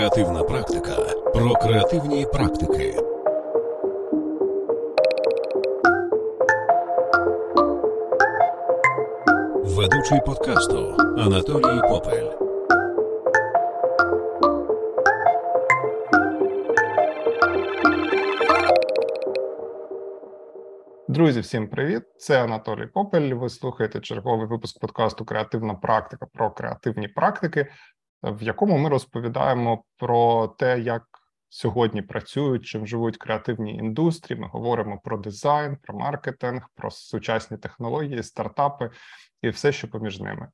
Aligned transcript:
Креативна 0.00 0.42
практика 0.42 0.96
про 1.34 1.54
креативні 1.54 2.26
практики. 2.32 2.96
Ведучий 9.64 10.20
подкасту 10.26 10.94
Анатолій 11.18 11.80
Попель. 11.88 12.30
Друзі, 21.08 21.40
всім 21.40 21.68
привіт! 21.68 22.02
Це 22.16 22.44
Анатолій 22.44 22.86
Попель. 22.86 23.34
Ви 23.34 23.48
слухаєте 23.48 24.00
черговий 24.00 24.46
випуск 24.46 24.80
подкасту 24.80 25.24
Креативна 25.24 25.74
практика 25.74 26.26
про 26.34 26.50
креативні 26.50 27.08
практики, 27.08 27.66
в 28.22 28.42
якому 28.42 28.78
ми 28.78 28.88
розповідаємо 28.88 29.84
про 29.96 30.48
те, 30.48 30.80
як 30.80 31.02
сьогодні 31.48 32.02
працюють, 32.02 32.66
чим 32.66 32.86
живуть 32.86 33.16
креативні 33.16 33.74
індустрії. 33.74 34.40
Ми 34.40 34.48
говоримо 34.48 35.00
про 35.04 35.18
дизайн, 35.18 35.76
про 35.82 35.98
маркетинг, 35.98 36.68
про 36.74 36.90
сучасні 36.90 37.56
технології, 37.56 38.22
стартапи 38.22 38.90
і 39.42 39.48
все, 39.48 39.72
що 39.72 39.88
поміж 39.88 40.20
ними. 40.20 40.48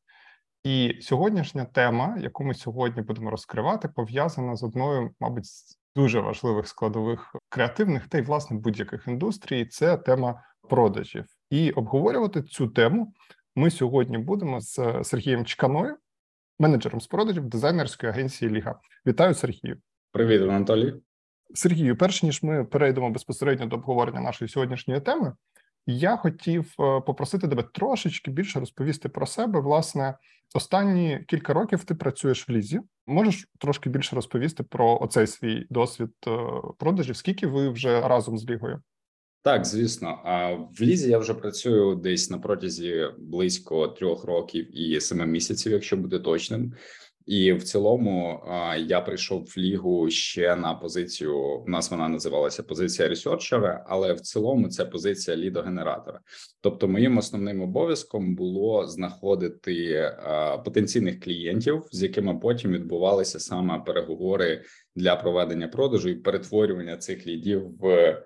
І 0.64 0.98
сьогоднішня 1.02 1.64
тема, 1.64 2.16
яку 2.20 2.44
ми 2.44 2.54
сьогодні 2.54 3.02
будемо 3.02 3.30
розкривати, 3.30 3.88
пов'язана 3.88 4.56
з 4.56 4.62
одною, 4.62 5.10
мабуть, 5.20 5.46
з 5.46 5.78
дуже 5.96 6.20
важливих 6.20 6.68
складових 6.68 7.36
креативних 7.48 8.08
та 8.08 8.18
й 8.18 8.22
власне 8.22 8.56
будь-яких 8.56 9.08
індустрій. 9.08 9.66
Це 9.66 9.96
тема 9.96 10.42
продажів. 10.68 11.24
І 11.50 11.70
обговорювати 11.70 12.42
цю 12.42 12.68
тему 12.68 13.12
ми 13.56 13.70
сьогодні 13.70 14.18
будемо 14.18 14.60
з 14.60 15.00
Сергієм 15.02 15.44
Чканою, 15.44 15.96
менеджером 16.58 17.00
з 17.00 17.06
продажів 17.06 17.44
дизайнерської 17.44 18.12
агенції 18.12 18.50
Ліга. 18.50 18.80
Вітаю, 19.06 19.34
Сергію. 19.34 19.76
Привіт, 20.12 20.42
Анатолій. 20.42 20.94
Сергію. 21.54 21.96
Перш 21.96 22.22
ніж 22.22 22.42
ми 22.42 22.64
перейдемо 22.64 23.10
безпосередньо 23.10 23.66
до 23.66 23.76
обговорення 23.76 24.20
нашої 24.20 24.48
сьогоднішньої 24.48 25.00
теми, 25.00 25.32
я 25.86 26.16
хотів 26.16 26.74
е, 26.80 27.00
попросити 27.00 27.48
тебе 27.48 27.62
трошечки 27.62 28.30
більше 28.30 28.60
розповісти 28.60 29.08
про 29.08 29.26
себе. 29.26 29.60
Власне, 29.60 30.18
останні 30.54 31.24
кілька 31.28 31.52
років 31.52 31.84
ти 31.84 31.94
працюєш 31.94 32.48
в 32.48 32.52
лізі. 32.52 32.80
Можеш 33.06 33.48
трошки 33.58 33.90
більше 33.90 34.16
розповісти 34.16 34.62
про 34.62 34.98
оцей 35.00 35.26
свій 35.26 35.66
досвід 35.70 36.10
е, 36.26 36.30
продажів? 36.78 37.16
Скільки 37.16 37.46
ви 37.46 37.68
вже 37.68 38.00
разом 38.00 38.38
з 38.38 38.50
лігою? 38.50 38.82
Так, 39.46 39.64
звісно, 39.64 40.20
а 40.24 40.52
в 40.52 40.80
лізі 40.80 41.10
я 41.10 41.18
вже 41.18 41.34
працюю 41.34 41.94
десь 41.94 42.30
на 42.30 42.38
протязі 42.38 43.06
близько 43.18 43.88
трьох 43.88 44.24
років 44.24 44.78
і 44.78 45.00
семи 45.00 45.26
місяців, 45.26 45.72
якщо 45.72 45.96
буде 45.96 46.18
точним. 46.18 46.72
І 47.26 47.52
в 47.52 47.62
цілому 47.62 48.44
я 48.78 49.00
прийшов 49.00 49.44
в 49.44 49.58
лігу 49.58 50.10
ще 50.10 50.56
на 50.56 50.74
позицію. 50.74 51.38
У 51.38 51.70
нас 51.70 51.90
вона 51.90 52.08
називалася 52.08 52.62
позиція 52.62 53.08
ресерчера, 53.08 53.84
але 53.88 54.12
в 54.12 54.20
цілому 54.20 54.68
це 54.68 54.84
позиція 54.84 55.36
лідогенератора. 55.36 56.20
Тобто, 56.60 56.88
моїм 56.88 57.18
основним 57.18 57.62
обов'язком 57.62 58.34
було 58.34 58.86
знаходити 58.86 60.12
потенційних 60.64 61.20
клієнтів, 61.20 61.82
з 61.92 62.02
якими 62.02 62.38
потім 62.38 62.72
відбувалися 62.72 63.40
саме 63.40 63.82
переговори 63.86 64.62
для 64.96 65.16
проведення 65.16 65.68
продажу 65.68 66.08
і 66.08 66.14
перетворювання 66.14 66.96
цих 66.96 67.26
лідів 67.26 67.70
в 67.80 68.16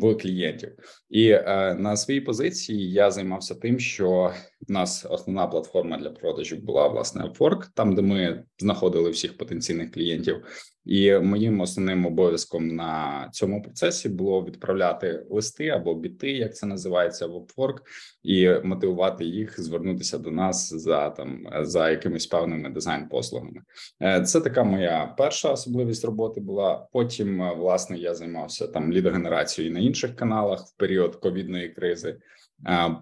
в 0.00 0.14
клієнтів, 0.14 0.76
і 1.10 1.30
е, 1.30 1.76
на 1.78 1.96
своїй 1.96 2.20
позиції 2.20 2.92
я 2.92 3.10
займався 3.10 3.54
тим, 3.54 3.78
що 3.78 4.32
в 4.68 4.72
нас 4.72 5.06
основна 5.10 5.46
платформа 5.46 5.98
для 5.98 6.10
продажів 6.10 6.64
була 6.64 6.88
власне 6.88 7.24
Upwork, 7.24 7.68
там 7.74 7.94
де 7.94 8.02
ми 8.02 8.44
знаходили 8.58 9.10
всіх 9.10 9.36
потенційних 9.36 9.92
клієнтів. 9.92 10.44
І 10.84 11.18
моїм 11.18 11.60
основним 11.60 12.06
обов'язком 12.06 12.68
на 12.68 13.28
цьому 13.32 13.62
процесі 13.62 14.08
було 14.08 14.44
відправляти 14.44 15.26
листи 15.30 15.68
або 15.68 15.94
біти, 15.94 16.30
як 16.30 16.56
це 16.56 16.66
називається 16.66 17.26
в 17.26 17.30
Upwork, 17.30 17.76
і 18.22 18.50
мотивувати 18.64 19.24
їх 19.24 19.60
звернутися 19.60 20.18
до 20.18 20.30
нас 20.30 20.74
за 20.74 21.10
там 21.10 21.46
за 21.60 21.90
якимись 21.90 22.26
певними 22.26 22.70
дизайн-послугами. 22.70 23.60
Е, 24.02 24.22
це 24.22 24.40
така 24.40 24.64
моя 24.64 25.14
перша 25.18 25.52
особливість 25.52 26.04
роботи 26.04 26.40
була. 26.40 26.86
Потім 26.92 27.42
е, 27.42 27.54
власне 27.54 27.98
я 27.98 28.14
займався 28.14 28.66
там 28.66 28.92
лідогенерацією 28.92 29.74
на 29.74 29.80
інших 29.80 30.16
каналах 30.16 30.66
в 30.66 30.76
період 30.76 31.16
ковідної 31.16 31.68
кризи. 31.68 32.18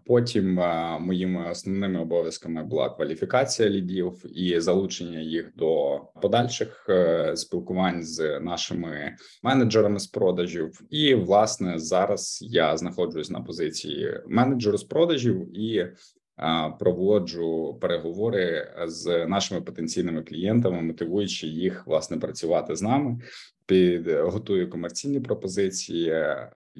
Потім 0.06 0.54
моїми 1.00 1.50
основними 1.50 2.00
обов'язками 2.00 2.64
була 2.64 2.90
кваліфікація 2.90 3.68
лідів 3.68 4.24
і 4.34 4.60
залучення 4.60 5.20
їх 5.20 5.52
до 5.56 6.00
подальших 6.22 6.86
е, 6.88 7.36
спілкувань 7.36 8.02
з 8.02 8.40
нашими 8.40 9.16
менеджерами 9.42 9.98
з 9.98 10.06
продажів. 10.06 10.80
І 10.90 11.14
власне 11.14 11.78
зараз 11.78 12.38
я 12.42 12.76
знаходжусь 12.76 13.30
на 13.30 13.40
позиції 13.40 14.20
менеджера 14.26 14.78
з 14.78 14.84
продажів 14.84 15.58
і 15.58 15.86
проводжу 16.78 17.78
переговори 17.80 18.74
з 18.86 19.26
нашими 19.26 19.60
потенційними 19.60 20.22
клієнтами, 20.22 20.82
мотивуючи 20.82 21.46
їх 21.46 21.86
власне 21.86 22.16
працювати 22.16 22.76
з 22.76 22.82
нами. 22.82 23.18
Підготую 23.66 24.70
комерційні 24.70 25.20
пропозиції, 25.20 26.24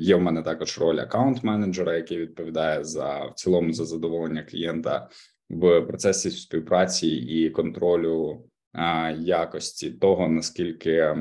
Є 0.01 0.17
в 0.17 0.21
мене 0.21 0.43
також 0.43 0.79
роль 0.79 1.01
аккаунт-менеджера, 1.01 1.95
який 1.95 2.19
відповідає 2.19 2.85
за 2.85 3.25
в 3.25 3.35
цілому 3.35 3.73
за 3.73 3.85
задоволення 3.85 4.43
клієнта 4.43 5.09
в 5.51 5.81
процесі 5.81 6.31
співпраці 6.31 7.09
і 7.09 7.51
контролю 7.51 8.45
а, 8.73 9.11
якості 9.11 9.91
того 9.91 10.29
наскільки 10.29 11.17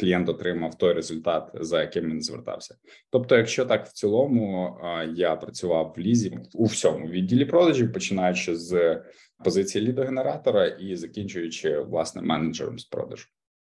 клієнт 0.00 0.28
отримав 0.28 0.78
той 0.78 0.92
результат, 0.92 1.50
за 1.54 1.80
яким 1.80 2.04
він 2.04 2.22
звертався. 2.22 2.74
Тобто, 3.10 3.36
якщо 3.36 3.64
так 3.64 3.86
в 3.86 3.92
цілому 3.92 4.78
а, 4.82 5.04
я 5.04 5.36
працював 5.36 5.94
в 5.96 6.00
лізі 6.00 6.38
у 6.54 6.64
всьому 6.64 7.08
відділі 7.08 7.44
продажів, 7.44 7.92
починаючи 7.92 8.56
з 8.56 9.02
позиції 9.44 9.86
лідогенератора 9.86 10.66
і 10.66 10.96
закінчуючи 10.96 11.80
власне 11.80 12.22
менеджером 12.22 12.78
з 12.78 12.84
продажу. 12.84 13.26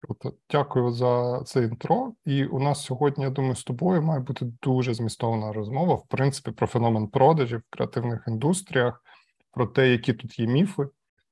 Круто, 0.07 0.33
дякую 0.51 0.91
за 0.91 1.43
це 1.47 1.63
інтро. 1.63 2.13
І 2.25 2.45
у 2.45 2.59
нас 2.59 2.85
сьогодні, 2.85 3.25
я 3.25 3.31
думаю, 3.31 3.55
з 3.55 3.65
тобою 3.65 4.03
має 4.03 4.21
бути 4.21 4.53
дуже 4.63 4.95
змістовна 4.95 5.53
розмова, 5.53 5.95
в 5.95 6.07
принципі, 6.09 6.51
про 6.51 6.67
феномен 6.67 7.09
продажів 7.09 7.59
в 7.59 7.71
креативних 7.71 8.25
індустріях, 8.29 9.03
про 9.51 9.67
те, 9.67 9.89
які 9.89 10.13
тут 10.13 10.39
є 10.39 10.47
міфи, 10.47 10.89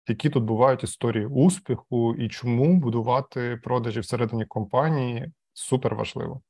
які 0.09 0.31
тут 0.31 0.45
бувають 0.45 0.85
історії 0.85 1.27
успіху, 1.27 2.15
і 2.15 2.29
чому 2.29 2.81
будувати 2.81 3.61
продажі 3.63 4.01
всередині 4.01 4.45
компанії 4.45 5.33
супер 5.53 5.95
важливо. 5.95 6.41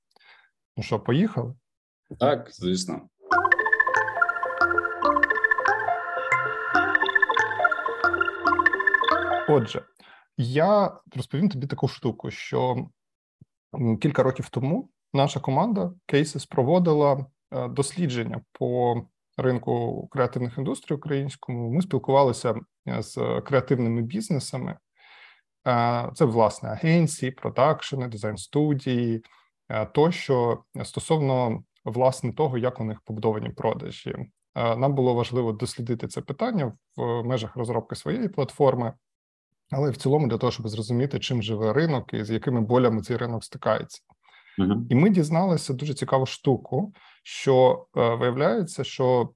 Ну 0.77 0.83
що, 0.83 1.01
поїхали? 1.01 1.55
Так, 2.21 2.49
звісно. 2.53 3.01
Отже, 9.49 9.83
я 10.37 10.93
розповім 11.17 11.49
тобі 11.49 11.67
таку 11.67 11.89
штуку, 11.89 12.31
що 12.31 12.87
кілька 14.01 14.23
років 14.23 14.49
тому 14.49 14.89
наша 15.13 15.41
команда 15.41 15.93
Cases 16.13 16.49
проводила 16.51 17.27
е, 17.51 17.69
дослідження 17.69 18.41
по 18.53 18.97
ринку 19.37 20.09
креативних 20.11 20.59
індустрій 20.59 20.95
українському. 20.95 21.71
Ми 21.71 21.83
спілкувалися 21.83 22.55
е, 22.89 23.03
з 23.03 23.41
креативними 23.41 24.03
бізнесами. 24.03 24.77
Е, 25.67 26.11
це 26.15 26.25
власне 26.25 26.69
агенції, 26.69 27.31
продакшени, 27.33 28.09
дизайн 28.09 28.37
студії, 28.37 29.25
тощо 29.93 30.63
стосовно 30.85 31.63
власне 31.85 32.33
того, 32.33 32.59
як 32.59 32.81
у 32.81 32.85
них 32.85 33.01
побудовані 33.01 33.51
продажі. 33.51 34.15
Нам 34.55 34.95
було 34.95 35.15
важливо 35.15 35.53
дослідити 35.53 36.09
це 36.09 36.21
питання 36.21 36.73
в 36.97 37.23
межах 37.23 37.57
розробки 37.57 37.97
своєї 37.97 38.29
платформи 38.29 38.93
але 39.71 39.91
в 39.91 39.97
цілому 39.97 40.29
для 40.29 40.39
того, 40.39 40.53
щоб 40.53 40.69
зрозуміти, 40.69 41.19
чим 41.19 41.43
живе 41.43 41.73
ринок 41.73 42.15
і 42.15 42.25
з 42.25 42.31
якими 42.31 42.61
болями 42.61 43.03
цей 43.03 43.17
ринок 43.17 43.45
стикається. 43.45 44.01
Uh-huh. 44.59 44.87
І 44.91 44.95
ми 44.95 45.11
дізналися 45.11 45.75
дуже 45.75 45.95
цікаву 45.95 46.27
штуку, 46.27 46.93
що 47.23 47.87
е, 47.97 48.15
виявляється, 48.15 48.85
що 48.85 49.31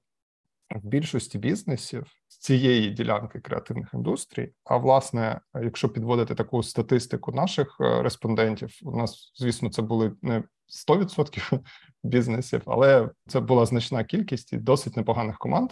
в 0.75 0.87
більшості 0.87 1.37
бізнесів 1.37 2.05
з 2.27 2.37
цієї 2.37 2.89
ділянки 2.89 3.39
креативних 3.39 3.93
індустрій, 3.93 4.51
а 4.63 4.77
власне, 4.77 5.41
якщо 5.63 5.89
підводити 5.89 6.35
таку 6.35 6.63
статистику 6.63 7.31
наших 7.31 7.77
е, 7.81 8.01
респондентів, 8.01 8.69
у 8.83 8.97
нас, 8.97 9.31
звісно, 9.35 9.69
це 9.69 9.81
були 9.81 10.11
не 10.21 10.43
100% 10.89 11.59
бізнесів, 12.03 12.61
але 12.65 13.09
це 13.27 13.39
була 13.39 13.65
значна 13.65 14.03
кількість 14.03 14.53
і 14.53 14.57
досить 14.57 14.97
непоганих 14.97 15.37
команд. 15.37 15.69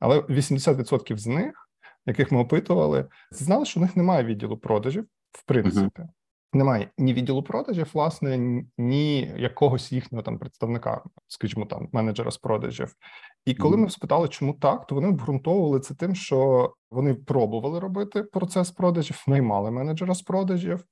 Але 0.00 0.18
80% 0.18 1.16
з 1.16 1.26
них 1.26 1.68
яких 2.06 2.32
ми 2.32 2.38
опитували, 2.38 3.06
знали, 3.30 3.64
що 3.64 3.80
у 3.80 3.82
них 3.82 3.96
немає 3.96 4.24
відділу 4.24 4.56
продажів, 4.56 5.06
в 5.32 5.44
принципі. 5.44 6.02
Uh-huh. 6.02 6.08
Немає 6.54 6.90
ні 6.98 7.14
відділу 7.14 7.42
продажів, 7.42 7.90
власне, 7.94 8.38
ні 8.78 9.34
якогось 9.36 9.92
їхнього 9.92 10.22
там 10.22 10.38
представника, 10.38 11.04
скажімо, 11.28 11.66
там 11.66 11.88
менеджера 11.92 12.30
з 12.30 12.38
продажів. 12.38 12.94
І 13.44 13.54
коли 13.54 13.76
mm-hmm. 13.76 13.80
ми 13.80 13.90
спитали, 13.90 14.28
чому 14.28 14.52
так, 14.52 14.86
то 14.86 14.94
вони 14.94 15.08
обґрунтовували 15.08 15.80
це 15.80 15.94
тим, 15.94 16.14
що 16.14 16.72
вони 16.90 17.14
пробували 17.14 17.80
робити 17.80 18.22
процес 18.22 18.70
продажів, 18.70 19.24
наймали 19.26 19.70
менеджера 19.70 20.14
з 20.14 20.22
продажів, 20.22 20.84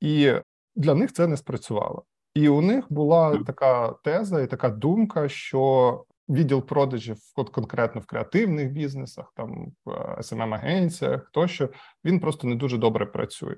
і 0.00 0.32
для 0.76 0.94
них 0.94 1.12
це 1.12 1.26
не 1.26 1.36
спрацювало. 1.36 2.04
І 2.34 2.48
у 2.48 2.60
них 2.60 2.84
була 2.90 3.38
така 3.46 3.88
теза 4.04 4.40
і 4.40 4.46
така 4.46 4.68
думка, 4.68 5.28
що 5.28 6.04
відділ 6.28 6.62
продажів, 6.62 7.16
конкретно 7.52 8.00
в 8.00 8.06
креативних 8.06 8.72
бізнесах, 8.72 9.32
там 9.36 9.72
в 9.84 9.90
smm 10.18 10.54
агенціях 10.54 11.30
тощо 11.32 11.68
він 12.04 12.20
просто 12.20 12.46
не 12.48 12.54
дуже 12.54 12.78
добре 12.78 13.06
працює. 13.06 13.56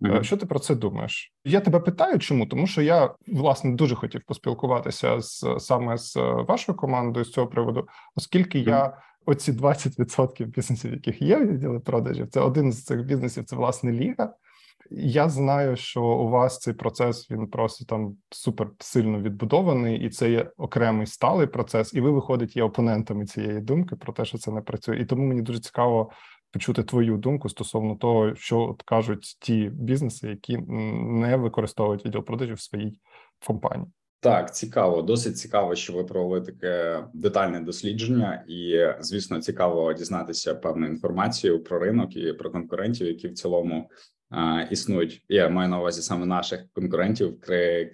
Mm-hmm. 0.00 0.22
Що 0.22 0.36
ти 0.36 0.46
про 0.46 0.58
це 0.58 0.74
думаєш? 0.74 1.32
Я 1.44 1.60
тебе 1.60 1.80
питаю, 1.80 2.18
чому? 2.18 2.46
Тому 2.46 2.66
що 2.66 2.82
я 2.82 3.14
власне 3.26 3.74
дуже 3.74 3.94
хотів 3.94 4.20
поспілкуватися 4.26 5.20
з 5.20 5.44
саме 5.58 5.98
з 5.98 6.16
вашою 6.48 6.78
командою 6.78 7.24
з 7.24 7.32
цього 7.32 7.46
приводу, 7.46 7.88
оскільки 8.16 8.58
mm-hmm. 8.58 8.68
я 8.68 8.98
оці 9.26 9.52
20% 9.52 10.46
бізнесів, 10.46 10.92
яких 10.92 11.22
є 11.22 11.44
відділи 11.44 11.80
продажів, 11.80 12.28
це 12.28 12.40
один 12.40 12.72
з 12.72 12.84
цих 12.84 13.04
бізнесів, 13.04 13.44
це 13.44 13.56
власне 13.56 13.92
ліга. 13.92 14.34
Я 14.90 15.28
знаю, 15.28 15.76
що 15.76 16.02
у 16.02 16.28
вас 16.28 16.58
цей 16.58 16.74
процес 16.74 17.30
він 17.30 17.46
просто 17.46 17.84
там 17.84 18.16
супер 18.30 18.70
сильно 18.78 19.20
відбудований, 19.20 20.06
і 20.06 20.10
це 20.10 20.30
є 20.30 20.50
окремий 20.56 21.06
сталий 21.06 21.46
процес, 21.46 21.94
і 21.94 22.00
ви 22.00 22.10
виходить 22.10 22.56
є 22.56 22.62
опонентами 22.62 23.26
цієї 23.26 23.60
думки 23.60 23.96
про 23.96 24.12
те, 24.12 24.24
що 24.24 24.38
це 24.38 24.50
не 24.50 24.60
працює. 24.60 24.98
І 24.98 25.04
тому 25.04 25.26
мені 25.26 25.42
дуже 25.42 25.60
цікаво 25.60 26.10
почути 26.52 26.82
твою 26.82 27.16
думку 27.16 27.48
стосовно 27.48 27.96
того, 27.96 28.34
що 28.34 28.60
от 28.60 28.82
кажуть 28.82 29.36
ті 29.40 29.70
бізнеси, 29.74 30.28
які 30.28 30.58
не 30.58 31.36
використовують 31.36 32.04
відділ 32.04 32.24
продажів 32.24 32.56
в 32.56 32.60
своїй 32.60 33.00
компанії. 33.46 33.88
Так, 34.20 34.54
цікаво, 34.54 35.02
досить 35.02 35.38
цікаво, 35.38 35.74
що 35.74 35.92
ви 35.92 36.04
провели 36.04 36.40
таке 36.40 37.04
детальне 37.14 37.60
дослідження, 37.60 38.44
і 38.48 38.86
звісно, 39.00 39.40
цікаво 39.40 39.92
дізнатися 39.92 40.54
певну 40.54 40.86
інформацію 40.86 41.64
про 41.64 41.78
ринок 41.78 42.16
і 42.16 42.32
про 42.32 42.50
конкурентів, 42.50 43.06
які 43.06 43.28
в 43.28 43.34
цілому 43.34 43.90
існують. 44.70 45.22
Я 45.28 45.48
маю 45.48 45.68
на 45.68 45.78
увазі 45.80 46.02
саме 46.02 46.26
наших 46.26 46.60
конкурентів, 46.72 47.40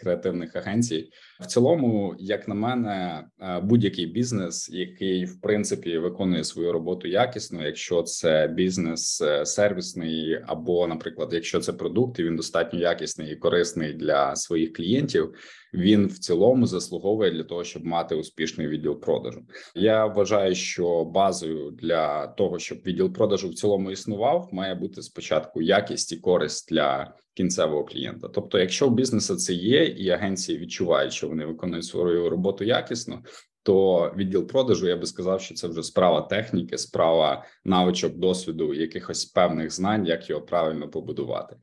креативних 0.00 0.56
агенцій. 0.56 1.10
В 1.40 1.46
цілому, 1.46 2.14
як 2.18 2.48
на 2.48 2.54
мене, 2.54 3.24
будь-який 3.62 4.06
бізнес, 4.06 4.70
який 4.72 5.24
в 5.24 5.40
принципі 5.40 5.98
виконує 5.98 6.44
свою 6.44 6.72
роботу 6.72 7.08
якісно, 7.08 7.66
якщо 7.66 8.02
це 8.02 8.48
бізнес 8.48 9.20
е, 9.20 9.46
сервісний, 9.46 10.42
або, 10.46 10.86
наприклад, 10.86 11.28
якщо 11.32 11.60
це 11.60 11.72
продукт, 11.72 12.18
і 12.18 12.24
він 12.24 12.36
достатньо 12.36 12.78
якісний 12.78 13.32
і 13.32 13.36
корисний 13.36 13.92
для 13.92 14.36
своїх 14.36 14.72
клієнтів 14.72 15.34
він 15.74 16.06
в 16.06 16.18
цілому 16.18 16.66
заслуговує 16.66 17.30
для 17.30 17.44
того, 17.44 17.64
щоб 17.64 17.84
мати 17.84 18.14
успішний 18.14 18.68
відділ 18.68 19.00
продажу. 19.00 19.42
Я 19.74 20.06
вважаю, 20.06 20.54
що 20.54 21.04
базою 21.04 21.70
для 21.70 22.26
того, 22.26 22.58
щоб 22.58 22.78
відділ 22.86 23.12
продажу 23.12 23.48
в 23.48 23.54
цілому 23.54 23.90
існував, 23.90 24.48
має 24.52 24.74
бути 24.74 25.02
спочатку 25.02 25.62
якість 25.62 26.12
і 26.12 26.16
користь 26.16 26.70
для 26.70 27.14
кінцевого 27.36 27.84
клієнта. 27.84 28.28
Тобто, 28.28 28.58
якщо 28.58 28.86
у 28.86 28.90
бізнесу 28.90 29.36
це 29.36 29.52
є, 29.52 29.84
і 29.84 30.10
агенції 30.10 30.58
відчувають, 30.58 31.12
що 31.12 31.28
вони 31.28 31.46
виконують 31.46 31.84
свою 31.84 32.30
роботу 32.30 32.64
якісно. 32.64 33.22
То 33.62 34.12
відділ 34.16 34.46
продажу 34.46 34.88
я 34.88 34.96
би 34.96 35.06
сказав, 35.06 35.40
що 35.40 35.54
це 35.54 35.68
вже 35.68 35.82
справа 35.82 36.20
техніки, 36.20 36.78
справа 36.78 37.44
навичок, 37.64 38.16
досвіду, 38.16 38.74
якихось 38.74 39.24
певних 39.24 39.70
знань, 39.70 40.06
як 40.06 40.30
його 40.30 40.42
правильно 40.42 40.88
побудувати 40.88 41.56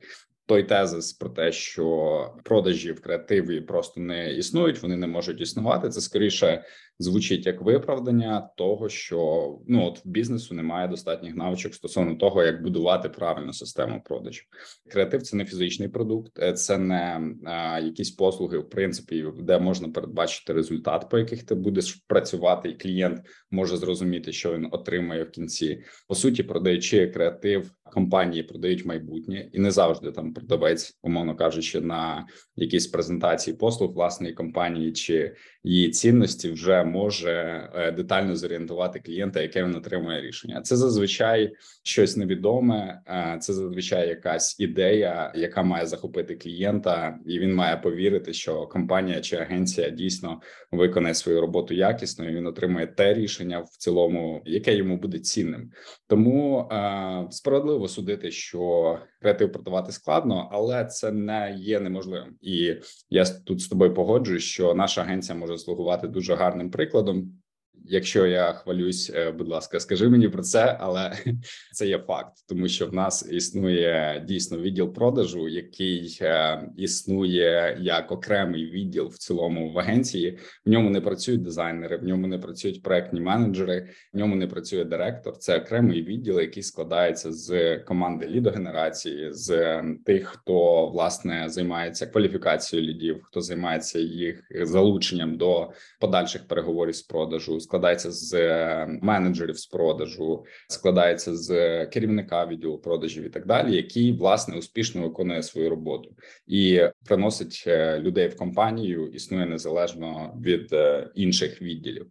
той 0.46 0.64
тезис 0.64 1.12
про 1.12 1.28
те, 1.28 1.52
що 1.52 2.34
продажі 2.44 2.92
в 2.92 3.00
креативі 3.00 3.60
просто 3.60 4.00
не 4.00 4.32
існують, 4.32 4.82
вони 4.82 4.96
не 4.96 5.06
можуть 5.06 5.40
існувати. 5.40 5.88
Це 5.88 6.00
скоріше 6.00 6.64
звучить 6.98 7.46
як 7.46 7.62
виправдання 7.62 8.50
того, 8.56 8.88
що 8.88 9.48
ну 9.68 9.86
от 9.86 10.04
в 10.04 10.08
бізнесу 10.08 10.54
немає 10.54 10.88
достатніх 10.88 11.36
навичок 11.36 11.74
стосовно 11.74 12.14
того, 12.14 12.42
як 12.42 12.62
будувати 12.62 13.08
правильну 13.08 13.52
систему 13.52 14.02
продажів. 14.04 14.44
Креатив 14.90 15.22
це 15.22 15.36
не 15.36 15.44
фізичний 15.44 15.88
продукт, 15.88 16.38
е, 16.38 16.52
це 16.52 16.78
не 16.78 17.20
а, 17.44 17.80
якісь 17.80 18.10
послуги, 18.10 18.58
в 18.58 18.68
принципі, 18.68 19.26
де 19.40 19.58
можна 19.58 19.88
передбачити 19.88 20.52
результат, 20.52 21.08
по 21.10 21.18
яких 21.18 21.42
ти 21.42 21.54
будеш 21.54 21.94
працювати, 22.06 22.68
і 22.68 22.74
клієнт 22.74 23.20
може 23.50 23.76
зрозуміти, 23.76 24.32
що 24.32 24.54
він 24.54 24.68
отримає 24.70 25.24
в 25.24 25.30
кінці. 25.30 25.82
По 26.08 26.14
суті, 26.14 26.42
продаючи 26.42 27.06
креатив, 27.06 27.70
компанії 27.94 28.42
продають 28.42 28.84
майбутнє, 28.84 29.48
і 29.52 29.58
не 29.58 29.70
завжди 29.70 30.12
там 30.12 30.34
продавець, 30.34 30.98
умовно 31.02 31.36
кажучи, 31.36 31.80
на 31.80 32.26
якійсь 32.56 32.86
презентації 32.86 33.56
послуг 33.56 33.92
власної 33.92 34.34
компанії 34.34 34.92
чи 34.92 35.36
її 35.64 35.90
цінності 35.90 36.50
вже 36.50 36.83
може 36.84 37.68
е, 37.74 37.92
детально 37.92 38.36
зорієнтувати 38.36 39.00
клієнта, 39.00 39.42
яке 39.42 39.64
він 39.64 39.74
отримує 39.74 40.20
рішення. 40.20 40.60
Це 40.62 40.76
зазвичай 40.76 41.52
щось 41.82 42.16
невідоме, 42.16 43.00
е, 43.06 43.36
це 43.40 43.52
зазвичай 43.52 44.08
якась 44.08 44.60
ідея, 44.60 45.32
яка 45.34 45.62
має 45.62 45.86
захопити 45.86 46.34
клієнта, 46.36 47.18
і 47.26 47.38
він 47.38 47.54
має 47.54 47.76
повірити, 47.76 48.32
що 48.32 48.66
компанія 48.66 49.20
чи 49.20 49.36
агенція 49.36 49.90
дійсно 49.90 50.40
виконає 50.72 51.14
свою 51.14 51.40
роботу 51.40 51.74
якісно. 51.74 52.30
і 52.30 52.34
Він 52.34 52.46
отримує 52.46 52.86
те 52.86 53.14
рішення 53.14 53.58
в 53.58 53.68
цілому, 53.68 54.42
яке 54.44 54.74
йому 54.74 54.96
буде 54.96 55.18
цінним. 55.18 55.70
Тому 56.06 56.58
е, 56.58 57.26
справедливо 57.30 57.88
судити, 57.88 58.30
що 58.30 58.98
креатив 59.20 59.52
продавати 59.52 59.92
складно, 59.92 60.48
але 60.52 60.84
це 60.84 61.12
не 61.12 61.56
є 61.58 61.80
неможливим. 61.80 62.36
І 62.40 62.74
я 63.10 63.24
тут 63.24 63.60
з 63.60 63.68
тобою 63.68 63.94
погоджуюсь, 63.94 64.42
що 64.42 64.74
наша 64.74 65.02
агенція 65.02 65.38
може 65.38 65.58
слугувати 65.58 66.08
дуже 66.08 66.34
гарним 66.34 66.70
прикладом. 66.74 67.40
Якщо 67.86 68.26
я 68.26 68.52
хвалюсь, 68.52 69.12
е, 69.14 69.30
будь 69.30 69.48
ласка, 69.48 69.80
скажи 69.80 70.08
мені 70.08 70.28
про 70.28 70.42
це, 70.42 70.76
але 70.80 71.12
це 71.72 71.86
є 71.86 71.98
факт, 71.98 72.32
тому 72.48 72.68
що 72.68 72.86
в 72.86 72.94
нас 72.94 73.28
існує 73.32 74.24
дійсно 74.28 74.58
відділ 74.58 74.94
продажу, 74.94 75.48
який 75.48 76.18
е, 76.20 76.62
існує 76.76 77.78
як 77.80 78.12
окремий 78.12 78.70
відділ 78.70 79.06
в 79.06 79.18
цілому 79.18 79.72
в 79.72 79.78
агенції. 79.78 80.38
В 80.66 80.70
ньому 80.70 80.90
не 80.90 81.00
працюють 81.00 81.42
дизайнери, 81.42 81.96
в 81.96 82.04
ньому 82.04 82.26
не 82.26 82.38
працюють 82.38 82.82
проектні 82.82 83.20
менеджери, 83.20 83.88
в 84.12 84.16
ньому 84.16 84.36
не 84.36 84.46
працює 84.46 84.84
директор. 84.84 85.36
Це 85.36 85.58
окремий 85.58 86.02
відділ, 86.02 86.40
який 86.40 86.62
складається 86.62 87.32
з 87.32 87.78
команди 87.78 88.26
лідогенерації, 88.26 89.32
з 89.32 89.82
тих, 90.04 90.26
хто 90.26 90.86
власне 90.86 91.44
займається 91.48 92.06
кваліфікацією 92.06 92.88
лідів, 92.88 93.20
хто 93.22 93.40
займається 93.40 93.98
їх 93.98 94.42
залученням 94.62 95.36
до 95.36 95.70
подальших 96.00 96.48
переговорів 96.48 96.94
з 96.94 97.02
продажу 97.02 97.60
складається 97.74 98.10
з 98.10 98.34
е, 98.34 98.86
менеджерів 99.02 99.58
з 99.58 99.66
продажу, 99.66 100.44
складається 100.68 101.36
з 101.36 101.86
керівника 101.86 102.46
відділу 102.46 102.78
продажів 102.78 103.24
і 103.24 103.28
так 103.28 103.46
далі, 103.46 103.76
який 103.76 104.12
власне 104.12 104.56
успішно 104.56 105.02
виконує 105.02 105.42
свою 105.42 105.70
роботу 105.70 106.16
і 106.46 106.82
приносить 107.04 107.64
е, 107.66 107.98
людей 107.98 108.28
в 108.28 108.36
компанію, 108.36 109.06
існує 109.06 109.46
незалежно 109.46 110.38
від 110.42 110.72
е, 110.72 111.10
інших 111.14 111.62
відділів. 111.62 112.06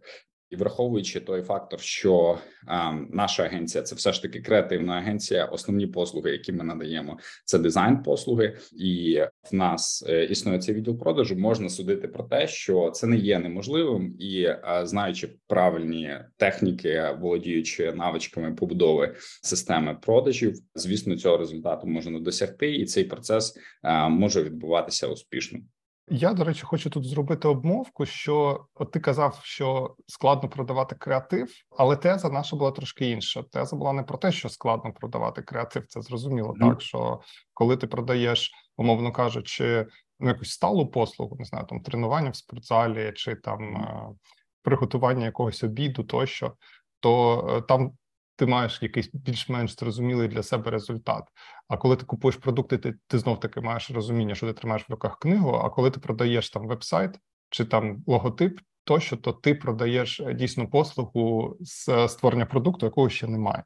І 0.54 0.56
враховуючи 0.56 1.20
той 1.20 1.42
фактор, 1.42 1.80
що 1.80 2.38
а, 2.66 2.92
наша 2.92 3.42
агенція 3.42 3.84
це 3.84 3.94
все 3.94 4.12
ж 4.12 4.22
таки 4.22 4.40
креативна 4.40 4.94
агенція. 4.94 5.44
Основні 5.44 5.86
послуги, 5.86 6.30
які 6.30 6.52
ми 6.52 6.64
надаємо, 6.64 7.18
це 7.44 7.58
дизайн 7.58 8.02
послуги, 8.02 8.56
і 8.72 9.20
в 9.50 9.54
нас 9.54 10.04
е, 10.08 10.24
існує 10.24 10.58
цей 10.58 10.74
відділ 10.74 10.98
продажу. 10.98 11.36
Можна 11.36 11.68
судити 11.68 12.08
про 12.08 12.24
те, 12.24 12.48
що 12.48 12.90
це 12.90 13.06
не 13.06 13.16
є 13.16 13.38
неможливим, 13.38 14.16
і 14.18 14.44
а, 14.62 14.86
знаючи 14.86 15.28
правильні 15.46 16.18
техніки, 16.36 17.02
володіючи 17.20 17.92
навичками 17.92 18.54
побудови 18.54 19.14
системи 19.42 19.94
продажів, 20.02 20.54
звісно, 20.74 21.16
цього 21.16 21.36
результату 21.36 21.86
можна 21.86 22.20
досягти, 22.20 22.74
і 22.74 22.84
цей 22.84 23.04
процес 23.04 23.58
а, 23.82 24.08
може 24.08 24.42
відбуватися 24.42 25.06
успішно. 25.06 25.60
Я, 26.08 26.32
до 26.32 26.44
речі, 26.44 26.62
хочу 26.62 26.90
тут 26.90 27.04
зробити 27.04 27.48
обмовку, 27.48 28.06
що 28.06 28.66
от 28.74 28.90
ти 28.90 29.00
казав, 29.00 29.40
що 29.42 29.96
складно 30.06 30.48
продавати 30.48 30.94
креатив, 30.94 31.52
але 31.78 31.96
теза 31.96 32.28
наша 32.28 32.56
була 32.56 32.70
трошки 32.70 33.10
інша. 33.10 33.42
Теза 33.42 33.76
була 33.76 33.92
не 33.92 34.02
про 34.02 34.18
те, 34.18 34.32
що 34.32 34.48
складно 34.48 34.92
продавати 34.92 35.42
креатив. 35.42 35.86
Це 35.86 36.02
зрозуміло, 36.02 36.54
mm. 36.54 36.68
так 36.68 36.80
що 36.80 37.20
коли 37.54 37.76
ти 37.76 37.86
продаєш, 37.86 38.52
умовно 38.76 39.12
кажучи, 39.12 39.86
ну 40.20 40.28
якусь 40.28 40.50
сталу 40.50 40.86
послугу, 40.86 41.36
не 41.38 41.44
знаю, 41.44 41.66
там 41.66 41.80
тренування 41.80 42.30
в 42.30 42.36
спортзалі 42.36 43.12
чи 43.16 43.34
там 43.34 43.58
mm. 43.60 44.14
приготування 44.62 45.24
якогось 45.24 45.64
обіду, 45.64 46.02
тощо, 46.02 46.52
то 47.00 47.44
е, 47.56 47.60
там 47.62 47.92
ти 48.36 48.46
маєш 48.46 48.82
якийсь 48.82 49.10
більш-менш 49.12 49.78
зрозумілий 49.78 50.28
для 50.28 50.42
себе 50.42 50.70
результат. 50.70 51.24
А 51.68 51.76
коли 51.76 51.96
ти 51.96 52.04
купуєш 52.04 52.36
продукти, 52.36 52.78
ти 52.78 52.94
ти 53.06 53.18
знов 53.18 53.40
таки 53.40 53.60
маєш 53.60 53.90
розуміння, 53.90 54.34
що 54.34 54.46
ти 54.46 54.52
тримаєш 54.52 54.88
в 54.88 54.92
руках 54.92 55.18
книгу. 55.18 55.50
А 55.50 55.70
коли 55.70 55.90
ти 55.90 56.00
продаєш 56.00 56.50
там 56.50 56.66
веб-сайт 56.66 57.18
чи 57.50 57.64
там 57.64 58.02
логотип, 58.06 58.60
тощо, 58.84 59.16
то 59.16 59.32
ти 59.32 59.54
продаєш 59.54 60.20
е, 60.20 60.34
дійсно 60.34 60.68
послугу 60.68 61.56
з 61.60 61.88
е, 61.88 62.08
створення 62.08 62.46
продукту, 62.46 62.86
якого 62.86 63.08
ще 63.08 63.26
немає. 63.26 63.64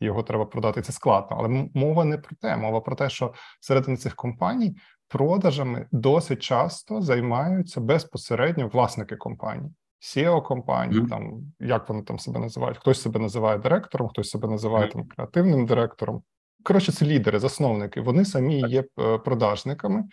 Його 0.00 0.22
треба 0.22 0.44
продати. 0.44 0.82
Це 0.82 0.92
складно, 0.92 1.36
але 1.40 1.68
мова 1.74 2.04
не 2.04 2.18
про 2.18 2.36
те. 2.40 2.56
Мова 2.56 2.80
про 2.80 2.96
те, 2.96 3.10
що 3.10 3.34
середини 3.60 3.96
цих 3.96 4.14
компаній 4.14 4.76
продажами 5.08 5.86
досить 5.92 6.42
часто 6.42 7.02
займаються 7.02 7.80
безпосередньо 7.80 8.68
власники 8.68 9.16
компаній. 9.16 9.70
SEO 10.04 10.42
компаній, 10.42 11.00
mm. 11.00 11.08
там 11.08 11.42
як 11.60 11.88
вони 11.88 12.02
там 12.02 12.18
себе 12.18 12.40
називають? 12.40 12.78
Хтось 12.78 13.02
себе 13.02 13.20
називає 13.20 13.58
директором, 13.58 14.08
хтось 14.08 14.30
себе 14.30 14.48
називає 14.48 14.86
mm. 14.86 14.92
там 14.92 15.04
креативним 15.04 15.66
директором. 15.66 16.22
коротше, 16.62 16.92
це 16.92 17.06
лідери, 17.06 17.38
засновники. 17.38 18.00
Вони 18.00 18.24
самі 18.24 18.60
є 18.60 18.84
е, 19.00 19.18
продажниками. 19.18 20.04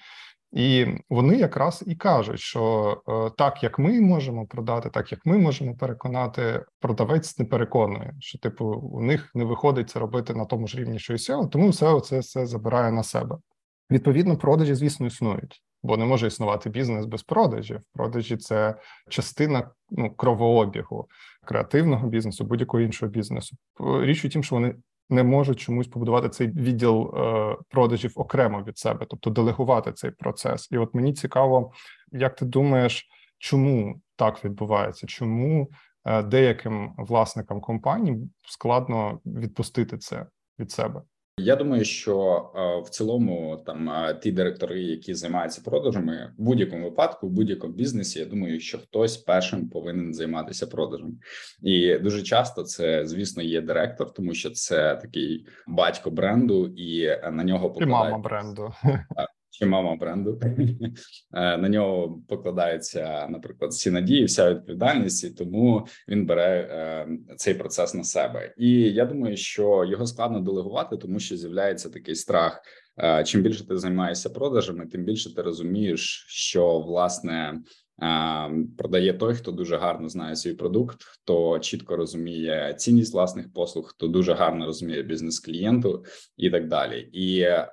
І 0.52 0.86
вони 1.10 1.36
якраз 1.36 1.84
і 1.88 1.96
кажуть, 1.96 2.40
що 2.40 2.98
е, 3.08 3.32
так 3.38 3.64
як 3.64 3.80
ми 3.80 4.02
можемо 4.02 4.46
продати, 4.46 4.90
так 4.90 5.12
як 5.12 5.26
ми 5.26 5.38
можемо 5.38 5.76
переконати, 5.76 6.66
продавець 6.80 7.40
не 7.40 7.46
переконує, 7.46 8.14
що 8.20 8.40
типу 8.40 8.66
у 8.66 9.02
них 9.02 9.32
не 9.36 9.46
виходить 9.46 9.90
це 9.90 10.00
робити 10.00 10.34
на 10.34 10.46
тому 10.46 10.68
ж 10.68 10.78
рівні, 10.78 11.00
що 11.00 11.14
і 11.14 11.18
SEO, 11.18 11.50
тому 11.50 11.70
все 11.70 12.00
це 12.00 12.20
все 12.20 12.46
забирає 12.46 12.92
на 12.92 13.04
себе. 13.04 13.38
Відповідно, 13.92 14.38
продажі, 14.38 14.76
звісно, 14.76 15.06
існують, 15.08 15.64
бо 15.84 15.98
не 15.98 16.06
може 16.06 16.28
існувати 16.28 16.70
бізнес 16.70 17.06
без 17.06 17.24
продажів. 17.24 17.82
Продажі 17.94 18.38
це 18.38 18.76
частина 19.10 19.70
ну, 19.90 20.12
кровообігу 20.16 21.08
креативного 21.46 22.08
бізнесу, 22.08 22.44
будь-якого 22.44 22.82
іншого 22.82 23.12
бізнесу. 23.12 23.56
Річ 23.80 24.26
у 24.26 24.30
тім, 24.30 24.44
що 24.44 24.56
вони 24.56 24.76
не 25.10 25.24
можуть 25.24 25.60
чомусь 25.60 25.88
побудувати 25.88 26.30
цей 26.30 26.48
відділ 26.48 27.16
е, 27.16 27.58
продажів 27.70 28.12
окремо 28.16 28.64
від 28.64 28.78
себе, 28.78 29.06
тобто 29.10 29.30
делегувати 29.30 29.92
цей 29.92 30.12
процес. 30.12 30.72
І 30.72 30.78
от 30.78 30.94
мені 30.94 31.14
цікаво, 31.14 31.72
як 32.12 32.36
ти 32.36 32.46
думаєш, 32.46 33.08
чому 33.38 34.02
так 34.16 34.46
відбувається? 34.46 35.08
Чому 35.08 35.70
е, 36.06 36.24
деяким 36.24 36.94
власникам 36.98 37.62
компаній 37.62 38.30
складно 38.42 39.20
відпустити 39.26 39.98
це 39.98 40.26
від 40.60 40.72
себе? 40.72 41.02
Я 41.38 41.56
думаю, 41.56 41.84
що 41.84 42.46
е, 42.56 42.82
в 42.86 42.90
цілому 42.90 43.64
там 43.66 43.90
е, 43.90 44.20
ті 44.22 44.32
директори, 44.32 44.82
які 44.82 45.14
займаються 45.14 45.62
продажами, 45.66 46.34
в 46.38 46.42
будь-якому 46.44 46.84
випадку, 46.84 47.28
в 47.28 47.32
будь-якому 47.32 47.74
бізнесі, 47.74 48.20
я 48.20 48.26
думаю, 48.26 48.60
що 48.60 48.78
хтось 48.80 49.18
першим 49.18 49.70
повинен 49.70 50.14
займатися 50.14 50.68
продажем, 50.68 51.20
і 51.62 51.98
дуже 51.98 52.24
часто 52.24 52.64
це, 52.64 53.06
звісно, 53.06 53.44
є 53.44 53.62
директор, 53.62 54.14
тому 54.14 54.34
що 54.34 54.50
це 54.50 54.96
такий 54.96 55.46
батько 55.68 56.12
бренду, 56.12 56.68
і 56.68 57.08
на 57.32 57.44
нього 57.44 57.72
покладає... 57.72 58.08
І 58.08 58.12
мама 58.12 58.18
бренду 58.18 58.74
чи 59.52 59.66
мама 59.66 59.96
бренду 59.96 60.40
е, 61.34 61.58
на 61.58 61.70
нього 61.70 62.22
покладається, 62.28 63.28
наприклад, 63.30 63.72
всі 63.72 63.92
надії, 63.92 64.26
вся 64.26 64.54
відповідальність, 64.54 65.24
і 65.24 65.30
тому 65.30 65.88
він 66.08 66.26
бере 66.26 66.68
е, 66.72 67.08
цей 67.36 67.54
процес 67.54 67.94
на 67.94 68.04
себе. 68.04 68.54
І 68.58 68.70
я 68.72 69.06
думаю, 69.06 69.38
що 69.38 69.86
його 69.86 70.08
складно 70.08 70.40
делегувати, 70.40 70.98
тому 70.98 71.20
що 71.20 71.38
з'являється 71.38 71.90
такий 71.90 72.16
страх. 72.16 72.62
Е, 72.98 73.24
чим 73.24 73.42
більше 73.42 73.68
ти 73.68 73.78
займаєшся 73.78 74.30
продажами, 74.30 74.88
тим 74.88 75.04
більше 75.04 75.36
ти 75.36 75.42
розумієш, 75.42 76.26
що 76.30 76.80
власне 76.80 77.62
продає 78.78 79.14
той, 79.14 79.34
хто 79.34 79.52
дуже 79.52 79.78
гарно 79.78 80.10
знає 80.10 80.36
свій 80.36 80.54
продукт, 80.54 81.04
хто 81.04 81.60
чітко 81.60 81.96
розуміє 81.96 82.76
цінність 82.78 83.14
власних 83.14 83.54
послуг, 83.54 83.88
хто 83.88 84.08
дуже 84.08 84.34
гарно 84.34 84.66
розуміє 84.66 85.04
бізнес 85.04 85.40
клієнту 85.40 86.06
і 86.38 86.50
так 86.50 86.68
далі. 86.68 87.00
І 87.00 87.40
е, 87.40 87.68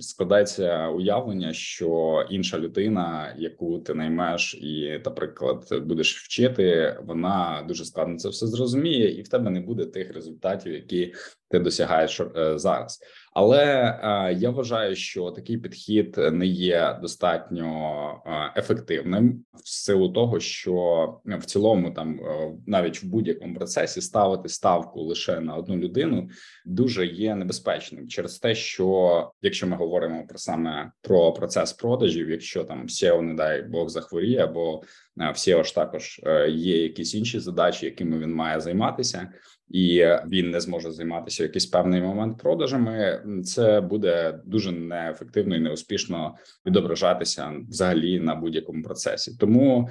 складається 0.00 0.88
уявлення, 0.88 1.52
що 1.52 2.24
інша 2.30 2.58
людина, 2.58 3.34
яку 3.38 3.78
ти 3.78 3.94
наймеш, 3.94 4.54
і, 4.54 5.00
наприклад, 5.04 5.68
будеш 5.86 6.16
вчити, 6.16 6.96
вона 7.04 7.64
дуже 7.68 7.84
складно 7.84 8.16
це 8.16 8.28
все 8.28 8.46
зрозуміє, 8.46 9.10
і 9.10 9.22
в 9.22 9.28
тебе 9.28 9.50
не 9.50 9.60
буде 9.60 9.86
тих 9.86 10.14
результатів, 10.14 10.72
які 10.72 11.14
ти 11.50 11.58
досягаєш 11.58 12.20
е, 12.20 12.58
зараз. 12.58 13.00
Але 13.34 13.64
е, 13.64 14.34
я 14.34 14.50
вважаю, 14.50 14.96
що 14.96 15.30
такий 15.30 15.58
підхід 15.58 16.16
не 16.32 16.46
є 16.46 16.98
достатньо 17.02 18.22
е, 18.26 18.52
ефективним 18.56 19.44
в 19.54 19.68
силу 19.68 20.08
того, 20.08 20.40
що 20.40 21.20
в 21.24 21.44
цілому, 21.44 21.90
там 21.90 22.20
навіть 22.66 23.02
в 23.02 23.06
будь-якому 23.06 23.54
процесі 23.54 24.00
ставити 24.00 24.48
ставку 24.48 25.02
лише 25.02 25.40
на 25.40 25.56
одну 25.56 25.76
людину 25.76 26.28
дуже 26.66 27.06
є 27.06 27.34
небезпечним. 27.34 28.08
Через 28.08 28.38
те, 28.38 28.54
що 28.54 29.30
якщо 29.42 29.66
ми 29.66 29.76
говоримо 29.76 30.26
про 30.26 30.38
саме 30.38 30.92
про 31.00 31.32
процес 31.32 31.72
продажів, 31.72 32.30
якщо 32.30 32.64
там 32.64 32.86
SEO, 32.86 33.20
не 33.20 33.34
дай 33.34 33.62
Бог 33.62 33.88
захворіє, 33.88 34.44
або 34.44 34.82
в 35.16 35.20
SEO 35.20 35.64
ж 35.64 35.74
також 35.74 36.20
є 36.48 36.82
якісь 36.82 37.14
інші 37.14 37.40
задачі, 37.40 37.86
якими 37.86 38.18
він 38.18 38.34
має 38.34 38.60
займатися 38.60 39.32
і 39.72 40.06
він 40.26 40.50
не 40.50 40.60
зможе 40.60 40.90
займатися 40.90 41.42
в 41.42 41.46
якийсь 41.46 41.66
певний 41.66 42.00
момент 42.00 42.38
продажами. 42.38 43.22
Це 43.44 43.80
буде 43.80 44.40
дуже 44.44 44.72
неефективно 44.72 45.56
і 45.56 45.60
неуспішно 45.60 46.34
відображатися 46.66 47.52
взагалі 47.68 48.20
на 48.20 48.34
будь-якому 48.34 48.82
процесі. 48.82 49.36
Тому 49.40 49.88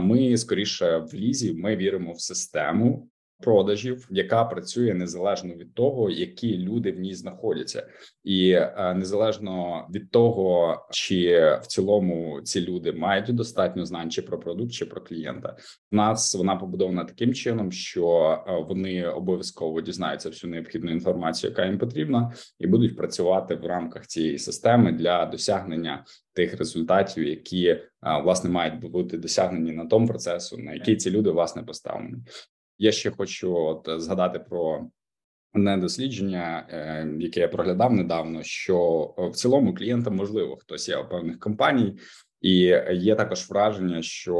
ми 0.00 0.36
скоріше 0.36 0.98
в 0.98 1.14
лізі 1.14 1.52
ми 1.52 1.76
віримо 1.76 2.12
в 2.12 2.20
систему 2.20 3.08
продажів, 3.40 4.08
яка 4.10 4.44
працює 4.44 4.94
незалежно 4.94 5.54
від 5.54 5.74
того, 5.74 6.10
які 6.10 6.58
люди 6.58 6.92
в 6.92 6.98
ній 6.98 7.14
знаходяться, 7.14 7.86
і 8.24 8.50
е, 8.50 8.94
незалежно 8.96 9.86
від 9.94 10.10
того, 10.10 10.76
чи 10.90 11.30
в 11.62 11.66
цілому 11.66 12.40
ці 12.40 12.60
люди 12.60 12.92
мають 12.92 13.34
достатньо 13.34 13.86
знань 13.86 14.10
чи 14.10 14.22
про 14.22 14.40
продукт, 14.40 14.72
чи 14.72 14.86
про 14.86 15.00
клієнта. 15.00 15.56
У 15.92 15.96
нас 15.96 16.34
вона 16.34 16.56
побудована 16.56 17.04
таким 17.04 17.34
чином, 17.34 17.72
що 17.72 18.38
е, 18.48 18.64
вони 18.68 19.08
обов'язково 19.08 19.80
дізнаються 19.80 20.28
всю 20.28 20.50
необхідну 20.50 20.90
інформацію, 20.90 21.50
яка 21.50 21.66
їм 21.66 21.78
потрібна, 21.78 22.32
і 22.58 22.66
будуть 22.66 22.96
працювати 22.96 23.54
в 23.54 23.66
рамках 23.66 24.06
цієї 24.06 24.38
системи 24.38 24.92
для 24.92 25.26
досягнення 25.26 26.04
тих 26.32 26.58
результатів, 26.58 27.24
які 27.24 27.66
е, 27.66 27.88
власне 28.02 28.50
мають 28.50 28.80
бути 28.80 29.18
досягнені 29.18 29.72
на 29.72 29.86
тому 29.86 30.06
процесу, 30.06 30.58
на 30.58 30.74
який 30.74 30.96
ці 30.96 31.10
люди 31.10 31.30
власне 31.30 31.62
поставлені. 31.62 32.16
Я 32.82 32.92
ще 32.92 33.10
хочу 33.10 33.54
от 33.54 33.88
згадати 34.02 34.38
про 34.38 34.86
одне 35.54 35.76
дослідження, 35.76 36.66
е, 36.70 37.08
яке 37.18 37.40
я 37.40 37.48
проглядав 37.48 37.92
недавно. 37.92 38.42
Що 38.42 39.10
в 39.18 39.36
цілому 39.36 39.74
клієнтам 39.74 40.16
можливо 40.16 40.56
хтось 40.56 40.88
є 40.88 40.96
у 40.96 41.08
певних 41.08 41.38
компаній, 41.38 41.98
і 42.40 42.54
є 42.92 43.14
також 43.14 43.50
враження, 43.50 44.02
що 44.02 44.36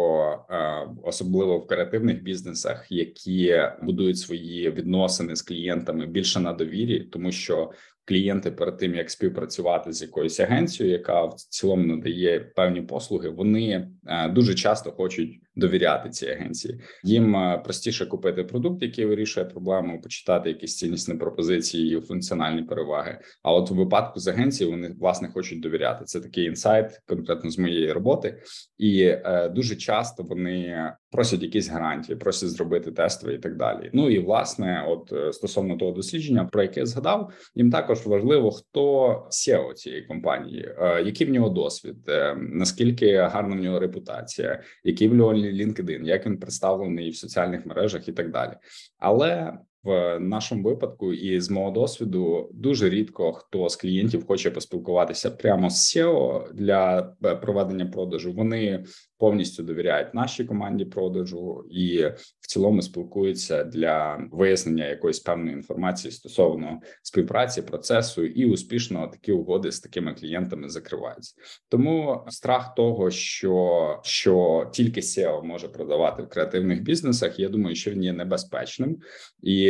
е, 0.50 0.88
особливо 1.04 1.58
в 1.58 1.66
креативних 1.66 2.22
бізнесах, 2.22 2.86
які 2.90 3.62
будують 3.82 4.18
свої 4.18 4.70
відносини 4.70 5.36
з 5.36 5.42
клієнтами 5.42 6.06
більше 6.06 6.40
на 6.40 6.52
довірі, 6.52 7.00
тому 7.00 7.32
що 7.32 7.70
клієнти 8.04 8.50
перед 8.50 8.76
тим 8.76 8.94
як 8.94 9.10
співпрацювати 9.10 9.92
з 9.92 10.02
якоюсь 10.02 10.40
агенцією, 10.40 10.92
яка 10.92 11.24
в 11.24 11.34
цілому 11.34 11.86
надає 11.86 12.40
певні 12.40 12.82
послуги, 12.82 13.28
вони 13.28 13.88
е, 14.06 14.28
дуже 14.28 14.54
часто 14.54 14.92
хочуть 14.92 15.40
довіряти 15.56 16.10
цій 16.10 16.30
агенції. 16.30 16.80
Їм 17.04 17.36
е, 17.36 17.60
простіше 17.64 18.06
купити 18.06 18.44
продукт, 18.44 18.82
який 18.82 19.04
вирішує 19.04 19.46
проблему, 19.46 20.00
почитати 20.00 20.48
якісь 20.48 20.76
ціннісні 20.76 21.14
пропозиції 21.14 21.98
і 21.98 22.00
функціональні 22.00 22.62
переваги. 22.62 23.18
А 23.42 23.52
от 23.52 23.70
у 23.70 23.74
випадку 23.74 24.20
з 24.20 24.28
агенції 24.28 24.70
вони 24.70 24.96
власне 25.00 25.28
хочуть 25.28 25.60
довіряти. 25.60 26.04
Це 26.04 26.20
такий 26.20 26.44
інсайт, 26.44 27.00
конкретно 27.06 27.50
з 27.50 27.58
моєї 27.58 27.92
роботи, 27.92 28.42
і 28.78 29.02
е, 29.02 29.48
дуже 29.54 29.76
часто 29.76 30.22
вони 30.22 30.92
просять 31.10 31.42
якісь 31.42 31.68
гарантії, 31.68 32.18
просять 32.18 32.50
зробити 32.50 32.92
тестові 32.92 33.34
і 33.34 33.38
так 33.38 33.56
далі. 33.56 33.90
Ну 33.92 34.10
і 34.10 34.18
власне, 34.18 34.84
от 34.88 35.12
е, 35.12 35.32
стосовно 35.32 35.76
того 35.76 35.92
дослідження, 35.92 36.44
про 36.44 36.62
яке 36.62 36.80
я 36.80 36.86
згадав, 36.86 37.32
їм 37.54 37.70
також 37.70 38.06
важливо, 38.06 38.50
хто 38.50 39.08
SEO 39.30 39.74
цієї 39.74 40.02
компанії, 40.02 40.74
е, 40.78 41.02
який 41.02 41.26
в 41.26 41.30
нього 41.30 41.48
досвід, 41.48 41.96
е, 42.08 42.36
наскільки 42.40 43.16
гарна 43.16 43.56
в 43.56 43.58
нього 43.58 43.80
репутація, 43.80 44.62
який 44.84 45.08
в 45.08 45.14
нього 45.14 45.34
LinkedIn, 45.46 46.04
як 46.04 46.26
він 46.26 46.38
представлений 46.38 47.10
в 47.10 47.16
соціальних 47.16 47.66
мережах 47.66 48.08
і 48.08 48.12
так 48.12 48.30
далі. 48.30 48.52
Але 48.98 49.58
в 49.82 50.18
нашому 50.18 50.62
випадку, 50.62 51.12
і 51.12 51.40
з 51.40 51.50
мого 51.50 51.70
досвіду, 51.70 52.50
дуже 52.52 52.90
рідко 52.90 53.32
хто 53.32 53.68
з 53.68 53.76
клієнтів 53.76 54.26
хоче 54.26 54.50
поспілкуватися 54.50 55.30
прямо 55.30 55.70
з 55.70 55.96
SEO 55.96 56.52
для 56.52 57.02
проведення 57.42 57.86
продажу. 57.86 58.32
Вони 58.32 58.84
повністю 59.18 59.62
довіряють 59.62 60.14
нашій 60.14 60.44
команді 60.44 60.84
продажу 60.84 61.64
і 61.70 62.04
в 62.40 62.46
цілому 62.46 62.82
спілкуються 62.82 63.64
для 63.64 64.24
вияснення 64.32 64.86
якоїсь 64.86 65.20
певної 65.20 65.52
інформації 65.52 66.12
стосовно 66.12 66.80
співпраці 67.02 67.62
процесу, 67.62 68.24
і 68.24 68.44
успішно 68.44 69.08
такі 69.08 69.32
угоди 69.32 69.72
з 69.72 69.80
такими 69.80 70.14
клієнтами 70.14 70.68
закриваються. 70.68 71.34
Тому 71.68 72.24
страх 72.28 72.74
того, 72.74 73.10
що 73.10 74.00
що 74.02 74.66
тільки 74.72 75.00
SEO 75.00 75.44
може 75.44 75.68
продавати 75.68 76.22
в 76.22 76.28
креативних 76.28 76.82
бізнесах, 76.82 77.38
я 77.38 77.48
думаю, 77.48 77.76
що 77.76 77.90
він 77.90 78.02
є 78.02 78.12
небезпечним 78.12 78.96
і 79.42 79.68
е, 79.68 79.69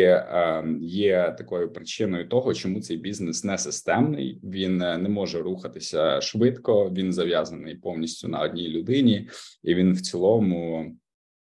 є 0.80 1.34
такою 1.38 1.72
причиною 1.72 2.28
того, 2.28 2.54
чому 2.54 2.80
цей 2.80 2.96
бізнес 2.96 3.44
не 3.44 3.58
системний. 3.58 4.40
Він 4.42 4.76
не 4.76 5.08
може 5.08 5.42
рухатися 5.42 6.20
швидко. 6.20 6.90
Він 6.90 7.12
зав'язаний 7.12 7.74
повністю 7.74 8.28
на 8.28 8.40
одній 8.40 8.68
людині 8.68 9.28
і 9.62 9.74
він 9.74 9.92
в 9.92 10.00
цілому 10.00 10.86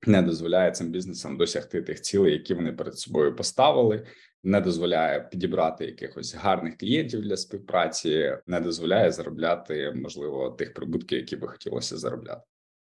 не 0.06 0.22
дозволяє 0.22 0.70
цим 0.70 0.90
бізнесам 0.90 1.36
досягти 1.36 1.82
тих 1.82 2.00
цілей, 2.00 2.32
які 2.32 2.54
вони 2.54 2.72
перед 2.72 2.98
собою 2.98 3.36
поставили. 3.36 4.06
Не 4.44 4.60
дозволяє 4.60 5.20
підібрати 5.20 5.84
якихось 5.84 6.34
гарних 6.34 6.76
клієнтів 6.76 7.22
для 7.22 7.36
співпраці, 7.36 8.36
не 8.46 8.60
дозволяє 8.60 9.12
заробляти 9.12 9.92
можливо 9.96 10.50
тих 10.50 10.74
прибутків, 10.74 11.18
які 11.18 11.36
би 11.36 11.48
хотілося 11.48 11.96
заробляти. 11.96 12.42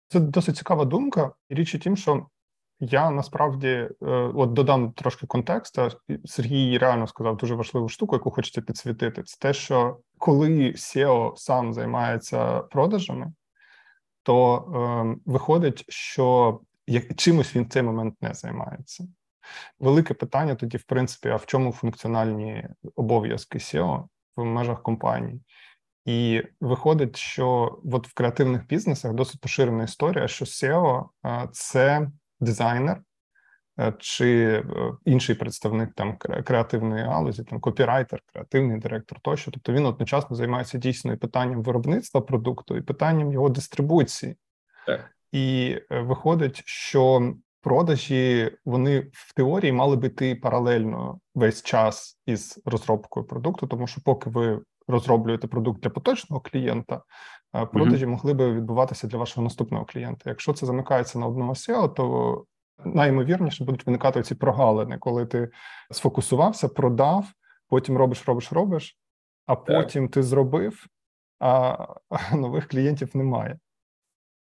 Це 0.07 0.19
досить 0.19 0.57
цікава 0.57 0.85
думка. 0.85 1.31
Річ 1.49 1.75
у 1.75 1.79
тім, 1.79 1.97
що 1.97 2.25
Я 2.79 3.09
насправді 3.09 3.67
е, 3.67 3.89
от 4.35 4.53
додам 4.53 4.91
трошки 4.91 5.27
контексту. 5.27 5.89
Сергій 6.25 6.77
реально 6.77 7.07
сказав 7.07 7.37
дуже 7.37 7.55
важливу 7.55 7.89
штуку, 7.89 8.15
яку 8.15 8.31
хочеться 8.31 8.61
підсвітити. 8.61 9.23
Це 9.23 9.37
те, 9.39 9.53
що 9.53 9.99
коли 10.17 10.49
SEO 10.71 11.35
сам 11.35 11.73
займається 11.73 12.59
продажами, 12.59 13.33
то 14.23 14.57
е, 14.57 15.19
виходить, 15.25 15.85
що 15.89 16.59
як 16.87 17.15
чимось 17.15 17.55
він 17.55 17.63
в 17.63 17.69
цей 17.69 17.81
момент 17.81 18.15
не 18.21 18.33
займається. 18.33 19.07
Велике 19.79 20.13
питання 20.13 20.55
тоді, 20.55 20.77
в 20.77 20.83
принципі, 20.83 21.29
а 21.29 21.35
в 21.35 21.45
чому 21.45 21.71
функціональні 21.71 22.67
обов'язки 22.95 23.57
SEO 23.57 24.03
в 24.35 24.43
межах 24.43 24.81
компанії? 24.81 25.41
І 26.05 26.43
виходить, 26.61 27.15
що 27.15 27.79
от 27.93 28.07
в 28.07 28.13
креативних 28.13 28.67
бізнесах 28.67 29.13
досить 29.13 29.41
поширена 29.41 29.83
історія, 29.83 30.27
що 30.27 30.45
SEO– 30.45 31.05
це 31.51 32.07
дизайнер 32.39 33.01
е, 33.79 33.93
чи 33.99 34.45
е, 34.53 34.63
інший 35.05 35.35
представник 35.35 35.93
там 35.93 36.17
креативної 36.17 37.03
галузі, 37.03 37.43
там 37.43 37.59
копірайтер, 37.59 38.21
креативний 38.33 38.79
директор 38.79 39.19
тощо. 39.19 39.51
Тобто 39.51 39.73
він 39.73 39.85
одночасно 39.85 40.35
займається 40.35 40.77
дійсно 40.77 41.13
і 41.13 41.17
питанням 41.17 41.63
виробництва 41.63 42.21
продукту, 42.21 42.77
і 42.77 42.81
питанням 42.81 43.31
його 43.31 43.49
дистрибуції. 43.49 44.37
Так. 44.85 45.11
І 45.31 45.77
е, 45.91 46.01
виходить, 46.01 46.61
що 46.65 47.33
продажі 47.61 48.51
вони 48.65 48.99
в 49.13 49.33
теорії 49.33 49.71
мали 49.71 49.95
би 49.95 50.07
йти 50.07 50.35
паралельно 50.35 51.19
весь 51.35 51.63
час 51.63 52.19
із 52.25 52.61
розробкою 52.65 53.25
продукту, 53.25 53.67
тому 53.67 53.87
що 53.87 54.01
поки 54.01 54.29
ви 54.29 54.61
розроблюєте 54.87 55.47
продукт 55.47 55.81
для 55.81 55.89
поточного 55.89 56.41
клієнта, 56.41 57.01
продажі 57.73 58.05
mm-hmm. 58.05 58.09
могли 58.09 58.33
би 58.33 58.53
відбуватися 58.53 59.07
для 59.07 59.17
вашого 59.17 59.43
наступного 59.43 59.85
клієнта. 59.85 60.29
Якщо 60.29 60.53
це 60.53 60.65
замикається 60.65 61.19
на 61.19 61.27
одного 61.27 61.53
SEO, 61.53 61.93
то 61.93 62.45
найімовірніше 62.85 63.63
будуть 63.63 63.85
виникати 63.85 64.23
ці 64.23 64.35
прогалини, 64.35 64.97
коли 64.97 65.25
ти 65.25 65.49
сфокусувався, 65.91 66.67
продав, 66.67 67.25
потім 67.67 67.97
робиш, 67.97 68.23
робиш, 68.27 68.51
робиш, 68.51 68.97
а 69.45 69.55
потім 69.55 70.03
так. 70.03 70.13
ти 70.13 70.23
зробив, 70.23 70.85
а 71.39 71.77
нових 72.33 72.67
клієнтів 72.67 73.17
немає. 73.17 73.59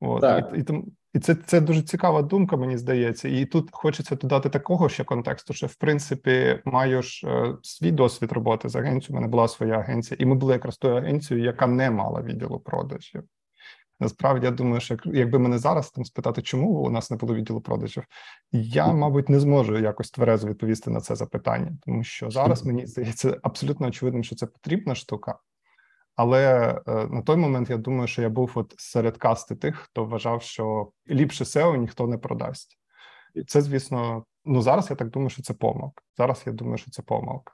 От. 0.00 0.20
Так. 0.20 0.52
І, 0.54 0.60
і, 0.60 0.64
і 1.14 1.18
це 1.18 1.34
це 1.34 1.60
дуже 1.60 1.82
цікава 1.82 2.22
думка, 2.22 2.56
мені 2.56 2.78
здається. 2.78 3.28
І 3.28 3.44
тут 3.44 3.68
хочеться 3.72 4.16
додати 4.16 4.48
такого 4.48 4.88
ще 4.88 5.04
контексту, 5.04 5.54
що 5.54 5.66
в 5.66 5.74
принципі 5.74 6.60
маю 6.64 7.02
ж 7.02 7.26
е, 7.26 7.56
свій 7.62 7.90
досвід 7.90 8.32
роботи 8.32 8.68
з 8.68 8.76
агенцією. 8.76 9.08
У 9.10 9.14
мене 9.14 9.28
була 9.28 9.48
своя 9.48 9.78
агенція, 9.78 10.18
і 10.20 10.26
ми 10.26 10.34
були 10.34 10.52
якраз 10.52 10.76
тою 10.76 10.94
агенцією, 10.94 11.46
яка 11.46 11.66
не 11.66 11.90
мала 11.90 12.22
відділу 12.22 12.60
продажів. 12.60 13.22
Насправді 14.00 14.46
я 14.46 14.52
думаю, 14.52 14.80
що 14.80 14.96
якби 15.04 15.38
мене 15.38 15.58
зараз 15.58 15.90
там 15.90 16.04
спитати, 16.04 16.42
чому 16.42 16.68
у 16.68 16.90
нас 16.90 17.10
не 17.10 17.16
було 17.16 17.34
відділу 17.34 17.60
продажів, 17.60 18.04
я, 18.52 18.92
мабуть, 18.92 19.28
не 19.28 19.40
зможу 19.40 19.78
якось 19.78 20.10
тверезо 20.10 20.48
відповісти 20.48 20.90
на 20.90 21.00
це 21.00 21.16
запитання, 21.16 21.72
тому 21.86 22.04
що 22.04 22.30
зараз 22.30 22.64
мені 22.64 22.86
здається 22.86 23.36
абсолютно 23.42 23.86
очевидним, 23.86 24.24
що 24.24 24.36
це 24.36 24.46
потрібна 24.46 24.94
штука. 24.94 25.38
Але 26.16 26.70
е, 26.86 27.06
на 27.10 27.22
той 27.22 27.36
момент 27.36 27.70
я 27.70 27.76
думаю, 27.76 28.08
що 28.08 28.22
я 28.22 28.28
був 28.28 28.52
от 28.54 28.74
серед 28.78 29.16
касти 29.16 29.56
тих, 29.56 29.76
хто 29.76 30.04
вважав, 30.04 30.42
що 30.42 30.90
ліпше 31.10 31.44
SEO 31.44 31.76
ніхто 31.76 32.06
не 32.06 32.18
продасть. 32.18 32.78
І 33.34 33.42
це, 33.42 33.60
звісно, 33.60 34.24
ну 34.44 34.62
зараз 34.62 34.90
я 34.90 34.96
так 34.96 35.10
думаю, 35.10 35.30
що 35.30 35.42
це 35.42 35.54
помилка. 35.54 36.02
Зараз 36.16 36.42
я 36.46 36.52
думаю, 36.52 36.78
що 36.78 36.90
це 36.90 37.02
помилка. 37.02 37.52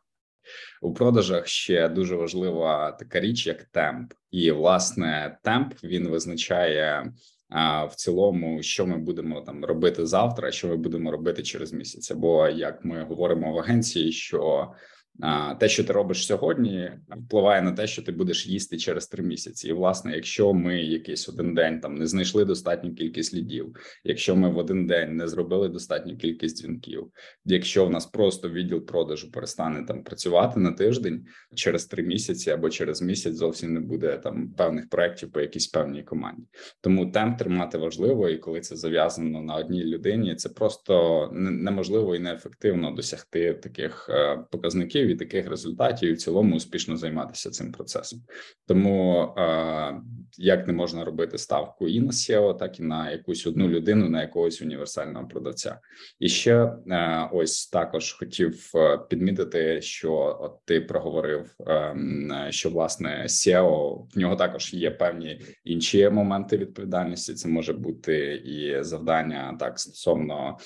У 0.82 0.94
продажах 0.94 1.46
ще 1.46 1.88
дуже 1.88 2.16
важлива 2.16 2.92
така 2.92 3.20
річ, 3.20 3.46
як 3.46 3.64
темп, 3.64 4.12
і 4.30 4.50
власне 4.50 5.38
темп 5.42 5.74
він 5.84 6.08
визначає 6.08 7.12
а, 7.48 7.84
в 7.84 7.94
цілому, 7.94 8.62
що 8.62 8.86
ми 8.86 8.98
будемо 8.98 9.40
там 9.40 9.64
робити 9.64 10.06
завтра, 10.06 10.50
що 10.50 10.68
ми 10.68 10.76
будемо 10.76 11.10
робити 11.10 11.42
через 11.42 11.72
місяць. 11.72 12.10
Бо 12.10 12.48
як 12.48 12.84
ми 12.84 13.04
говоримо 13.04 13.52
в 13.52 13.58
агенції, 13.58 14.12
що 14.12 14.72
те, 15.60 15.68
що 15.68 15.84
ти 15.84 15.92
робиш 15.92 16.26
сьогодні, 16.26 16.90
впливає 17.26 17.62
на 17.62 17.72
те, 17.72 17.86
що 17.86 18.02
ти 18.02 18.12
будеш 18.12 18.46
їсти 18.46 18.76
через 18.76 19.06
три 19.06 19.22
місяці. 19.22 19.68
І 19.68 19.72
власне, 19.72 20.14
якщо 20.14 20.52
ми 20.52 20.82
якийсь 20.82 21.28
один 21.28 21.54
день 21.54 21.80
там 21.80 21.94
не 21.94 22.06
знайшли 22.06 22.44
достатню 22.44 22.94
кількість 22.94 23.34
лідів, 23.34 23.76
якщо 24.04 24.36
ми 24.36 24.50
в 24.50 24.58
один 24.58 24.86
день 24.86 25.16
не 25.16 25.28
зробили 25.28 25.68
достатню 25.68 26.16
кількість 26.16 26.56
дзвінків, 26.56 27.06
якщо 27.44 27.86
в 27.86 27.90
нас 27.90 28.06
просто 28.06 28.50
відділ 28.50 28.86
продажу 28.86 29.30
перестане 29.30 29.84
там 29.84 30.04
працювати 30.04 30.60
на 30.60 30.72
тиждень 30.72 31.26
через 31.54 31.84
три 31.84 32.02
місяці 32.02 32.50
або 32.50 32.70
через 32.70 33.02
місяць 33.02 33.34
зовсім 33.34 33.74
не 33.74 33.80
буде 33.80 34.18
там 34.18 34.52
певних 34.56 34.88
проєктів 34.88 35.32
по 35.32 35.40
якійсь 35.40 35.66
певній 35.66 36.02
команді. 36.02 36.42
Тому 36.80 37.10
темп 37.10 37.38
тримати 37.38 37.78
важливо, 37.78 38.28
і 38.28 38.38
коли 38.38 38.60
це 38.60 38.76
зав'язано 38.76 39.42
на 39.42 39.56
одній 39.56 39.84
людині, 39.84 40.34
це 40.34 40.48
просто 40.48 41.28
неможливо 41.32 42.16
і 42.16 42.18
неефективно 42.18 42.90
досягти 42.90 43.54
таких 43.54 44.06
е, 44.10 44.44
показників 44.50 45.09
і 45.10 45.14
таких 45.14 45.48
результатів, 45.48 46.08
і 46.08 46.12
в 46.12 46.18
цілому 46.18 46.56
успішно 46.56 46.96
займатися 46.96 47.50
цим 47.50 47.72
процесом. 47.72 48.20
Тому 48.66 49.22
е, 49.22 50.00
як 50.38 50.66
не 50.66 50.72
можна 50.72 51.04
робити 51.04 51.38
ставку 51.38 51.88
і 51.88 52.00
на 52.00 52.10
SEO, 52.10 52.58
так 52.58 52.80
і 52.80 52.82
на 52.82 53.10
якусь 53.10 53.46
одну 53.46 53.68
людину, 53.68 54.08
на 54.08 54.22
якогось 54.22 54.62
універсального 54.62 55.28
продавця. 55.28 55.78
І 56.18 56.28
ще 56.28 56.54
е, 56.54 57.28
ось 57.32 57.66
також 57.68 58.12
хотів 58.12 58.70
е, 58.74 58.98
підмітити, 59.10 59.82
що 59.82 60.38
от 60.40 60.52
ти 60.64 60.80
проговорив, 60.80 61.56
що 62.50 62.70
власне 62.70 63.24
SEO, 63.28 63.98
в 64.14 64.18
нього 64.18 64.36
також 64.36 64.74
є 64.74 64.90
певні 64.90 65.40
інші 65.64 66.10
моменти 66.10 66.56
відповідальності. 66.56 67.34
Це 67.34 67.48
може 67.48 67.72
бути 67.72 68.34
і 68.34 68.84
завдання 68.84 69.56
так 69.60 69.78
стосовно 69.78 70.58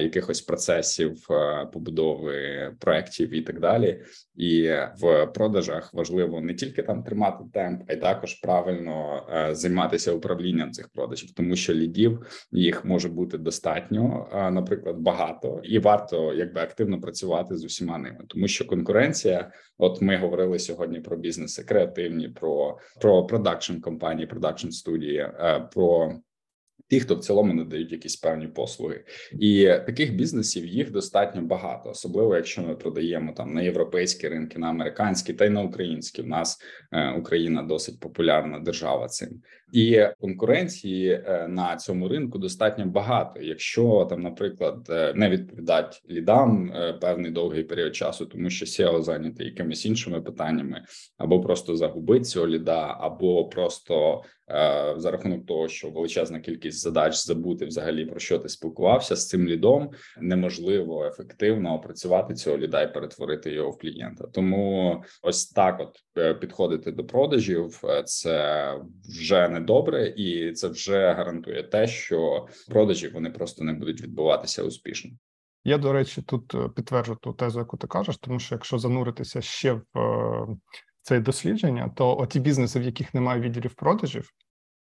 якихось 0.00 0.40
процесів 0.40 1.26
побудови 1.72 2.72
проектів 2.80 3.34
і 3.34 3.42
так 3.42 3.60
далі 3.60 3.69
далі. 3.72 4.02
І 4.36 4.70
в 5.00 5.26
продажах 5.26 5.94
важливо 5.94 6.40
не 6.40 6.54
тільки 6.54 6.82
там 6.82 7.02
тримати 7.02 7.44
темп, 7.52 7.82
а 7.88 7.92
й 7.92 7.96
також 7.96 8.34
правильно 8.34 9.26
е, 9.32 9.54
займатися 9.54 10.12
управлінням 10.12 10.72
цих 10.72 10.88
продажів, 10.88 11.32
тому 11.32 11.56
що 11.56 11.74
лідів 11.74 12.46
їх 12.52 12.84
може 12.84 13.08
бути 13.08 13.38
достатньо, 13.38 14.28
е, 14.32 14.50
наприклад, 14.50 14.96
багато, 14.98 15.60
і 15.64 15.78
варто 15.78 16.34
якби 16.34 16.60
активно 16.60 17.00
працювати 17.00 17.56
з 17.56 17.64
усіма 17.64 17.98
ними, 17.98 18.24
тому 18.28 18.48
що 18.48 18.66
конкуренція. 18.66 19.50
От 19.78 20.02
ми 20.02 20.16
говорили 20.16 20.58
сьогодні 20.58 21.00
про 21.00 21.16
бізнеси 21.16 21.64
креативні, 21.64 22.28
про 22.28 22.78
про 23.00 23.26
продакшн 23.26 23.80
компанії, 23.80 24.26
продакшн 24.26 24.68
студії, 24.68 25.18
е, 25.18 25.68
про 25.74 26.12
Ті, 26.90 27.00
хто 27.00 27.14
в 27.14 27.20
цілому 27.20 27.54
надають 27.54 27.92
якісь 27.92 28.16
певні 28.16 28.46
послуги, 28.46 29.04
і 29.32 29.64
таких 29.64 30.14
бізнесів 30.14 30.66
їх 30.66 30.90
достатньо 30.90 31.42
багато, 31.42 31.90
особливо 31.90 32.36
якщо 32.36 32.62
ми 32.62 32.74
продаємо 32.74 33.32
там 33.32 33.54
на 33.54 33.62
європейські 33.62 34.28
ринки, 34.28 34.58
на 34.58 34.68
американські 34.68 35.32
та 35.32 35.44
й 35.44 35.50
на 35.50 35.62
українські. 35.62 36.22
У 36.22 36.26
нас 36.26 36.58
е, 36.92 37.10
Україна 37.10 37.62
досить 37.62 38.00
популярна 38.00 38.58
держава 38.58 39.08
цим 39.08 39.42
і 39.72 40.06
конкуренції 40.20 41.10
е, 41.10 41.48
на 41.48 41.76
цьому 41.76 42.08
ринку 42.08 42.38
достатньо 42.38 42.86
багато. 42.86 43.40
Якщо 43.42 44.06
там, 44.10 44.22
наприклад, 44.22 44.86
е, 44.90 45.12
не 45.14 45.30
відповідати 45.30 45.98
лідам 46.10 46.72
е, 46.72 46.92
певний 46.92 47.30
довгий 47.30 47.64
період 47.64 47.96
часу, 47.96 48.26
тому 48.26 48.50
що 48.50 48.66
CEO 48.66 49.02
зайнятий 49.02 49.46
якимись 49.46 49.86
іншими 49.86 50.20
питаннями, 50.20 50.82
або 51.18 51.40
просто 51.40 51.76
загубить 51.76 52.26
цього 52.26 52.46
ліда, 52.46 52.96
або 53.00 53.44
просто 53.44 54.22
за 54.96 55.10
рахунок 55.10 55.46
того, 55.46 55.68
що 55.68 55.90
величезна 55.90 56.40
кількість 56.40 56.80
задач 56.80 57.14
забути 57.14 57.66
взагалі 57.66 58.06
про 58.06 58.20
що 58.20 58.38
ти 58.38 58.48
спілкувався 58.48 59.16
з 59.16 59.28
цим 59.28 59.48
лідом, 59.48 59.90
неможливо 60.20 61.06
ефективно 61.06 61.74
опрацювати 61.74 62.34
цього 62.34 62.58
ліда 62.58 62.82
і 62.82 62.94
перетворити 62.94 63.52
його 63.52 63.70
в 63.70 63.78
клієнта. 63.78 64.26
Тому 64.32 65.02
ось 65.22 65.46
так, 65.46 65.80
от 65.80 66.40
підходити 66.40 66.92
до 66.92 67.04
продажів, 67.04 67.82
це 68.04 68.74
вже 69.20 69.48
не 69.48 69.59
добре, 69.60 70.08
і 70.16 70.52
це 70.52 70.68
вже 70.68 71.12
гарантує 71.12 71.62
те, 71.62 71.86
що 71.86 72.46
продажі 72.68 73.08
вони 73.08 73.30
просто 73.30 73.64
не 73.64 73.72
будуть 73.72 74.02
відбуватися 74.02 74.62
успішно. 74.62 75.10
Я 75.64 75.78
до 75.78 75.92
речі, 75.92 76.22
тут 76.22 76.54
е, 76.54 76.68
підтверджу 76.68 77.18
ту 77.20 77.32
тезу, 77.32 77.58
яку 77.58 77.76
ти 77.76 77.86
кажеш, 77.86 78.18
тому 78.18 78.40
що 78.40 78.54
якщо 78.54 78.78
зануритися 78.78 79.40
ще 79.40 79.72
в 79.72 79.98
е, 79.98 80.46
це 81.02 81.20
дослідження, 81.20 81.92
то 81.96 82.16
оті 82.18 82.40
бізнеси, 82.40 82.80
в 82.80 82.82
яких 82.82 83.14
немає 83.14 83.40
відділів 83.40 83.74
продажів, 83.74 84.30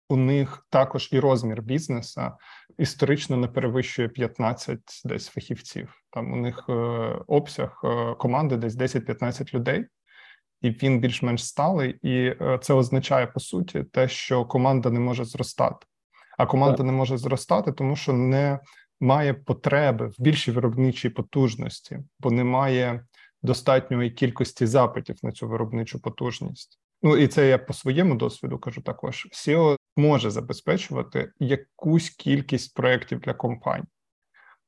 у 0.08 0.16
них 0.16 0.66
також 0.70 1.08
і 1.12 1.20
розмір 1.20 1.62
бізнеса 1.62 2.36
історично 2.78 3.36
не 3.36 3.48
перевищує 3.48 4.08
15 4.08 4.80
десь 5.04 5.28
фахівців. 5.28 5.94
Там 6.10 6.32
у 6.32 6.36
них 6.36 6.64
е, 6.68 6.72
обсяг 7.26 7.82
команди 8.18 8.56
десь 8.56 8.76
10-15 8.76 9.54
людей 9.54 9.86
і 10.60 10.70
він 10.70 11.00
більш-менш 11.00 11.44
сталий, 11.44 11.90
і 12.02 12.36
е, 12.40 12.58
це 12.62 12.74
означає 12.74 13.26
по 13.26 13.40
суті 13.40 13.84
те, 13.84 14.08
що 14.08 14.44
команда 14.44 14.90
не 14.90 15.00
може 15.00 15.24
зростати. 15.24 15.86
А 16.38 16.46
команда 16.46 16.76
так. 16.76 16.86
не 16.86 16.92
може 16.92 17.18
зростати, 17.18 17.72
тому 17.72 17.96
що 17.96 18.12
не 18.12 18.58
має 19.00 19.34
потреби 19.34 20.06
в 20.06 20.14
більшій 20.18 20.52
виробничій 20.52 21.08
потужності, 21.08 21.98
бо 22.20 22.30
немає 22.30 23.04
достатньої 23.42 24.10
кількості 24.10 24.66
запитів 24.66 25.16
на 25.22 25.32
цю 25.32 25.48
виробничу 25.48 26.00
потужність. 26.00 26.80
Ну 27.02 27.16
і 27.16 27.28
це 27.28 27.48
я 27.48 27.58
по 27.58 27.72
своєму 27.72 28.14
досвіду 28.14 28.58
кажу 28.58 28.82
також. 28.82 29.28
SEO 29.32 29.76
може 29.96 30.30
забезпечувати 30.30 31.32
якусь 31.40 32.10
кількість 32.10 32.74
проєктів 32.74 33.20
для 33.20 33.34
компаній. 33.34 33.84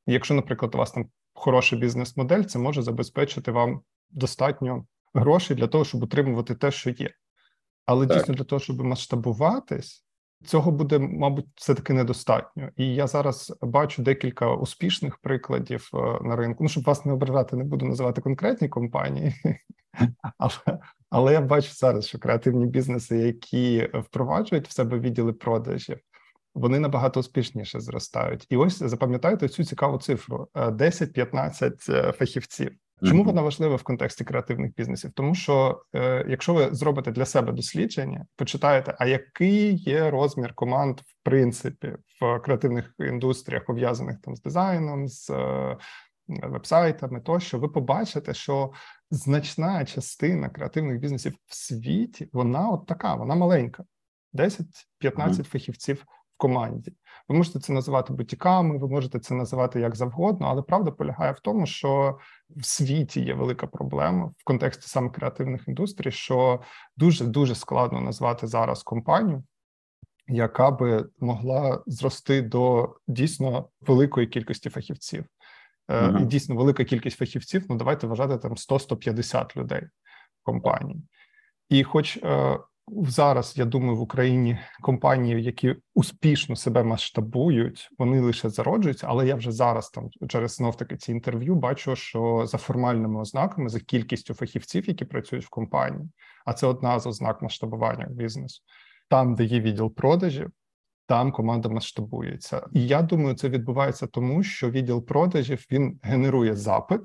якщо, 0.07 0.35
наприклад, 0.35 0.75
у 0.75 0.79
вас 0.79 0.93
там 0.93 1.07
хороша 1.35 1.77
бізнес-модель, 1.77 2.43
це 2.43 2.59
може 2.59 2.83
забезпечити 2.83 3.53
вам 3.53 3.81
достатньо 4.11 4.85
грошей 5.15 5.57
для 5.57 5.67
того, 5.67 5.85
щоб 5.85 6.03
утримувати 6.03 6.55
те, 6.55 6.71
що 6.71 6.91
є. 6.91 7.11
Але 7.87 8.07
так. 8.07 8.19
дійсно 8.19 8.35
для 8.35 8.45
того, 8.45 8.61
щоб 8.61 8.81
масштабуватись, 8.85 10.05
цього 10.45 10.71
буде, 10.71 10.99
мабуть, 10.99 11.47
все 11.55 11.75
таки 11.75 11.93
недостатньо. 11.93 12.69
І 12.77 12.95
я 12.95 13.07
зараз 13.07 13.55
бачу 13.63 14.03
декілька 14.03 14.55
успішних 14.55 15.19
прикладів 15.19 15.91
е, 15.95 15.97
на 16.23 16.37
ринку. 16.37 16.65
Ну, 16.65 16.69
щоб 16.69 16.85
вас 16.85 17.05
не 17.05 17.13
ображати, 17.13 17.57
не 17.57 17.65
буду 17.65 17.87
називати 17.87 18.21
конкретні 18.21 18.69
компанії, 18.69 19.35
але 20.39 20.79
але 21.11 21.33
я 21.33 21.41
бачу 21.41 21.73
зараз, 21.73 22.07
що 22.07 22.19
креативні 22.19 22.67
бізнеси, 22.67 23.19
які 23.19 23.91
впроваджують 23.95 24.69
в 24.69 24.73
себе 24.73 24.99
відділи 24.99 25.33
продажів, 25.33 25.99
вони 26.55 26.79
набагато 26.79 27.21
успішніше 27.21 27.81
зростають. 27.81 28.47
І 28.51 28.57
ось 28.57 28.83
запам'ятайте 28.83 29.49
цю 29.49 29.65
цікаву 29.65 29.99
цифру: 29.99 30.49
10-15 30.55 31.93
е, 31.93 32.13
фахівців. 32.13 32.73
Чому 33.09 33.25
вона 33.25 33.43
важлива 33.43 33.77
в 33.77 33.83
контексті 33.83 34.25
креативних 34.25 34.75
бізнесів? 34.75 35.11
Тому 35.15 35.35
що 35.35 35.83
е, 35.95 36.25
якщо 36.29 36.55
ви 36.55 36.69
зробите 36.75 37.11
для 37.11 37.25
себе 37.25 37.53
дослідження, 37.53 38.27
почитаєте, 38.37 38.97
а 38.99 39.07
який 39.07 39.77
є 39.77 40.11
розмір 40.11 40.55
команд 40.55 41.01
в 41.01 41.15
принципі 41.23 41.93
в 42.21 42.39
креативних 42.39 42.95
індустріях, 42.99 43.65
пов'язаних 43.65 44.21
там 44.21 44.37
з 44.37 44.43
дизайном, 44.43 45.09
з 45.09 45.31
е, 45.31 45.77
вебсайтами, 46.29 47.21
тощо 47.21 47.59
ви 47.59 47.69
побачите, 47.69 48.35
що 48.35 48.73
значна 49.11 49.85
частина 49.85 50.49
креативних 50.49 51.01
бізнесів 51.01 51.35
в 51.47 51.55
світі 51.55 52.29
вона 52.33 52.71
от 52.71 52.87
така, 52.87 53.15
вона 53.15 53.35
маленька, 53.35 53.85
10-15 54.35 54.65
mm-hmm. 55.03 55.45
фахівців 55.45 56.05
команді. 56.41 56.93
Ви 57.29 57.37
можете 57.37 57.61
це 57.61 57.73
називати 57.73 58.13
бутіками, 58.13 58.79
ви 58.79 58.89
можете 58.89 59.19
це 59.19 59.35
називати 59.35 59.81
як 59.81 59.97
завгодно, 59.97 60.47
але 60.47 60.63
правда 60.63 60.91
полягає 60.91 61.33
в 61.33 61.41
тому, 61.41 61.67
що 61.67 62.19
в 62.57 62.67
світі 62.67 63.21
є 63.21 63.35
велика 63.35 63.67
проблема 63.67 64.27
в 64.39 64.45
контексті 64.45 64.89
саме 64.89 65.11
креативних 65.11 65.69
індустрій, 65.69 66.11
що 66.11 66.61
дуже 66.97 67.25
дуже 67.25 67.55
складно 67.55 68.01
назвати 68.01 68.47
зараз 68.47 68.83
компанію. 68.83 69.43
Яка 70.29 70.71
би 70.71 71.09
могла 71.21 71.83
зрости 71.87 72.43
до 72.43 72.95
дійсно 73.09 73.69
великої 73.81 74.27
кількості 74.27 74.71
фахівців, 74.71 75.25
і 76.21 76.25
дійсно 76.25 76.57
велика 76.57 76.85
кількість 76.85 77.19
фахівців. 77.19 77.65
Ну 77.69 77.77
давайте 77.77 78.07
вважати 78.07 78.39
там 78.39 78.55
100-150 78.55 79.57
людей 79.57 79.83
в 79.83 80.45
компанії, 80.45 81.03
і, 81.69 81.85
хоч 81.85 82.17
е, 82.17 82.59
зараз 83.07 83.59
я 83.59 83.65
думаю, 83.65 83.97
в 83.97 84.01
Україні 84.01 84.59
компанії, 84.83 85.43
які 85.43 85.77
успішно 85.95 86.57
себе 86.57 86.85
масштабують, 86.85 87.89
вони 87.99 88.21
лише 88.21 88.51
зароджуються. 88.51 89.07
Але 89.11 89.27
я 89.27 89.35
вже 89.35 89.53
зараз 89.53 89.91
там 89.91 90.09
через 90.29 90.55
знов 90.55 90.77
таки 90.77 90.97
ці 90.97 91.13
інтерв'ю 91.13 91.55
бачу, 91.55 91.97
що 91.97 92.47
за 92.47 92.59
формальними 92.59 93.21
ознаками, 93.21 93.69
за 93.69 93.81
кількістю 93.81 94.35
фахівців, 94.35 94.89
які 94.89 95.05
працюють 95.05 95.45
в 95.45 95.51
компанії, 95.51 96.11
а 96.47 96.53
це 96.53 96.67
одна 96.67 96.99
з 96.99 97.07
ознак 97.07 97.43
масштабування 97.43 98.07
бізнесу, 98.11 98.63
там, 99.09 99.35
де 99.35 99.45
є 99.45 99.61
відділ 99.61 99.95
продажів. 99.95 100.51
Там 101.07 101.33
команда 101.33 101.69
масштабується, 101.69 102.67
і 102.73 102.87
я 102.87 103.03
думаю, 103.03 103.35
це 103.35 103.49
відбувається 103.49 104.07
тому, 104.07 104.43
що 104.43 104.71
відділ 104.71 105.07
продажів 105.07 105.65
він 105.71 106.01
генерує 106.03 106.57
запит, 106.57 107.01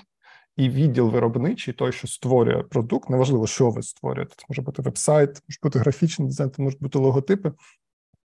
і 0.58 0.70
відділ 0.70 1.10
виробничий, 1.10 1.74
той, 1.74 1.92
що 1.92 2.08
створює 2.08 2.64
продукт, 2.64 3.10
неважливо, 3.10 3.48
що 3.48 3.70
ви 3.70 3.84
створюєте. 3.84 4.36
Це 4.38 4.46
може 4.50 4.62
бути 4.62 4.82
веб-сайт, 4.82 5.30
може 5.30 5.60
бути 5.64 5.80
графічний 5.80 6.28
дизайн, 6.28 6.52
це 6.52 6.62
можуть 6.62 6.82
бути 6.82 7.00
логотипи. 7.00 7.52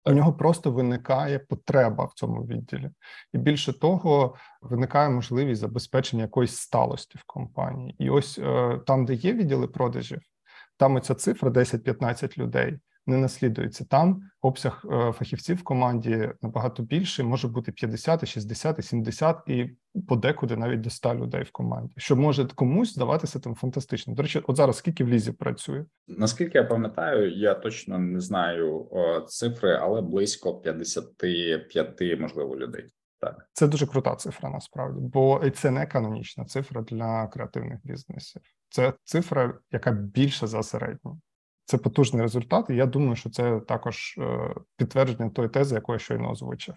У 0.06 0.12
нього 0.12 0.34
просто 0.34 0.72
виникає 0.72 1.40
потреба 1.40 2.06
в 2.06 2.14
цьому 2.14 2.46
відділі, 2.46 2.90
і 3.34 3.38
більше 3.38 3.80
того, 3.80 4.36
виникає 4.62 5.10
можливість 5.10 5.62
забезпечення 5.62 6.24
якоїсь 6.24 6.56
сталості 6.56 7.18
в 7.18 7.24
компанії. 7.26 7.96
І 8.00 8.10
ось 8.10 8.40
е, 8.40 8.80
там, 8.88 9.06
де 9.06 9.14
є 9.14 9.34
відділи 9.34 9.68
продажів, 9.68 10.22
там 10.78 10.96
оця 10.96 11.16
цифра 11.16 11.50
10-15 11.50 12.38
людей 12.38 12.80
не 13.12 13.18
наслідується. 13.18 13.86
Там 13.86 14.22
обсяг 14.42 14.86
е, 14.92 15.12
фахівців 15.12 15.58
в 15.58 15.64
команді 15.64 16.30
набагато 16.42 16.84
більший, 16.84 17.26
може 17.26 17.48
бути 17.48 17.72
50, 17.72 18.28
60, 18.28 18.86
70 18.86 19.38
і 19.48 19.70
подекуди 20.08 20.56
навіть 20.56 20.82
до 20.82 20.90
100 20.90 21.16
людей 21.16 21.44
в 21.44 21.52
команді, 21.52 21.94
що 21.98 22.16
може 22.16 22.46
комусь 22.46 22.94
здаватися 22.94 23.40
там 23.40 23.56
фантастично. 23.56 24.14
До 24.14 24.22
речі, 24.22 24.42
от 24.48 24.56
зараз 24.56 24.78
скільки 24.78 25.04
в 25.04 25.10
лізі 25.10 25.32
працює? 25.32 25.86
Наскільки 26.08 26.58
я 26.58 26.64
пам'ятаю, 26.64 27.38
я 27.38 27.54
точно 27.54 28.00
не 28.00 28.20
знаю 28.20 28.88
о, 28.92 29.22
цифри, 29.22 29.78
але 29.82 30.02
близько 30.02 30.54
55, 30.54 32.20
можливо, 32.20 32.58
людей. 32.58 32.86
Так, 33.20 33.50
це 33.54 33.68
дуже 33.68 33.88
крута 33.88 34.16
цифра, 34.16 34.50
насправді, 34.50 35.00
бо 35.02 35.50
це 35.50 35.72
не 35.72 35.86
канонічна 35.86 36.46
цифра 36.46 36.82
для 36.82 37.28
креативних 37.28 37.80
бізнесів. 37.84 38.42
Це 38.70 38.94
цифра, 39.04 39.60
яка 39.72 39.92
більше 39.92 40.48
за 40.48 40.64
середню. 40.64 41.20
Це 41.72 41.78
потужний 41.78 42.22
результат, 42.22 42.70
і 42.70 42.76
я 42.76 42.86
думаю, 42.86 43.16
що 43.16 43.30
це 43.30 43.60
також 43.60 44.16
е, 44.18 44.56
підтвердження 44.78 45.30
тої 45.30 45.50
тези, 45.50 45.76
яку 45.76 45.94
я 45.94 46.00
щойно 46.00 46.32
озвучив. 46.32 46.76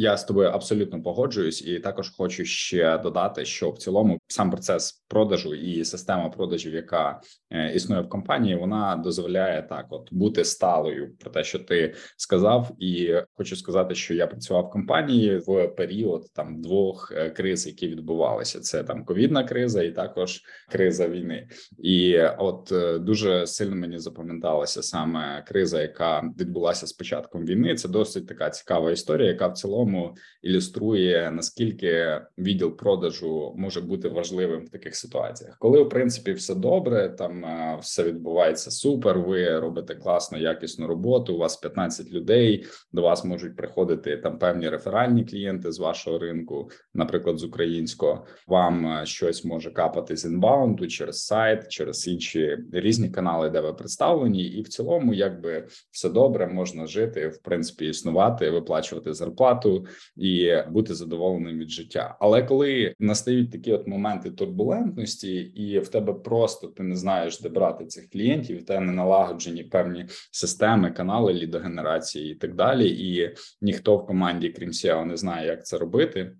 Я 0.00 0.16
з 0.16 0.24
тобою 0.24 0.48
абсолютно 0.48 1.02
погоджуюсь, 1.02 1.66
і 1.66 1.78
також 1.78 2.10
хочу 2.10 2.44
ще 2.44 2.98
додати, 2.98 3.44
що 3.44 3.70
в 3.70 3.78
цілому 3.78 4.18
сам 4.26 4.50
процес 4.50 5.04
продажу 5.08 5.54
і 5.54 5.84
система 5.84 6.28
продажів, 6.28 6.74
яка 6.74 7.20
е, 7.50 7.72
існує 7.74 8.02
в 8.02 8.08
компанії, 8.08 8.56
вона 8.56 8.96
дозволяє 8.96 9.62
так, 9.62 9.86
от 9.90 10.08
бути 10.12 10.44
сталою 10.44 11.16
про 11.18 11.30
те, 11.30 11.44
що 11.44 11.58
ти 11.58 11.94
сказав, 12.16 12.70
і 12.78 13.14
хочу 13.36 13.56
сказати, 13.56 13.94
що 13.94 14.14
я 14.14 14.26
працював 14.26 14.66
в 14.66 14.70
компанії 14.70 15.38
в 15.38 15.68
період 15.68 16.26
там 16.34 16.62
двох 16.62 17.12
е, 17.16 17.30
криз, 17.30 17.66
які 17.66 17.88
відбувалися: 17.88 18.60
це 18.60 18.84
там 18.84 19.04
ковідна 19.04 19.44
криза, 19.44 19.82
і 19.82 19.90
також 19.90 20.42
криза 20.68 21.08
війни. 21.08 21.48
І 21.78 22.20
от 22.38 22.72
е, 22.72 22.98
дуже 22.98 23.46
сильно 23.46 23.76
мені 23.76 23.98
запам'яталася 23.98 24.82
саме 24.82 25.44
криза, 25.48 25.82
яка 25.82 26.32
відбулася 26.40 26.86
з 26.86 26.92
початком 26.92 27.44
війни. 27.44 27.74
Це 27.74 27.88
досить 27.88 28.26
така 28.26 28.50
цікава 28.50 28.90
історія, 28.90 29.28
яка 29.28 29.48
в 29.48 29.52
цілому 29.52 29.87
цілому 29.88 30.16
ілюструє 30.42 31.30
наскільки 31.30 32.20
відділ 32.38 32.76
продажу 32.76 33.54
може 33.56 33.80
бути 33.80 34.08
важливим 34.08 34.64
в 34.64 34.68
таких 34.68 34.96
ситуаціях, 34.96 35.56
коли 35.58 35.82
в 35.82 35.88
принципі 35.88 36.32
все 36.32 36.54
добре, 36.54 37.08
там 37.08 37.44
е, 37.44 37.78
все 37.80 38.02
відбувається 38.02 38.70
супер. 38.70 39.18
Ви 39.18 39.58
робите 39.58 39.94
класну, 39.94 40.38
якісну 40.38 40.86
роботу. 40.86 41.34
У 41.34 41.38
вас 41.38 41.56
15 41.56 42.12
людей. 42.12 42.64
До 42.92 43.02
вас 43.02 43.24
можуть 43.24 43.56
приходити 43.56 44.16
там 44.16 44.38
певні 44.38 44.68
реферальні 44.68 45.24
клієнти 45.24 45.72
з 45.72 45.78
вашого 45.78 46.18
ринку, 46.18 46.70
наприклад, 46.94 47.38
з 47.38 47.44
українського. 47.44 48.26
Вам 48.46 48.86
е, 48.86 49.06
щось 49.06 49.44
може 49.44 49.70
капати 49.70 50.16
з 50.16 50.24
інбаунду 50.24 50.86
через 50.86 51.24
сайт, 51.24 51.68
через 51.68 52.08
інші 52.08 52.58
різні 52.72 53.10
канали, 53.10 53.50
де 53.50 53.60
ви 53.60 53.72
представлені, 53.72 54.42
і 54.42 54.62
в 54.62 54.68
цілому, 54.68 55.14
якби 55.14 55.66
все 55.90 56.08
добре, 56.08 56.46
можна 56.46 56.86
жити, 56.86 57.28
в 57.28 57.42
принципі, 57.42 57.86
існувати, 57.86 58.50
виплачувати 58.50 59.14
зарплату 59.14 59.67
і 60.16 60.52
бути 60.70 60.94
задоволеним 60.94 61.58
від 61.58 61.70
життя. 61.70 62.16
Але 62.20 62.42
коли 62.42 62.94
настають 62.98 63.52
такі 63.52 63.72
от 63.72 63.86
моменти 63.86 64.30
турбулентності, 64.30 65.34
і 65.34 65.78
в 65.78 65.88
тебе 65.88 66.12
просто 66.12 66.66
ти 66.66 66.82
не 66.82 66.96
знаєш, 66.96 67.40
де 67.40 67.48
брати 67.48 67.86
цих 67.86 68.10
клієнтів, 68.10 68.58
в 68.58 68.64
тебе 68.64 68.80
не 68.80 68.92
налагоджені 68.92 69.64
певні 69.64 70.06
системи, 70.30 70.90
канали 70.90 71.34
лідогенерації 71.34 72.32
і 72.32 72.34
так 72.34 72.54
далі. 72.54 72.88
І 72.88 73.34
ніхто 73.60 73.96
в 73.96 74.06
команді, 74.06 74.48
крім 74.48 74.70
SEO, 74.70 75.04
не 75.04 75.16
знає, 75.16 75.46
як 75.46 75.66
це 75.66 75.78
робити. 75.78 76.32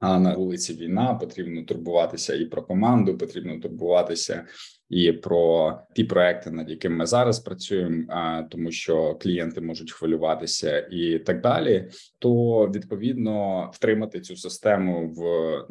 А 0.00 0.18
на 0.18 0.34
вулиці 0.34 0.74
війна 0.74 1.14
потрібно 1.14 1.62
турбуватися 1.62 2.34
і 2.34 2.44
про 2.44 2.62
команду, 2.62 3.18
потрібно 3.18 3.60
турбуватися 3.60 4.46
і 4.90 5.12
про 5.12 5.72
ті 5.94 6.04
проекти, 6.04 6.50
над 6.50 6.70
якими 6.70 6.96
ми 6.96 7.06
зараз 7.06 7.40
працюємо, 7.40 8.04
тому 8.50 8.70
що 8.70 9.14
клієнти 9.14 9.60
можуть 9.60 9.92
хвилюватися 9.92 10.88
і 10.90 11.18
так 11.18 11.40
далі. 11.40 11.88
То 12.18 12.66
відповідно 12.74 13.70
втримати 13.74 14.20
цю 14.20 14.36
систему 14.36 15.12
в 15.16 15.22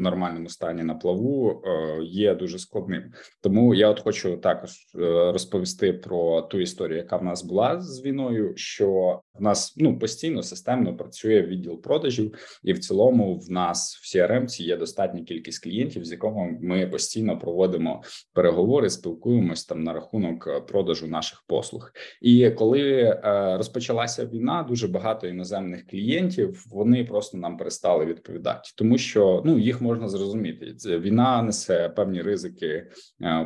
нормальному 0.02 0.50
стані 0.50 0.84
на 0.84 0.96
плаву 0.96 1.64
е, 1.66 2.00
є 2.04 2.36
дуже 2.36 2.60
складним. 2.60 3.04
Тому 3.42 3.76
я 3.76 3.90
от 3.90 4.00
хочу 4.00 4.38
також 4.38 4.72
е, 4.72 5.32
розповісти 5.32 5.94
про 5.94 6.42
ту 6.42 6.60
історію, 6.60 6.98
яка 6.98 7.18
в 7.18 7.24
нас 7.24 7.44
була 7.44 7.82
з 7.82 8.06
війною. 8.06 8.54
Що 8.56 9.22
в 9.34 9.42
нас 9.42 9.74
ну 9.78 10.00
постійно 10.00 10.44
системно 10.44 10.98
працює 10.98 11.42
відділ 11.42 11.82
продажів, 11.82 12.60
і 12.64 12.74
в 12.74 12.80
цілому 12.80 13.40
в 13.40 13.52
нас 13.52 13.96
в 13.96 14.18
CRM 14.18 14.62
є 14.62 14.78
достатня 14.78 15.24
кількість 15.24 15.64
клієнтів, 15.64 16.06
з 16.06 16.12
якого 16.12 16.50
ми 16.62 16.88
постійно 16.88 17.40
проводимо 17.40 18.04
переговори 18.34 18.90
з 18.90 18.98
спілкуємось 19.10 19.66
там 19.66 19.84
на 19.84 19.94
рахунок 19.94 20.48
е, 20.48 20.62
продажу 20.62 21.08
наших 21.08 21.44
послуг. 21.48 21.92
І 22.22 22.50
коли 22.50 22.82
е, 23.02 23.20
розпочалася 23.58 24.26
війна, 24.26 24.66
дуже 24.70 24.88
багато 24.88 25.28
іноземних 25.28 25.88
клієнтів 25.88 26.66
вони 26.72 27.06
просто 27.06 27.38
нам 27.38 27.58
перестали 27.58 28.06
відповідати, 28.06 28.70
тому 28.76 28.98
що 28.98 29.42
ну 29.46 29.60
їх 29.60 29.82
можна 29.82 30.10
зрозуміти. 30.10 30.76
Війна 31.00 31.42
несе 31.42 31.90
певні 31.90 32.22
ризики 32.22 32.68
е, 32.68 32.88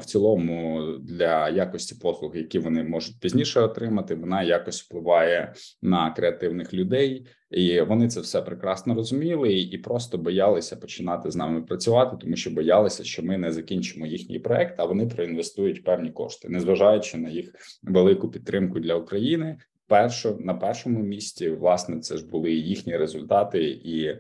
в 0.01 0.05
цілому 0.05 0.81
для 0.97 1.49
якості 1.49 1.95
послуг, 2.01 2.37
які 2.37 2.59
вони 2.59 2.83
можуть 2.83 3.19
пізніше 3.19 3.59
отримати. 3.59 4.15
Вона 4.15 4.43
якось 4.43 4.81
впливає 4.81 5.53
на 5.81 6.11
креативних 6.11 6.73
людей 6.73 7.27
і 7.53 7.81
вони 7.81 8.07
це 8.07 8.21
все 8.21 8.41
прекрасно 8.41 8.95
розуміли 8.95 9.53
і 9.53 9.77
просто 9.77 10.17
боялися 10.17 10.75
починати 10.75 11.31
з 11.31 11.35
нами 11.35 11.61
працювати, 11.61 12.17
тому 12.21 12.35
що 12.35 12.51
боялися, 12.51 13.03
що 13.03 13.23
ми 13.23 13.37
не 13.37 13.51
закінчимо 13.51 14.05
їхній 14.05 14.39
проект, 14.39 14.79
а 14.79 14.85
вони 14.85 15.07
проінвестують 15.07 15.83
певні 15.83 16.11
кошти, 16.11 16.49
незважаючи 16.49 17.17
на 17.17 17.29
їх 17.29 17.53
велику 17.83 18.29
підтримку 18.29 18.79
для 18.79 18.95
України 18.95 19.57
першу 19.87 20.37
на 20.39 20.53
першому 20.53 20.99
місці, 20.99 21.49
власне, 21.49 21.99
це 21.99 22.17
ж 22.17 22.27
були 22.27 22.51
їхні 22.51 22.97
результати 22.97 23.63
і 23.63 24.19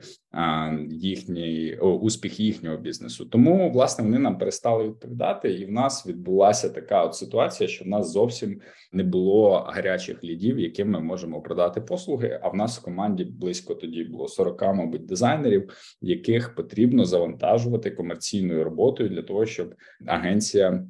їхній 0.89 1.75
успіх 1.75 2.39
їхнього 2.39 2.77
бізнесу. 2.77 3.25
Тому 3.25 3.71
власне 3.71 4.03
вони 4.03 4.19
нам 4.19 4.37
перестали 4.37 4.83
відповідати, 4.83 5.53
і 5.53 5.65
в 5.65 5.71
нас 5.71 6.07
відбулася 6.07 6.69
така 6.69 7.03
от 7.03 7.15
ситуація, 7.15 7.69
що 7.69 7.85
в 7.85 7.87
нас 7.87 8.11
зовсім 8.11 8.61
не 8.91 9.03
було 9.03 9.57
гарячих 9.59 10.23
лідів, 10.23 10.59
яким 10.59 10.91
ми 10.91 10.99
можемо 10.99 11.41
продати 11.41 11.81
послуги. 11.81 12.39
А 12.43 12.49
в 12.49 12.55
нас 12.55 12.79
в 12.79 12.83
команді 12.83 13.23
близько 13.25 13.75
тоді 13.75 14.03
було 14.03 14.27
40, 14.27 14.61
мабуть, 14.61 15.05
дизайнерів, 15.05 15.69
яких 16.01 16.55
потрібно 16.55 17.05
завантажувати 17.05 17.91
комерційною 17.91 18.63
роботою 18.63 19.09
для 19.09 19.21
того, 19.21 19.45
щоб 19.45 19.75
агенція 20.05 20.85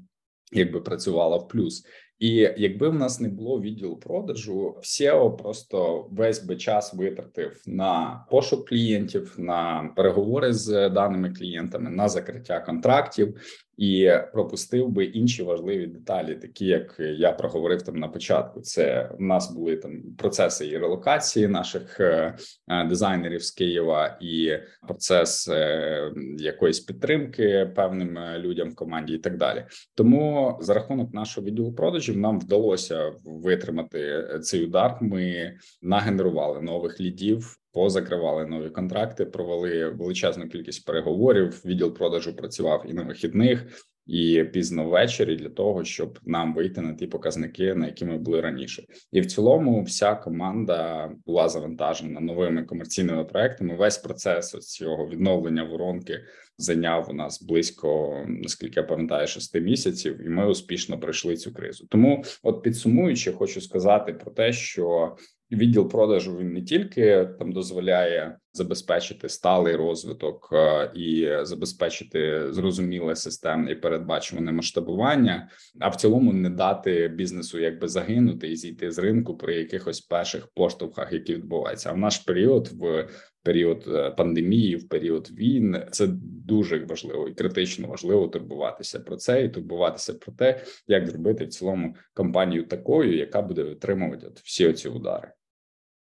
якби 0.53 0.81
працювала 0.81 1.37
в 1.37 1.47
плюс. 1.47 1.85
І 2.23 2.53
якби 2.57 2.89
в 2.89 2.93
нас 2.93 3.19
не 3.19 3.29
було 3.29 3.61
відділу 3.61 3.95
продажу, 3.95 4.75
SEO 4.81 5.37
просто 5.37 6.07
весь 6.11 6.43
би 6.43 6.55
час 6.55 6.93
витратив 6.93 7.61
на 7.67 8.25
пошук 8.29 8.69
клієнтів, 8.69 9.35
на 9.37 9.89
переговори 9.95 10.53
з 10.53 10.89
даними 10.89 11.29
клієнтами, 11.29 11.89
на 11.89 12.09
закриття 12.09 12.59
контрактів 12.59 13.35
і 13.77 14.11
пропустив 14.33 14.89
би 14.89 15.05
інші 15.05 15.43
важливі 15.43 15.87
деталі, 15.87 16.35
такі 16.35 16.65
як 16.65 16.95
я 16.99 17.31
проговорив 17.31 17.81
там 17.81 17.95
на 17.95 18.07
початку. 18.07 18.61
Це 18.61 19.09
в 19.19 19.21
нас 19.21 19.51
були 19.51 19.77
там 19.77 20.01
процеси 20.17 20.67
і 20.67 20.77
релокації 20.77 21.47
наших 21.47 21.99
е, 21.99 22.37
е, 22.67 22.83
дизайнерів 22.83 23.43
з 23.43 23.51
Києва, 23.51 24.17
і 24.21 24.57
процес 24.87 25.47
е, 25.47 26.11
якоїсь 26.37 26.79
підтримки 26.79 27.71
певним 27.75 28.19
людям 28.37 28.69
в 28.69 28.75
команді, 28.75 29.13
і 29.13 29.17
так 29.17 29.37
далі. 29.37 29.65
Тому 29.95 30.57
за 30.61 30.73
рахунок 30.73 31.13
нашого 31.13 31.47
відділу 31.47 31.73
продажів 31.73 32.17
нам 32.17 32.39
вдалося 32.39 33.11
витримати 33.25 34.27
цей 34.43 34.65
удар. 34.65 34.97
Ми 35.01 35.53
нагенерували 35.81 36.61
нових 36.61 37.01
лідів 37.01 37.57
позакривали 37.73 38.45
нові 38.45 38.69
контракти, 38.69 39.25
провели 39.25 39.89
величезну 39.89 40.49
кількість 40.49 40.85
переговорів. 40.85 41.61
Відділ 41.65 41.93
продажу 41.93 42.35
працював 42.35 42.85
і 42.89 42.93
на 42.93 43.03
вихідних, 43.03 43.65
і 44.07 44.43
пізно 44.53 44.89
ввечері 44.89 45.35
для 45.35 45.49
того, 45.49 45.83
щоб 45.83 46.19
нам 46.23 46.53
вийти 46.53 46.81
на 46.81 46.93
ті 46.93 47.07
показники, 47.07 47.75
на 47.75 47.85
які 47.85 48.05
ми 48.05 48.17
були 48.17 48.41
раніше. 48.41 48.83
І 49.11 49.21
в 49.21 49.25
цілому, 49.25 49.83
вся 49.83 50.15
команда 50.15 51.11
була 51.25 51.49
завантажена 51.49 52.19
новими 52.19 52.63
комерційними 52.63 53.25
проектами. 53.25 53.75
Весь 53.75 53.97
процес 53.97 54.51
цього 54.51 55.07
відновлення 55.07 55.63
воронки 55.63 56.19
зайняв 56.57 57.07
у 57.09 57.13
нас 57.13 57.43
близько, 57.43 58.17
наскільки 58.27 58.79
я 58.79 58.85
пам'ятаю, 58.85 59.27
шести 59.27 59.61
місяців, 59.61 60.25
і 60.25 60.29
ми 60.29 60.47
успішно 60.47 60.99
пройшли 60.99 61.37
цю 61.37 61.53
кризу. 61.53 61.87
Тому, 61.89 62.23
от 62.43 62.63
підсумуючи, 62.63 63.31
хочу 63.31 63.61
сказати 63.61 64.13
про 64.13 64.31
те, 64.31 64.53
що 64.53 65.15
відділ 65.51 65.89
продажу 65.89 66.37
він 66.37 66.53
не 66.53 66.61
тільки 66.61 67.29
там 67.39 67.51
дозволяє 67.51 68.37
забезпечити 68.53 69.29
сталий 69.29 69.75
розвиток 69.75 70.49
е, 70.53 70.91
і 70.95 71.29
забезпечити 71.41 72.53
зрозуміле 72.53 73.15
системне 73.15 73.71
і 73.71 73.75
передбачуване 73.75 74.51
масштабування, 74.51 75.49
а 75.79 75.89
в 75.89 75.95
цілому 75.95 76.33
не 76.33 76.49
дати 76.49 77.07
бізнесу 77.07 77.59
якби 77.59 77.87
загинути 77.87 78.51
і 78.51 78.55
зійти 78.55 78.91
з 78.91 78.97
ринку 78.99 79.37
при 79.37 79.55
якихось 79.55 80.01
перших 80.01 80.47
поштовхах, 80.55 81.13
які 81.13 81.35
відбуваються. 81.35 81.89
А 81.89 81.93
в 81.93 81.97
наш 81.97 82.17
період 82.17 82.69
в 82.73 83.09
період 83.43 83.85
е, 83.87 84.11
пандемії, 84.11 84.75
в 84.75 84.89
період 84.89 85.31
війн, 85.31 85.77
це 85.91 86.07
дуже 86.47 86.85
важливо 86.85 87.27
і 87.27 87.33
критично 87.33 87.87
важливо 87.87 88.27
турбуватися 88.27 88.99
про 88.99 89.15
це 89.15 89.43
і 89.43 89.49
турбуватися 89.49 90.13
про 90.13 90.33
те, 90.33 90.63
як 90.87 91.07
зробити 91.07 91.45
в 91.45 91.49
цілому 91.49 91.95
компанію 92.13 92.63
такою, 92.63 93.17
яка 93.17 93.41
буде 93.41 93.63
витримувати 93.63 94.27
от 94.27 94.39
всі 94.39 94.67
оці 94.67 94.89
удари. 94.89 95.31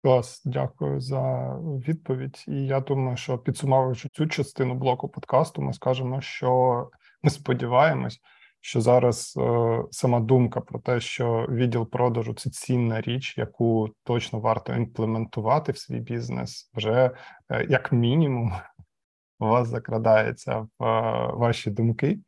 Клас, 0.02 0.42
дякую 0.44 1.00
за 1.00 1.54
відповідь. 1.88 2.44
І 2.48 2.66
я 2.66 2.80
думаю, 2.80 3.16
що 3.16 3.38
підсумовуючи 3.38 4.08
цю 4.08 4.26
частину 4.26 4.74
блоку 4.74 5.08
подкасту, 5.08 5.62
ми 5.62 5.72
скажемо, 5.72 6.20
що 6.20 6.88
ми 7.22 7.30
сподіваємось, 7.30 8.20
що 8.60 8.80
зараз 8.80 9.34
е, 9.38 9.78
сама 9.90 10.20
думка 10.20 10.60
про 10.60 10.78
те, 10.78 11.00
що 11.00 11.46
відділ 11.48 11.90
продажу 11.90 12.34
це 12.34 12.50
цінна 12.50 13.00
річ, 13.00 13.38
яку 13.38 13.88
точно 14.04 14.40
варто 14.40 14.74
імплементувати 14.74 15.72
в 15.72 15.78
свій 15.78 16.00
бізнес, 16.00 16.70
вже 16.74 17.10
е, 17.50 17.66
як 17.68 17.92
мінімум 17.92 18.52
у 19.40 19.46
вас 19.46 19.68
закрадається 19.68 20.66
в 20.78 20.84
е, 20.84 21.32
ваші 21.34 21.70
думки. 21.70 22.18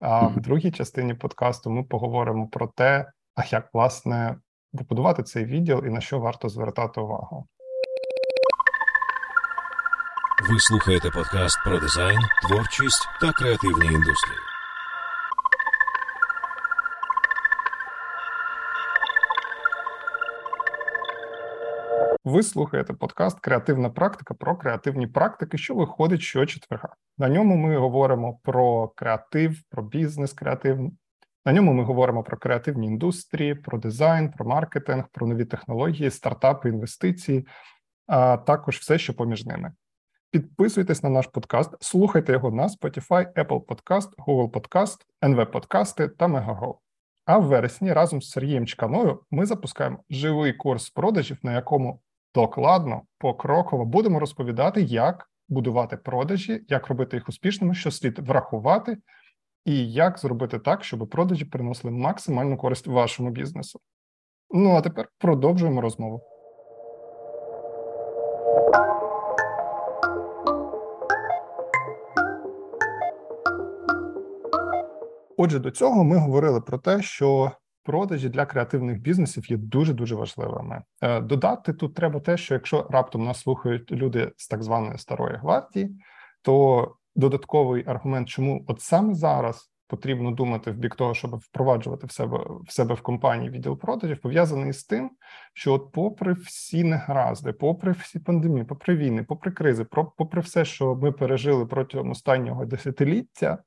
А 0.00 0.26
в 0.26 0.40
другій 0.40 0.70
частині 0.70 1.14
подкасту 1.14 1.70
ми 1.70 1.82
поговоримо 1.82 2.48
про 2.48 2.66
те, 2.66 3.12
а 3.34 3.42
як 3.50 3.68
власне 3.72 4.36
побудувати 4.72 5.22
цей 5.22 5.44
відділ 5.44 5.82
і 5.86 5.90
на 5.90 6.00
що 6.00 6.20
варто 6.20 6.48
звертати 6.48 7.00
увагу. 7.00 7.46
Ви 10.50 10.60
слухаєте 10.60 11.10
подкаст 11.10 11.58
про 11.64 11.80
дизайн, 11.80 12.18
творчість 12.48 13.08
та 13.20 13.32
креативні 13.32 13.86
індустрії. 13.86 14.51
Ви 22.32 22.42
слухаєте 22.42 22.92
подкаст 22.92 23.40
Креативна 23.40 23.90
практика 23.90 24.34
про 24.34 24.56
креативні 24.56 25.06
практики, 25.06 25.58
що 25.58 25.74
виходить 25.74 26.20
щочетверга. 26.20 26.94
На 27.18 27.28
ньому 27.28 27.56
ми 27.56 27.76
говоримо 27.76 28.38
про 28.42 28.88
креатив, 28.88 29.62
про 29.68 29.82
бізнес 29.82 30.32
креативний, 30.32 30.92
на 31.46 31.52
ньому 31.52 31.72
ми 31.72 31.84
говоримо 31.84 32.22
про 32.22 32.36
креативні 32.36 32.86
індустрії, 32.86 33.54
про 33.54 33.78
дизайн, 33.78 34.30
про 34.30 34.46
маркетинг, 34.46 35.04
про 35.12 35.26
нові 35.26 35.44
технології, 35.44 36.10
стартапи, 36.10 36.68
інвестиції, 36.68 37.46
а 38.06 38.36
також 38.36 38.76
все, 38.76 38.98
що 38.98 39.14
поміж 39.14 39.46
ними. 39.46 39.72
Підписуйтесь 40.30 41.02
на 41.02 41.08
наш 41.08 41.26
подкаст, 41.26 41.70
слухайте 41.80 42.32
його 42.32 42.50
на 42.50 42.66
Spotify, 42.66 43.32
Apple 43.32 43.64
Podcast, 43.64 44.08
Google 44.26 44.50
Podcast, 44.50 44.96
NV 45.22 45.46
Подкасти 45.46 46.08
та 46.08 46.26
Megago. 46.26 46.74
А 47.24 47.38
в 47.38 47.44
вересні 47.44 47.92
разом 47.92 48.22
з 48.22 48.30
Сергієм 48.30 48.66
Чканою 48.66 49.20
ми 49.30 49.46
запускаємо 49.46 49.98
живий 50.10 50.52
курс 50.52 50.90
продажів, 50.90 51.38
на 51.42 51.52
якому 51.52 52.00
докладно, 52.34 53.02
покроково 53.18 53.84
будемо 53.84 54.20
розповідати, 54.20 54.82
як 54.82 55.28
будувати 55.48 55.96
продажі, 55.96 56.64
як 56.68 56.88
робити 56.88 57.16
їх 57.16 57.28
успішними, 57.28 57.74
що 57.74 57.90
слід 57.90 58.18
врахувати 58.18 58.98
і 59.64 59.92
як 59.92 60.18
зробити 60.18 60.58
так, 60.58 60.84
щоб 60.84 61.08
продажі 61.10 61.44
приносили 61.44 61.92
максимальну 61.92 62.56
користь 62.56 62.86
вашому 62.86 63.30
бізнесу. 63.30 63.80
Ну 64.50 64.70
а 64.70 64.80
тепер 64.80 65.08
продовжуємо 65.18 65.80
розмову. 65.80 66.20
Отже, 75.36 75.58
до 75.58 75.70
цього 75.70 76.04
ми 76.04 76.16
говорили 76.16 76.60
про 76.60 76.78
те, 76.78 77.02
що 77.02 77.50
продажі 77.82 78.28
для 78.28 78.46
креативних 78.46 79.00
бізнесів 79.00 79.50
є 79.50 79.56
дуже 79.56 79.94
дуже 79.94 80.14
важливими. 80.14 80.82
Е, 81.00 81.20
додати 81.20 81.72
тут 81.72 81.94
треба 81.94 82.20
те, 82.20 82.36
що 82.36 82.54
якщо 82.54 82.86
раптом 82.90 83.24
нас 83.24 83.40
слухають 83.40 83.92
люди 83.92 84.32
з 84.36 84.48
так 84.48 84.62
званої 84.62 84.98
старої 84.98 85.36
гвардії, 85.36 85.96
то 86.42 86.96
додатковий 87.16 87.84
аргумент, 87.86 88.28
чому 88.28 88.64
от 88.68 88.80
саме 88.80 89.14
зараз 89.14 89.72
потрібно 89.92 90.30
думати 90.30 90.70
в 90.70 90.76
бік 90.76 90.96
того, 90.96 91.14
щоб 91.14 91.36
впроваджувати 91.36 92.06
в 92.06 92.12
себе 92.12 92.38
в 92.66 92.72
себе 92.72 92.94
в 92.94 93.00
компанії 93.00 93.50
відділ 93.50 93.78
продажів, 93.78 94.20
пов'язаний 94.20 94.72
з 94.72 94.84
тим, 94.84 95.10
що, 95.54 95.72
от, 95.72 95.92
попри 95.92 96.32
всі 96.32 96.84
негаразди, 96.84 97.52
попри 97.52 97.92
всі 97.92 98.18
пандемії, 98.18 98.64
попри 98.64 98.96
війни, 98.96 99.22
попри 99.22 99.50
кризи, 99.50 99.86
попри 100.16 100.40
все, 100.40 100.64
що 100.64 100.94
ми 100.94 101.12
пережили 101.12 101.66
протягом 101.66 102.10
останнього 102.10 102.64
десятиліття, 102.64 103.58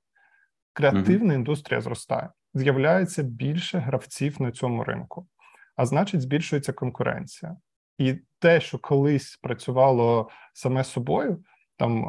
креативна 0.73 1.33
mm-hmm. 1.33 1.37
індустрія 1.37 1.81
зростає. 1.81 2.29
З'являється 2.55 3.23
більше 3.23 3.77
гравців 3.77 4.41
на 4.41 4.51
цьому 4.51 4.83
ринку, 4.83 5.27
а 5.75 5.85
значить, 5.85 6.21
збільшується 6.21 6.73
конкуренція. 6.73 7.55
І 7.97 8.15
те, 8.39 8.61
що 8.61 8.77
колись 8.77 9.39
працювало 9.41 10.29
саме 10.53 10.83
собою, 10.83 11.43
там 11.77 12.03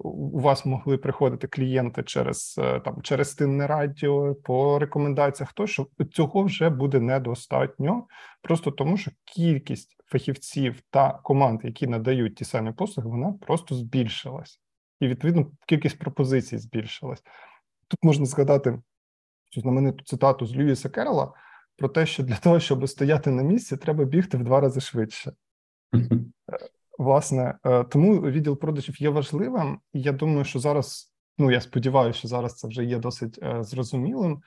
у 0.00 0.40
вас 0.40 0.66
могли 0.66 0.98
приходити 0.98 1.46
клієнти 1.46 2.02
через 2.02 2.54
е, 2.58 2.80
там 2.80 3.02
через 3.02 3.30
стинне 3.30 3.66
радіо 3.66 4.34
по 4.34 4.78
рекомендаціях. 4.78 5.52
То 5.52 5.66
що 5.66 5.86
цього 6.12 6.42
вже 6.42 6.70
буде 6.70 7.00
недостатньо, 7.00 8.06
просто 8.42 8.70
тому 8.70 8.96
що 8.96 9.10
кількість 9.24 9.96
фахівців 10.06 10.82
та 10.90 11.12
команд, 11.22 11.60
які 11.64 11.86
надають 11.86 12.36
ті 12.36 12.44
самі 12.44 12.72
послуги, 12.72 13.08
вона 13.08 13.32
просто 13.32 13.74
збільшилась, 13.74 14.60
і 15.00 15.08
відповідно 15.08 15.50
кількість 15.66 15.98
пропозицій 15.98 16.58
збільшилась. 16.58 17.22
Тут 17.88 17.98
можна 18.02 18.26
згадати 18.26 18.78
цю 19.50 19.60
знамениту 19.60 20.04
цитату 20.04 20.46
з 20.46 20.56
Льюіса 20.56 20.88
Керрела 20.88 21.32
про 21.76 21.88
те, 21.88 22.06
що 22.06 22.22
для 22.22 22.36
того, 22.42 22.60
щоб 22.60 22.88
стояти 22.88 23.30
на 23.30 23.42
місці, 23.42 23.76
треба 23.76 24.04
бігти 24.04 24.36
в 24.36 24.44
два 24.44 24.60
рази 24.60 24.80
швидше. 24.80 25.32
власне, 26.98 27.58
е, 27.64 27.84
тому 27.84 28.20
відділ 28.20 28.58
продажів 28.58 29.02
є 29.02 29.08
важливим, 29.08 29.80
і 29.92 30.02
я 30.02 30.12
думаю, 30.12 30.44
що 30.44 30.58
зараз. 30.58 31.14
Ну, 31.40 31.50
я 31.50 31.60
сподіваюся, 31.60 32.18
що 32.18 32.28
зараз 32.28 32.54
це 32.56 32.68
вже 32.68 32.84
є 32.84 32.98
досить 32.98 33.38
е, 33.42 33.64
зрозумілим, 33.64 34.42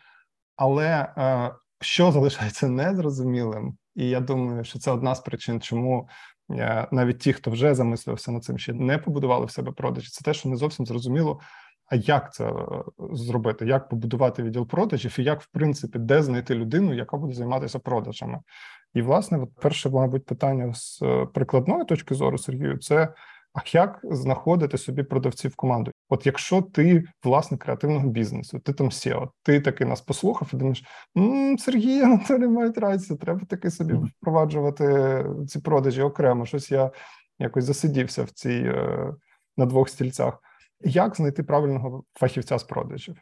але 0.56 1.14
е, 1.18 1.56
що 1.82 2.12
залишається 2.12 2.68
незрозумілим, 2.68 3.78
і 3.96 4.10
я 4.10 4.20
думаю, 4.20 4.64
що 4.64 4.80
це 4.80 4.92
одна 4.92 5.16
з 5.16 5.20
причин, 5.20 5.62
чому 5.62 6.10
е, 6.52 6.88
навіть 6.92 7.20
ті, 7.20 7.34
хто 7.34 7.52
вже 7.52 7.76
замислювався 7.76 8.32
над 8.32 8.44
цим, 8.44 8.58
ще 8.58 8.74
не 8.74 8.98
побудували 8.98 9.46
в 9.46 9.52
себе 9.52 9.72
продажі. 9.72 10.10
Це 10.10 10.26
те, 10.26 10.34
що 10.34 10.50
не 10.50 10.56
зовсім 10.56 10.86
зрозуміло. 10.86 11.40
А 11.92 11.96
як 11.96 12.34
це 12.34 12.46
е, 12.46 12.54
зробити? 13.00 13.66
Як 13.66 13.90
побудувати 13.90 14.44
відділ 14.44 14.68
продажів, 14.68 15.16
і 15.20 15.24
як 15.24 15.42
в 15.42 15.48
принципі 15.52 16.00
де 16.00 16.24
знайти 16.24 16.56
людину, 16.56 16.94
яка 16.94 17.18
буде 17.18 17.34
займатися 17.34 17.80
продажами? 17.80 18.40
І 18.94 19.02
власне, 19.02 19.38
от 19.38 19.50
перше, 19.62 19.90
мабуть, 19.90 20.26
питання 20.26 20.74
з 20.74 21.00
е, 21.02 21.26
прикладної 21.26 21.86
точки 21.86 22.16
зору 22.16 22.38
Сергію, 22.38 22.78
це 22.78 23.14
а 23.54 23.60
як 23.74 24.00
знаходити 24.04 24.78
собі 24.78 25.04
продавців 25.04 25.56
команду? 25.56 25.92
От 26.10 26.26
якщо 26.26 26.62
ти 26.62 27.04
власник 27.24 27.64
креативного 27.64 28.08
бізнесу, 28.08 28.60
ти 28.60 28.74
там 28.74 28.90
SEO, 28.90 29.30
ти 29.44 29.62
таки 29.62 29.86
нас 29.86 30.02
послухав 30.02 30.50
і 30.54 30.58
думаєш, 30.58 30.84
М, 31.18 31.58
Сергій 31.58 32.02
Анатолій 32.02 32.48
мають 32.48 32.78
рацію, 32.78 33.18
треба 33.18 33.42
таки 33.50 33.72
собі 33.72 33.94
впроваджувати 33.94 35.26
ці 35.48 35.60
продажі 35.60 36.02
окремо. 36.02 36.46
Щось 36.46 36.72
я 36.72 36.92
якось 37.40 37.66
засидівся 37.66 38.24
в 38.24 38.30
цій 38.30 38.64
е, 38.66 39.14
на 39.58 39.66
двох 39.66 39.90
стільцях. 39.90 40.42
Як 40.84 41.16
знайти 41.16 41.44
правильного 41.44 42.04
фахівця 42.14 42.58
з 42.58 42.64
продажів? 42.64 43.16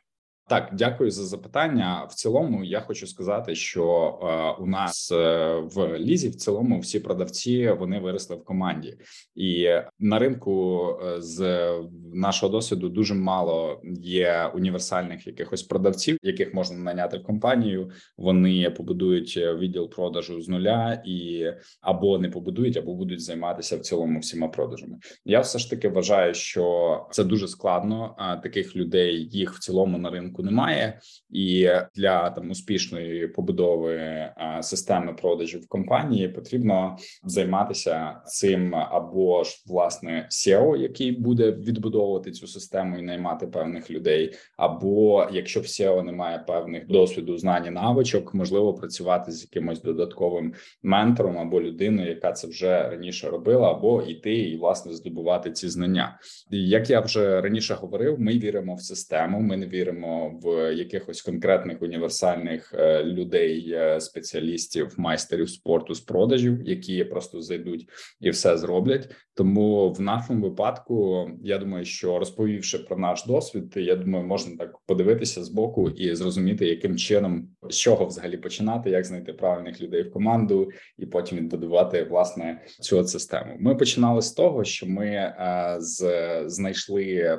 Так, 0.49 0.69
дякую 0.73 1.11
за 1.11 1.25
запитання. 1.25 2.07
В 2.09 2.13
цілому 2.13 2.63
я 2.63 2.81
хочу 2.81 3.07
сказати, 3.07 3.55
що 3.55 3.83
е, 4.23 4.63
у 4.63 4.67
нас 4.67 5.11
е, 5.11 5.55
в 5.55 5.97
лізі 5.97 6.29
в 6.29 6.35
цілому 6.35 6.79
всі 6.79 6.99
продавці 6.99 7.71
вони 7.71 7.99
виросли 7.99 8.35
в 8.35 8.43
команді, 8.43 8.97
і 9.35 9.69
на 9.99 10.19
ринку 10.19 10.85
е, 11.03 11.21
з 11.21 11.69
нашого 12.13 12.51
досвіду 12.51 12.89
дуже 12.89 13.13
мало 13.13 13.81
є 14.01 14.51
універсальних 14.55 15.27
якихось 15.27 15.63
продавців, 15.63 16.17
яких 16.21 16.53
можна 16.53 16.77
наняти 16.77 17.17
в 17.17 17.23
компанію. 17.23 17.91
Вони 18.17 18.69
побудують 18.69 19.37
відділ 19.37 19.89
продажу 19.89 20.41
з 20.41 20.49
нуля 20.49 21.03
і 21.05 21.45
або 21.81 22.17
не 22.17 22.29
побудують, 22.29 22.77
або 22.77 22.93
будуть 22.93 23.21
займатися 23.21 23.77
в 23.77 23.79
цілому 23.79 24.19
всіма 24.19 24.47
продажами. 24.47 24.97
Я 25.25 25.39
все 25.39 25.59
ж 25.59 25.69
таки 25.69 25.89
вважаю, 25.89 26.33
що 26.33 27.07
це 27.11 27.23
дуже 27.23 27.47
складно. 27.47 28.15
Таких 28.43 28.75
людей 28.75 29.29
їх 29.31 29.53
в 29.53 29.59
цілому 29.59 29.97
на 29.97 30.09
ринку 30.09 30.38
ринку 30.39 30.43
немає, 30.43 30.99
і 31.29 31.69
для 31.95 32.29
там 32.29 32.51
успішної 32.51 33.27
побудови 33.27 34.25
системи 34.61 35.13
продажів 35.13 35.67
компанії 35.67 36.29
потрібно 36.29 36.97
займатися 37.23 38.21
цим 38.25 38.75
або 38.75 39.43
ж 39.43 39.63
власне 39.67 40.27
SEO, 40.31 40.77
який 40.77 41.11
буде 41.11 41.51
відбудовувати 41.51 42.31
цю 42.31 42.47
систему 42.47 42.97
і 42.97 43.01
наймати 43.01 43.47
певних 43.47 43.91
людей, 43.91 44.33
або 44.57 45.27
якщо 45.31 45.59
в 45.59 45.63
SEO 45.63 46.03
немає 46.03 46.43
певних 46.47 46.87
досвіду, 46.87 47.37
знань 47.37 47.65
і 47.65 47.69
навичок, 47.69 48.33
можливо 48.33 48.73
працювати 48.73 49.31
з 49.31 49.41
якимось 49.41 49.81
додатковим 49.81 50.53
ментором 50.83 51.37
або 51.37 51.61
людиною, 51.61 52.09
яка 52.09 52.31
це 52.31 52.47
вже 52.47 52.89
раніше 52.89 53.29
робила, 53.29 53.71
або 53.71 54.01
йти 54.01 54.35
і 54.35 54.57
власне 54.57 54.93
здобувати 54.93 55.51
ці 55.51 55.69
знання. 55.69 56.19
Як 56.51 56.89
я 56.89 56.99
вже 56.99 57.41
раніше 57.41 57.73
говорив, 57.73 58.19
ми 58.19 58.31
віримо 58.33 58.75
в 58.75 58.81
систему. 58.81 59.39
Ми 59.39 59.57
не 59.57 59.65
віримо 59.65 60.28
в 60.43 60.75
якихось 60.75 61.21
конкретних 61.21 61.81
універсальних 61.81 62.73
е, 62.73 63.03
людей, 63.03 63.71
е, 63.71 64.01
спеціалістів, 64.01 64.93
майстерів 64.97 65.49
спорту 65.49 65.93
з 65.93 65.99
продажів, 65.99 66.61
які 66.63 67.03
просто 67.03 67.41
зайдуть 67.41 67.89
і 68.19 68.29
все 68.29 68.57
зроблять. 68.57 69.09
Тому 69.33 69.91
в 69.91 70.01
нашому 70.01 70.43
випадку 70.43 71.27
я 71.43 71.57
думаю, 71.57 71.85
що 71.85 72.19
розповівши 72.19 72.79
про 72.79 72.97
наш 72.97 73.25
досвід, 73.25 73.73
я 73.75 73.95
думаю, 73.95 74.25
можна 74.25 74.57
так 74.57 74.79
подивитися 74.85 75.43
з 75.43 75.49
боку 75.49 75.89
і 75.89 76.15
зрозуміти, 76.15 76.67
яким 76.67 76.97
чином 76.97 77.49
з 77.69 77.77
чого 77.77 78.05
взагалі 78.05 78.37
починати, 78.37 78.89
як 78.89 79.05
знайти 79.05 79.33
правильних 79.33 79.81
людей 79.81 80.03
в 80.03 80.11
команду, 80.11 80.69
і 80.97 81.05
потім 81.05 81.37
відбудувати 81.37 82.03
власне 82.03 82.61
цю 82.79 83.03
систему. 83.03 83.55
Ми 83.59 83.75
починали 83.75 84.21
з 84.21 84.31
того, 84.31 84.63
що 84.63 84.87
ми 84.87 85.05
е, 85.07 85.75
з 85.79 86.03
знайшли 86.45 87.37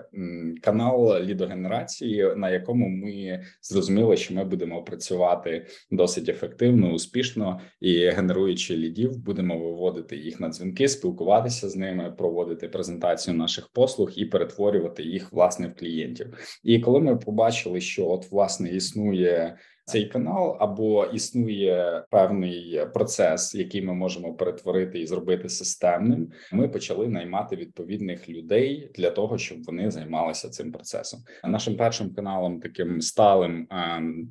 канал 0.62 1.22
лідогенерації, 1.22 2.32
на 2.36 2.50
якому 2.50 2.79
якому 2.80 2.96
ми 2.96 3.42
зрозуміли, 3.62 4.16
що 4.16 4.34
ми 4.34 4.44
будемо 4.44 4.82
працювати 4.82 5.66
досить 5.90 6.28
ефективно, 6.28 6.92
успішно 6.92 7.60
і 7.80 8.08
генеруючи 8.08 8.76
лідів, 8.76 9.18
будемо 9.18 9.58
виводити 9.58 10.16
їх 10.16 10.40
на 10.40 10.48
дзвінки, 10.48 10.88
спілкуватися 10.88 11.68
з 11.68 11.76
ними, 11.76 12.14
проводити 12.18 12.68
презентацію 12.68 13.36
наших 13.36 13.68
послуг 13.68 14.10
і 14.16 14.24
перетворювати 14.24 15.02
їх 15.02 15.32
власне 15.32 15.68
в 15.68 15.74
клієнтів. 15.74 16.26
І 16.64 16.80
коли 16.80 17.00
ми 17.00 17.16
побачили, 17.16 17.80
що 17.80 18.08
от 18.08 18.30
власне 18.30 18.70
існує 18.70 19.56
цей 19.84 20.06
канал, 20.06 20.56
або 20.60 21.04
існує 21.04 22.04
певний 22.10 22.80
процес, 22.94 23.54
який 23.54 23.82
ми 23.82 23.94
можемо 23.94 24.34
перетворити 24.34 25.00
і 25.00 25.06
зробити 25.06 25.48
системним. 25.48 26.30
Ми 26.52 26.68
почали 26.68 27.08
наймати 27.08 27.56
відповідних 27.56 28.28
людей 28.28 28.90
для 28.94 29.10
того, 29.10 29.38
щоб 29.38 29.62
вони 29.62 29.90
займалися 29.90 30.48
цим 30.48 30.72
процесом. 30.72 31.20
Нашим 31.44 31.76
першим 31.76 32.14
каналом, 32.14 32.60
таким 32.60 33.00
сталим, 33.00 33.68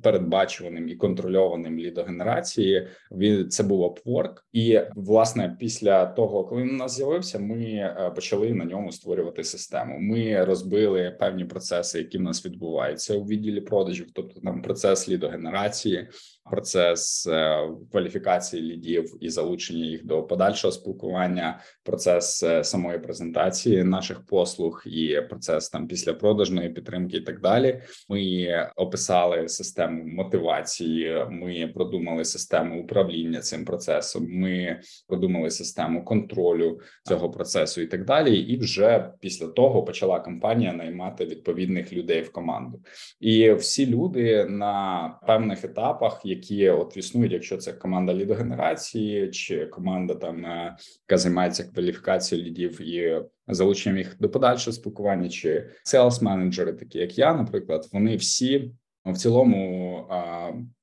передбачуваним 0.02 0.88
і 0.88 0.96
контрольованим 0.96 1.78
лідогенерації, 1.78 2.88
він 3.12 3.48
це 3.48 3.62
був 3.62 3.80
Upwork. 3.80 4.32
І 4.52 4.80
власне 4.96 5.56
після 5.60 6.06
того, 6.06 6.44
коли 6.44 6.62
він 6.62 6.70
у 6.70 6.78
нас 6.78 6.96
з'явився, 6.96 7.38
ми 7.38 7.64
е, 7.64 8.12
почали 8.14 8.54
на 8.54 8.64
ньому 8.64 8.92
створювати 8.92 9.44
систему. 9.44 9.98
Ми 10.00 10.44
розбили 10.44 11.16
певні 11.20 11.44
процеси, 11.44 11.98
які 11.98 12.18
в 12.18 12.22
нас 12.22 12.46
відбуваються 12.46 13.16
у 13.16 13.24
відділі 13.24 13.60
продажів, 13.60 14.06
тобто 14.14 14.40
там 14.40 14.62
процес 14.62 15.08
лідогенерації, 15.08 15.39
генерації, 15.40 16.08
процес 16.50 17.26
е, 17.26 17.68
кваліфікації 17.90 18.62
лідів 18.62 19.16
і 19.20 19.30
залучення 19.30 19.84
їх 19.84 20.06
до 20.06 20.22
подальшого 20.22 20.72
спілкування, 20.72 21.60
процес 21.84 22.42
е, 22.42 22.64
самої 22.64 22.98
презентації 22.98 23.84
наших 23.84 24.26
послуг 24.26 24.82
і 24.86 25.20
процес 25.28 25.68
там 25.68 25.86
після 25.86 26.14
продажної 26.14 26.68
підтримки, 26.68 27.16
і 27.16 27.20
так 27.20 27.40
далі. 27.40 27.82
Ми 28.08 28.48
описали 28.76 29.48
систему 29.48 30.04
мотивації. 30.04 31.26
Ми 31.30 31.72
продумали 31.74 32.24
систему 32.24 32.82
управління 32.82 33.40
цим 33.40 33.64
процесом. 33.64 34.26
Ми 34.30 34.80
продумали 35.08 35.50
систему 35.50 36.04
контролю 36.04 36.80
цього 37.04 37.30
процесу 37.30 37.80
і 37.80 37.86
так 37.86 38.04
далі. 38.04 38.36
І 38.38 38.58
вже 38.58 39.12
після 39.20 39.46
того 39.46 39.82
почала 39.82 40.20
компанія 40.20 40.72
наймати 40.72 41.24
відповідних 41.24 41.92
людей 41.92 42.22
в 42.22 42.32
команду. 42.32 42.80
І 43.20 43.52
всі 43.52 43.86
люди 43.86 44.44
на 44.44 45.18
певних 45.26 45.64
етапах, 45.64 46.20
які 46.24 46.39
от 46.70 46.96
існують, 46.96 47.32
якщо 47.32 47.56
це 47.56 47.72
команда 47.72 48.14
лідогенерації 48.14 49.30
чи 49.30 49.66
команда 49.66 50.14
там 50.14 50.44
е, 50.46 50.76
яка 51.08 51.18
займається 51.18 51.64
кваліфікацією 51.64 52.48
лідів 52.48 52.80
і 52.80 53.22
залученням 53.48 53.98
їх 53.98 54.16
до 54.20 54.30
подальшого 54.30 54.74
спілкування, 54.74 55.28
чи 55.28 55.70
селс 55.84 56.22
менеджери, 56.22 56.72
такі 56.72 56.98
як 56.98 57.18
я, 57.18 57.34
наприклад, 57.34 57.88
вони 57.92 58.16
всі 58.16 58.72
в 59.06 59.16
цілому 59.16 60.06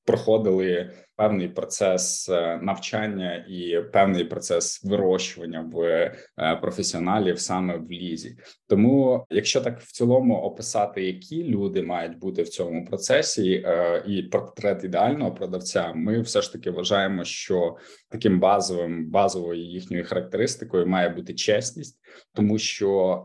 проходили 0.08 0.92
певний 1.18 1.48
процес 1.48 2.30
е, 2.30 2.60
навчання 2.62 3.46
і 3.50 3.82
певний 3.94 4.24
процес 4.24 4.84
вирощування 4.84 5.70
в 5.74 5.82
е, 5.82 6.56
професіоналів 6.62 7.40
саме 7.40 7.78
в 7.78 7.92
лізі. 7.92 8.38
Тому, 8.68 9.26
якщо 9.30 9.62
так 9.62 9.82
в 9.82 9.92
цілому 9.92 10.36
описати, 10.36 11.06
які 11.06 11.44
люди 11.44 11.82
мають 11.82 12.18
бути 12.18 12.44
в 12.44 12.50
цьому 12.50 12.86
процесі, 12.86 13.64
е, 13.66 14.04
і 14.08 14.24
портрет 14.24 14.84
ідеального 14.84 15.32
продавця, 15.32 15.94
ми 15.96 16.22
все 16.22 16.42
ж 16.42 16.54
таки 16.54 16.72
вважаємо, 16.72 17.24
що 17.24 17.76
таким 18.10 18.40
базовим 18.40 19.10
базовою 19.12 19.62
їхньою 19.62 20.06
характеристикою 20.06 20.88
має 20.88 21.10
бути 21.10 21.34
чесність, 21.34 22.00
тому 22.34 22.58
що 22.58 23.24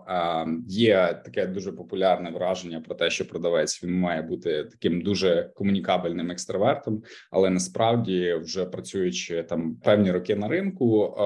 є 0.68 1.20
таке 1.24 1.47
дуже 1.47 1.72
популярне 1.72 2.30
враження 2.30 2.80
про 2.80 2.95
те, 2.95 3.11
що 3.11 3.28
продавець 3.28 3.85
він 3.85 3.95
має 3.95 4.22
бути 4.22 4.64
таким 4.64 5.03
дуже 5.03 5.51
комунікабельним 5.55 6.30
екстравертом, 6.30 6.72
але 7.31 7.51
насправді 7.51 8.35
вже 8.35 8.64
працюючи 8.64 9.43
там 9.43 9.77
певні 9.77 10.11
роки 10.11 10.37
на 10.37 10.49
ринку, 10.49 11.16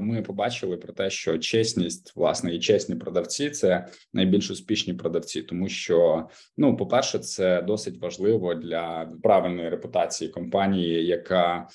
ми 0.00 0.22
побачили 0.22 0.76
про 0.76 0.92
те, 0.92 1.10
що 1.10 1.38
чесність 1.38 2.16
власне 2.16 2.54
і 2.54 2.58
чесні 2.58 2.94
продавці 2.94 3.50
це 3.50 3.86
найбільш 4.12 4.50
успішні 4.50 4.94
продавці, 4.94 5.42
тому 5.42 5.68
що 5.68 6.28
ну, 6.56 6.76
по 6.76 6.86
перше, 6.86 7.18
це 7.18 7.62
досить 7.62 8.00
важливо 8.00 8.54
для 8.54 9.12
правильної 9.22 9.68
репутації 9.68 10.30
компанії, 10.30 11.06
яка 11.06 11.68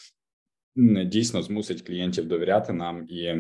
дійсно 1.06 1.42
змусить 1.42 1.82
клієнтів 1.82 2.28
довіряти 2.28 2.74
нам 2.74 3.06
і 3.10 3.36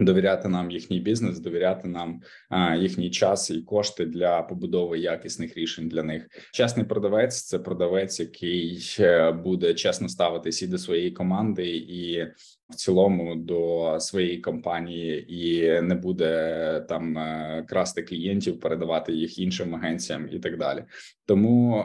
Довіряти 0.00 0.48
нам 0.48 0.70
їхній 0.70 1.00
бізнес, 1.00 1.38
довіряти 1.38 1.88
нам 1.88 2.20
а, 2.48 2.76
їхній 2.76 3.10
час 3.10 3.50
і 3.50 3.62
кошти 3.62 4.06
для 4.06 4.42
побудови 4.42 4.98
якісних 4.98 5.56
рішень 5.56 5.88
для 5.88 6.02
них. 6.02 6.26
Чесний 6.52 6.86
продавець 6.86 7.42
це 7.42 7.58
продавець, 7.58 8.20
який 8.20 8.96
е, 9.00 9.32
буде 9.32 9.74
чесно 9.74 10.08
ставитись 10.08 10.62
і 10.62 10.66
до 10.66 10.78
своєї 10.78 11.10
команди, 11.10 11.66
і 11.76 12.26
в 12.70 12.74
цілому 12.74 13.34
до 13.34 13.96
своєї 14.00 14.38
компанії 14.38 15.34
і 15.34 15.80
не 15.82 15.94
буде 15.94 16.84
там 16.88 17.18
е, 17.18 17.64
красти 17.68 18.02
клієнтів, 18.02 18.60
передавати 18.60 19.12
їх 19.12 19.38
іншим 19.38 19.74
агенціям 19.74 20.28
і 20.32 20.38
так 20.38 20.58
далі. 20.58 20.84
Тому 21.26 21.84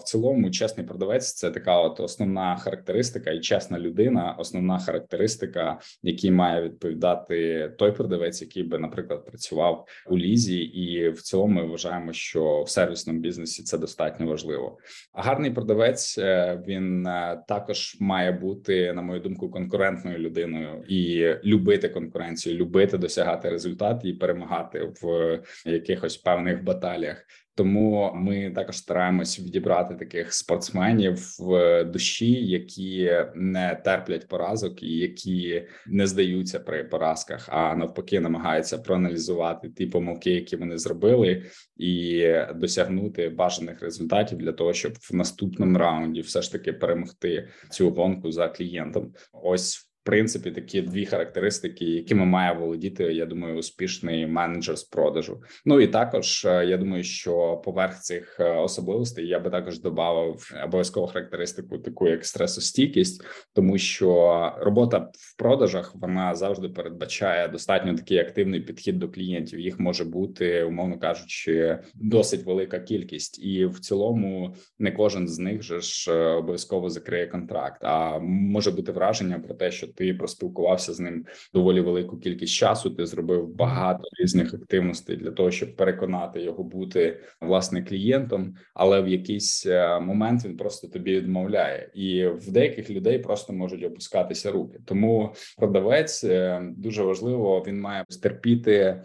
в 0.00 0.02
цілому 0.02 0.50
чесний 0.50 0.86
продавець 0.86 1.32
це 1.32 1.50
така 1.50 1.80
от 1.80 2.00
основна 2.00 2.56
характеристика, 2.56 3.30
і 3.30 3.40
чесна 3.40 3.78
людина, 3.78 4.36
основна 4.38 4.78
характеристика, 4.78 5.78
якій 6.02 6.30
має 6.30 6.62
відповідати 6.62 7.51
той 7.78 7.92
продавець, 7.92 8.42
який 8.42 8.62
би, 8.62 8.78
наприклад, 8.78 9.26
працював 9.26 9.88
у 10.06 10.18
лізі, 10.18 10.58
і 10.58 11.08
в 11.08 11.22
цілому 11.22 11.54
ми 11.54 11.66
вважаємо, 11.66 12.12
що 12.12 12.62
в 12.62 12.68
сервісному 12.68 13.20
бізнесі 13.20 13.62
це 13.62 13.78
достатньо 13.78 14.26
важливо. 14.26 14.78
А 15.12 15.22
гарний 15.22 15.50
продавець 15.50 16.18
е, 16.18 16.62
він 16.66 17.06
е, 17.06 17.42
також 17.48 17.96
має 18.00 18.32
бути, 18.32 18.92
на 18.92 19.02
мою 19.02 19.20
думку, 19.20 19.50
конкурентною 19.50 20.18
людиною 20.18 20.84
і 20.88 21.34
любити 21.44 21.88
конкуренцію, 21.88 22.56
любити 22.56 22.98
досягати 22.98 23.50
результат 23.50 24.00
і 24.04 24.12
перемагати 24.12 24.92
в 25.02 25.40
якихось 25.64 26.16
певних 26.16 26.64
баталіях. 26.64 27.26
Тому 27.54 28.12
ми 28.14 28.50
також 28.50 28.76
стараємось 28.76 29.40
відібрати 29.40 29.94
таких 29.94 30.34
спортсменів 30.34 31.36
в 31.38 31.84
душі, 31.84 32.46
які 32.46 33.12
не 33.34 33.80
терплять 33.84 34.28
поразок 34.28 34.82
і 34.82 34.96
які 34.96 35.66
не 35.86 36.06
здаються 36.06 36.60
при 36.60 36.84
поразках, 36.84 37.48
а 37.48 37.74
навпаки, 37.74 38.20
намагаються 38.20 38.78
проаналізувати 38.78 39.68
ті 39.68 39.86
помилки, 39.86 40.30
які 40.30 40.56
вони 40.56 40.78
зробили, 40.78 41.42
і 41.76 42.26
досягнути 42.54 43.28
бажаних 43.28 43.82
результатів 43.82 44.38
для 44.38 44.52
того, 44.52 44.72
щоб 44.72 44.92
в 45.10 45.14
наступному 45.14 45.78
раунді 45.78 46.20
все 46.20 46.42
ж 46.42 46.52
таки 46.52 46.72
перемогти 46.72 47.48
цю 47.70 47.90
гонку 47.90 48.32
за 48.32 48.48
клієнтом. 48.48 49.12
Ось 49.32 49.91
принципі 50.04 50.50
такі 50.50 50.82
дві 50.82 51.06
характеристики, 51.06 51.84
якими 51.84 52.24
має 52.24 52.52
володіти, 52.52 53.04
я 53.04 53.26
думаю, 53.26 53.56
успішний 53.56 54.26
менеджер 54.26 54.78
з 54.78 54.84
продажу. 54.84 55.42
Ну 55.64 55.80
і 55.80 55.86
також 55.86 56.44
е, 56.44 56.66
я 56.66 56.76
думаю, 56.76 57.02
що 57.04 57.62
поверх 57.64 58.00
цих 58.00 58.36
е, 58.40 58.50
особливостей 58.50 59.28
я 59.28 59.40
би 59.40 59.50
також 59.50 59.80
додав 59.80 60.44
обов'язкову 60.64 61.06
характеристику, 61.06 61.78
таку 61.78 62.08
як 62.08 62.24
стресостійкість, 62.24 63.24
тому 63.52 63.78
що 63.78 64.52
робота 64.58 65.10
в 65.12 65.38
продажах 65.38 65.94
вона 65.94 66.34
завжди 66.34 66.68
передбачає 66.68 67.48
достатньо 67.48 67.94
такий 67.94 68.18
активний 68.18 68.60
підхід 68.60 68.98
до 68.98 69.08
клієнтів. 69.08 69.60
Їх 69.60 69.80
може 69.80 70.04
бути, 70.04 70.62
умовно 70.64 70.98
кажучи, 70.98 71.78
досить 71.94 72.46
велика 72.46 72.80
кількість, 72.80 73.44
і 73.44 73.66
в 73.66 73.80
цілому 73.80 74.54
не 74.78 74.92
кожен 74.92 75.28
з 75.28 75.38
них 75.38 75.62
же 75.62 75.80
ж 75.80 76.12
е, 76.12 76.26
обов'язково 76.26 76.90
закриє 76.90 77.26
контракт. 77.26 77.84
А 77.84 78.18
може 78.18 78.70
бути 78.70 78.92
враження 78.92 79.38
про 79.38 79.54
те, 79.54 79.70
що 79.70 79.91
ти 79.94 80.14
проспілкувався 80.14 80.92
з 80.92 81.00
ним 81.00 81.26
доволі 81.54 81.80
велику 81.80 82.18
кількість 82.18 82.54
часу. 82.54 82.90
Ти 82.90 83.06
зробив 83.06 83.48
багато 83.48 84.02
різних 84.20 84.54
активностей 84.54 85.16
для 85.16 85.30
того, 85.30 85.50
щоб 85.50 85.76
переконати 85.76 86.42
його 86.42 86.64
бути 86.64 87.20
власне 87.40 87.82
клієнтом, 87.82 88.54
але 88.74 89.02
в 89.02 89.08
якийсь 89.08 89.66
е, 89.66 90.00
момент 90.00 90.44
він 90.44 90.56
просто 90.56 90.88
тобі 90.88 91.16
відмовляє, 91.16 91.90
і 91.94 92.26
в 92.26 92.50
деяких 92.50 92.90
людей 92.90 93.18
просто 93.18 93.52
можуть 93.52 93.84
опускатися 93.84 94.50
руки. 94.50 94.78
Тому 94.84 95.34
продавець 95.58 96.24
е, 96.24 96.62
дуже 96.76 97.02
важливо 97.02 97.64
він 97.66 97.80
має 97.80 98.04
стерпіти 98.08 98.74
е, 98.74 99.02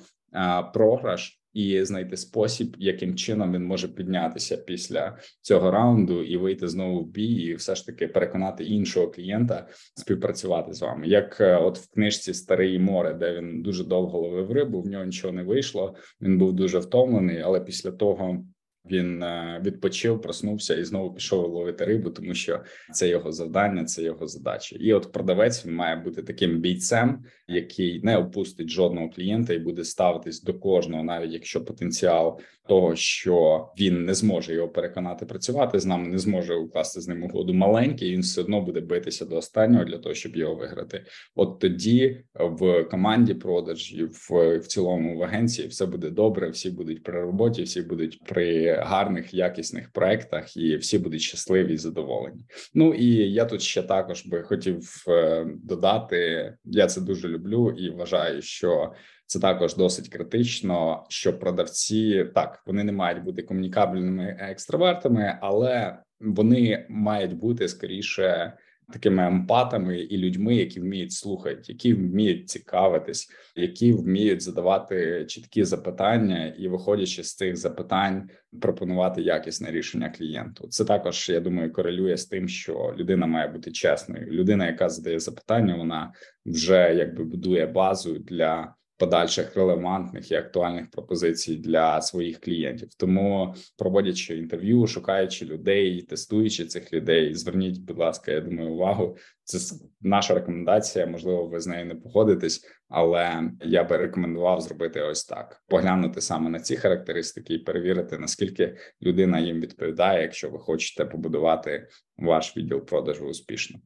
програш 0.74 1.40
і 1.58 1.86
знайти 1.86 2.18
спосіб, 2.18 2.76
яким 2.80 3.16
чином 3.16 3.54
він 3.54 3.64
може 3.64 3.88
піднятися 3.88 4.58
після 4.58 5.18
цього 5.42 5.72
раунду 5.72 6.24
і 6.24 6.38
вийти 6.38 6.68
знову 6.68 7.00
в 7.00 7.08
бій, 7.08 7.34
і 7.34 7.56
все 7.56 7.76
ж 7.76 7.86
таки 7.86 8.08
переконати 8.08 8.64
іншого 8.64 9.08
клієнта 9.08 9.68
співпрацювати 9.96 10.74
з 10.74 10.82
вами. 10.82 11.08
Як 11.08 11.42
е, 11.42 11.58
от 11.58 11.78
в 11.78 11.94
книжці 11.94 12.34
Старий 12.34 12.80
море, 12.80 13.14
де 13.14 13.34
він 13.34 13.62
дуже 13.62 13.84
довго 13.84 14.20
ловив 14.20 14.52
рибу, 14.52 14.82
в 14.82 14.88
нього 14.88 15.06
нічого 15.06 15.34
не 15.34 15.44
вийшло. 15.44 15.96
Він 16.22 16.38
був 16.38 16.54
дуже 16.54 16.80
втомлений, 16.80 17.42
але 17.42 17.60
після 17.62 17.92
того. 17.92 18.44
Він 18.92 19.24
е, 19.24 19.62
відпочив, 19.66 20.22
проснувся 20.22 20.76
і 20.76 20.84
знову 20.84 21.14
пішов 21.14 21.54
ловити 21.54 21.86
рибу, 21.86 22.10
тому 22.10 22.34
що 22.34 22.60
це 22.94 23.10
його 23.10 23.32
завдання, 23.32 23.86
це 23.86 24.04
його 24.04 24.28
задача. 24.28 24.76
І 24.80 24.94
от 24.94 25.12
продавець 25.12 25.66
він 25.66 25.76
має 25.76 25.96
бути 25.96 26.24
таким 26.24 26.60
бійцем, 26.60 27.24
який 27.48 28.04
не 28.04 28.18
опустить 28.18 28.70
жодного 28.70 29.10
клієнта 29.10 29.54
і 29.54 29.60
буде 29.60 29.84
ставитись 29.84 30.44
до 30.44 30.54
кожного, 30.54 31.04
навіть 31.04 31.34
якщо 31.34 31.66
потенціал 31.66 32.40
того, 32.68 32.96
що 32.96 33.68
він 33.80 34.06
не 34.06 34.14
зможе 34.14 34.54
його 34.54 34.70
переконати 34.70 35.26
працювати 35.26 35.80
з 35.80 35.86
нами, 35.86 36.08
не 36.08 36.18
зможе 36.18 36.56
укласти 36.56 37.02
з 37.02 37.08
ним 37.08 37.24
угоду 37.24 37.54
маленький. 37.54 38.12
Він 38.12 38.22
все 38.22 38.42
одно 38.42 38.62
буде 38.62 38.82
битися 38.82 39.26
до 39.26 39.38
останнього 39.38 39.86
для 39.86 39.98
того, 39.98 40.16
щоб 40.16 40.36
його 40.36 40.56
виграти. 40.56 41.06
От 41.36 41.60
тоді 41.60 42.24
в 42.36 42.84
команді 42.84 43.34
продажів 43.34 44.12
в, 44.30 44.58
в 44.58 44.68
цілому 44.68 45.18
в 45.18 45.24
агенції 45.24 45.68
все 45.68 45.86
буде 45.86 46.10
добре. 46.10 46.50
Всі 46.50 46.70
будуть 46.70 47.04
при 47.04 47.22
роботі, 47.22 47.64
всі 47.64 47.82
будуть 47.82 48.24
при 48.24 48.77
гарних 48.84 49.34
якісних 49.34 49.92
проектах, 49.92 50.58
і 50.58 50.78
всі 50.78 51.00
будуть 51.00 51.22
щасливі 51.22 51.74
і 51.74 51.78
задоволені. 51.78 52.46
Ну 52.74 52.94
і 52.94 53.32
я 53.32 53.46
тут 53.46 53.62
ще 53.62 53.84
також 53.84 54.26
би 54.26 54.44
хотів 54.44 55.04
е, 55.08 55.46
додати. 55.64 56.54
Я 56.66 56.88
це 56.88 57.02
дуже 57.02 57.28
люблю 57.28 57.72
і 57.72 57.90
вважаю, 57.90 58.42
що 58.42 58.94
це 59.26 59.40
також 59.40 59.76
досить 59.76 60.10
критично, 60.10 61.06
що 61.10 61.40
продавці 61.40 62.30
так 62.36 62.64
вони 62.66 62.84
не 62.84 62.92
мають 62.92 63.24
бути 63.24 63.42
комунікабельними 63.42 64.38
екстравертами, 64.40 65.38
але 65.42 65.98
вони 66.20 66.86
мають 66.90 67.34
бути 67.34 67.68
скоріше 67.68 68.54
такими 68.94 69.28
емпатами 69.28 70.00
і 70.00 70.18
людьми, 70.18 70.56
які 70.56 70.80
вміють 70.80 71.12
слухати, 71.12 71.62
які 71.66 71.94
вміють 71.94 72.50
цікавитись, 72.50 73.30
які 73.56 73.94
вміють 73.94 74.42
задавати 74.42 75.26
чіткі 75.26 75.64
запитання, 75.64 76.48
і, 76.58 76.68
виходячи 76.68 77.24
з 77.24 77.36
цих 77.36 77.58
запитань, 77.58 78.30
пропонувати 78.62 79.22
якісне 79.22 79.72
рішення 79.72 80.10
клієнту. 80.10 80.68
Це 80.68 80.86
також 80.86 81.30
я 81.30 81.40
думаю, 81.40 81.74
корелює 81.74 82.18
з 82.18 82.26
тим, 82.26 82.48
що 82.48 82.96
людина 82.98 83.26
має 83.26 83.48
бути 83.48 83.72
чесною. 83.72 84.28
Людина, 84.32 84.66
яка 84.66 84.90
задає 84.90 85.20
запитання, 85.20 85.76
вона 85.76 86.14
вже 86.46 86.96
якби 86.96 87.24
будує 87.24 87.66
базу 87.66 88.20
для 88.20 88.74
подальших 88.98 89.56
релевантних 89.56 90.32
і 90.32 90.36
актуальних 90.36 90.90
пропозицій 90.92 91.56
для 91.56 92.02
своїх 92.02 92.40
клієнтів. 92.40 92.90
Тому 92.98 93.56
проводячи 93.78 94.38
інтерв'ю, 94.38 94.88
шукаючи 94.88 95.46
людей, 95.46 96.02
тестуючи 96.02 96.66
цих 96.66 96.94
людей, 96.94 97.36
зверніть, 97.36 97.82
будь 97.82 97.98
ласка, 97.98 98.32
я 98.32 98.42
думаю, 98.42 98.72
увагу. 98.72 99.18
Це 99.44 99.76
наша 100.02 100.34
рекомендація. 100.34 101.08
Можливо, 101.08 101.48
ви 101.48 101.60
з 101.60 101.68
нею 101.68 101.86
не 101.86 101.96
погодитесь, 101.96 102.66
але 102.90 103.52
я 103.62 103.84
би 103.84 103.98
рекомендував 103.98 104.62
зробити 104.62 105.02
ось 105.02 105.26
так: 105.26 105.62
поглянути 105.68 106.22
саме 106.22 106.50
на 106.50 106.60
ці 106.60 106.76
характеристики 106.76 107.54
і 107.54 107.60
перевірити 107.60 108.18
наскільки 108.18 108.78
людина 109.02 109.40
їм 109.40 109.60
відповідає, 109.60 110.22
якщо 110.22 110.50
ви 110.50 110.60
хочете 110.60 111.06
побудувати 111.06 111.88
ваш 112.18 112.58
відділ 112.58 112.86
продажу 112.86 113.26
успішно. 113.26 113.80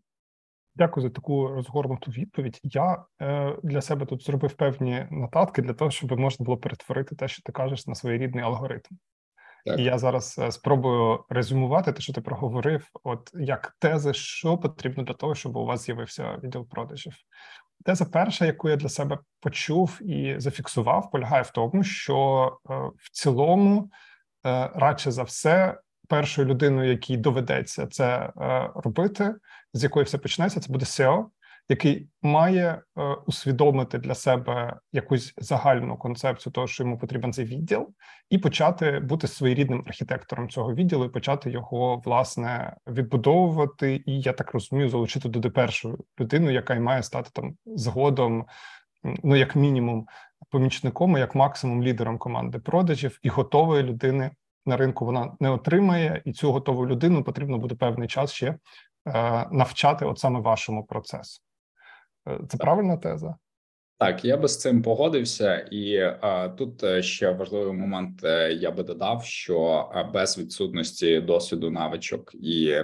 Дякую 0.75 1.07
за 1.07 1.09
таку 1.09 1.47
розгорнуту 1.47 2.11
відповідь. 2.11 2.59
Я 2.63 3.03
е, 3.21 3.55
для 3.63 3.81
себе 3.81 4.05
тут 4.05 4.23
зробив 4.23 4.53
певні 4.53 5.07
нотатки 5.11 5.61
для 5.61 5.73
того, 5.73 5.91
щоб 5.91 6.19
можна 6.19 6.43
було 6.43 6.57
перетворити 6.57 7.15
те, 7.15 7.27
що 7.27 7.43
ти 7.43 7.51
кажеш, 7.51 7.87
на 7.87 7.95
своєрідний 7.95 8.43
алгоритм. 8.43 8.97
Так. 9.65 9.79
І 9.79 9.83
я 9.83 9.97
зараз 9.97 10.39
е, 10.39 10.51
спробую 10.51 11.23
резюмувати 11.29 11.91
те, 11.91 12.01
що 12.01 12.13
ти 12.13 12.21
проговорив, 12.21 12.87
от 13.03 13.31
як 13.33 13.75
тези, 13.79 14.13
що 14.13 14.57
потрібно 14.57 15.03
для 15.03 15.13
того, 15.13 15.35
щоб 15.35 15.57
у 15.57 15.65
вас 15.65 15.85
з'явився 15.85 16.39
відділ 16.43 16.67
продажів. 16.67 17.13
Теза 17.85 18.05
перша, 18.05 18.45
яку 18.45 18.69
я 18.69 18.75
для 18.75 18.89
себе 18.89 19.17
почув 19.39 19.99
і 20.01 20.35
зафіксував, 20.37 21.11
полягає 21.11 21.43
в 21.43 21.49
тому, 21.51 21.83
що 21.83 22.47
е, 22.69 22.73
в 22.97 23.11
цілому, 23.11 23.89
е, 24.45 24.69
радше 24.75 25.11
за 25.11 25.23
все, 25.23 25.77
першою 26.11 26.47
людиною, 26.47 26.91
якій 26.91 27.17
доведеться 27.17 27.87
це 27.87 28.05
е, 28.07 28.31
робити, 28.75 29.35
з 29.73 29.83
якої 29.83 30.05
все 30.05 30.17
почнеться, 30.17 30.59
це 30.59 30.73
буде 30.73 30.85
SEO, 30.85 31.25
який 31.69 32.09
має 32.21 32.81
е, 32.97 33.03
усвідомити 33.25 33.97
для 33.97 34.15
себе 34.15 34.79
якусь 34.93 35.33
загальну 35.37 35.97
концепцію 35.97 36.53
того, 36.53 36.67
що 36.67 36.83
йому 36.83 36.97
потрібен 36.97 37.33
цей 37.33 37.45
відділ, 37.45 37.89
і 38.29 38.37
почати 38.37 38.99
бути 38.99 39.27
своєрідним 39.27 39.83
архітектором 39.87 40.49
цього 40.49 40.73
відділу, 40.73 41.05
і 41.05 41.09
почати 41.09 41.51
його 41.51 42.01
власне 42.05 42.75
відбудовувати. 42.87 44.03
І 44.05 44.21
я 44.21 44.33
так 44.33 44.53
розумію, 44.53 44.89
залучити 44.89 45.29
туди 45.29 45.49
першу 45.49 46.05
людину, 46.19 46.51
яка 46.51 46.75
й 46.75 46.79
має 46.79 47.03
стати 47.03 47.29
там 47.33 47.55
згодом, 47.65 48.45
ну 49.03 49.35
як 49.35 49.55
мінімум, 49.55 50.07
помічником, 50.49 51.17
як 51.17 51.35
максимум 51.35 51.83
лідером 51.83 52.17
команди 52.17 52.59
продажів 52.59 53.19
і 53.23 53.29
готової 53.29 53.83
людини 53.83 54.31
на 54.65 54.77
ринку 54.77 55.05
вона 55.05 55.35
не 55.39 55.49
отримає, 55.49 56.21
і 56.25 56.33
цю 56.33 56.51
готову 56.51 56.87
людину 56.87 57.23
потрібно 57.23 57.57
буде 57.57 57.75
певний 57.75 58.07
час 58.07 58.31
ще 58.31 58.47
е, 58.47 58.57
навчати, 59.51 60.05
от 60.05 60.19
саме 60.19 60.39
вашому 60.39 60.85
процесу. 60.85 61.41
Е, 62.27 62.39
це 62.49 62.57
правильна 62.57 62.97
теза? 62.97 63.35
Так, 63.99 64.25
я 64.25 64.37
би 64.37 64.47
з 64.47 64.59
цим 64.59 64.81
погодився, 64.81 65.57
і 65.71 65.97
а, 66.21 66.49
тут 66.49 66.83
е, 66.83 67.03
ще 67.03 67.31
важливий 67.31 67.73
момент. 67.73 68.23
Я 68.51 68.71
би 68.71 68.83
додав, 68.83 69.25
що 69.25 69.89
без 70.13 70.37
відсутності 70.37 71.21
досвіду 71.21 71.71
навичок 71.71 72.31
і 72.33 72.75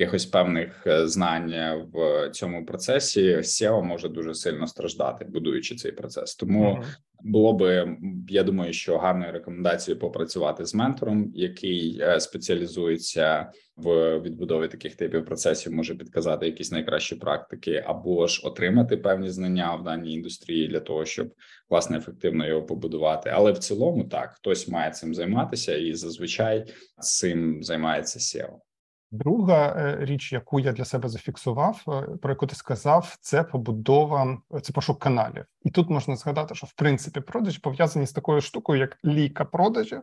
якихось 0.00 0.26
певних 0.26 0.86
знань 1.04 1.54
в 1.92 2.30
цьому 2.30 2.66
процесі 2.66 3.36
SEO 3.36 3.82
може 3.82 4.08
дуже 4.08 4.34
сильно 4.34 4.66
страждати, 4.66 5.24
будуючи 5.24 5.74
цей 5.74 5.92
процес. 5.92 6.34
Тому 6.34 6.64
uh-huh 6.64 6.84
було 7.20 7.52
би 7.52 7.96
я 8.28 8.42
думаю, 8.42 8.72
що 8.72 8.98
гарною 8.98 9.32
рекомендацією 9.32 10.00
попрацювати 10.00 10.64
з 10.66 10.74
ментором, 10.74 11.32
який 11.34 12.00
е, 12.00 12.20
спеціалізується 12.20 13.52
в 13.76 14.20
відбудові 14.20 14.68
таких 14.68 14.96
типів 14.96 15.24
процесів, 15.24 15.72
може 15.72 15.94
підказати 15.94 16.46
якісь 16.46 16.72
найкращі 16.72 17.14
практики, 17.16 17.84
або 17.86 18.26
ж 18.26 18.42
отримати 18.44 18.96
певні 18.96 19.30
знання 19.30 19.74
в 19.74 19.84
даній 19.84 20.14
індустрії 20.14 20.68
для 20.68 20.80
того, 20.80 21.04
щоб 21.04 21.32
власне 21.70 21.98
ефективно 21.98 22.46
його 22.46 22.62
побудувати. 22.62 23.30
Але 23.34 23.52
в 23.52 23.58
цілому 23.58 24.04
так 24.04 24.30
хтось 24.30 24.68
має 24.68 24.90
цим 24.90 25.14
займатися, 25.14 25.76
і 25.76 25.94
зазвичай 25.94 26.64
цим 26.98 27.62
займається 27.62 28.18
SEO. 28.18 28.67
Друга 29.10 29.74
е, 29.76 29.96
річ, 30.00 30.32
яку 30.32 30.60
я 30.60 30.72
для 30.72 30.84
себе 30.84 31.08
зафіксував, 31.08 31.82
е, 31.88 32.16
про 32.22 32.30
яку 32.30 32.46
ти 32.46 32.54
сказав, 32.54 33.16
це 33.20 33.42
побудова, 33.42 34.38
це 34.62 34.72
пошук 34.72 34.98
каналів. 34.98 35.44
І 35.62 35.70
тут 35.70 35.90
можна 35.90 36.16
згадати, 36.16 36.54
що 36.54 36.66
в 36.66 36.72
принципі 36.72 37.20
продажі 37.20 37.58
пов'язані 37.58 38.06
з 38.06 38.12
такою 38.12 38.40
штукою, 38.40 38.80
як 38.80 38.98
ліка 39.04 39.44
продажів, 39.44 40.02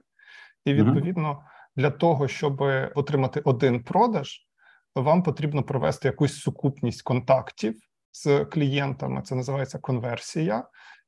і 0.66 0.74
відповідно 0.74 1.44
для 1.76 1.90
того, 1.92 2.28
щоб 2.28 2.62
отримати 2.96 3.40
один 3.40 3.84
продаж, 3.84 4.40
вам 4.96 5.24
потрібно 5.24 5.64
провести 5.64 6.08
якусь 6.08 6.38
сукупність 6.40 7.02
контактів 7.02 7.76
з 8.12 8.46
клієнтами. 8.46 9.22
Це 9.22 9.36
називається 9.36 9.80
конверсія. 9.80 10.64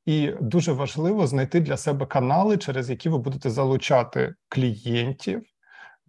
І 0.05 0.33
дуже 0.41 0.71
важливо 0.71 1.27
знайти 1.27 1.59
для 1.59 1.77
себе 1.77 2.05
канали, 2.05 2.57
через 2.57 2.89
які 2.89 3.09
ви 3.09 3.17
будете 3.17 3.49
залучати 3.49 4.35
клієнтів 4.49 5.43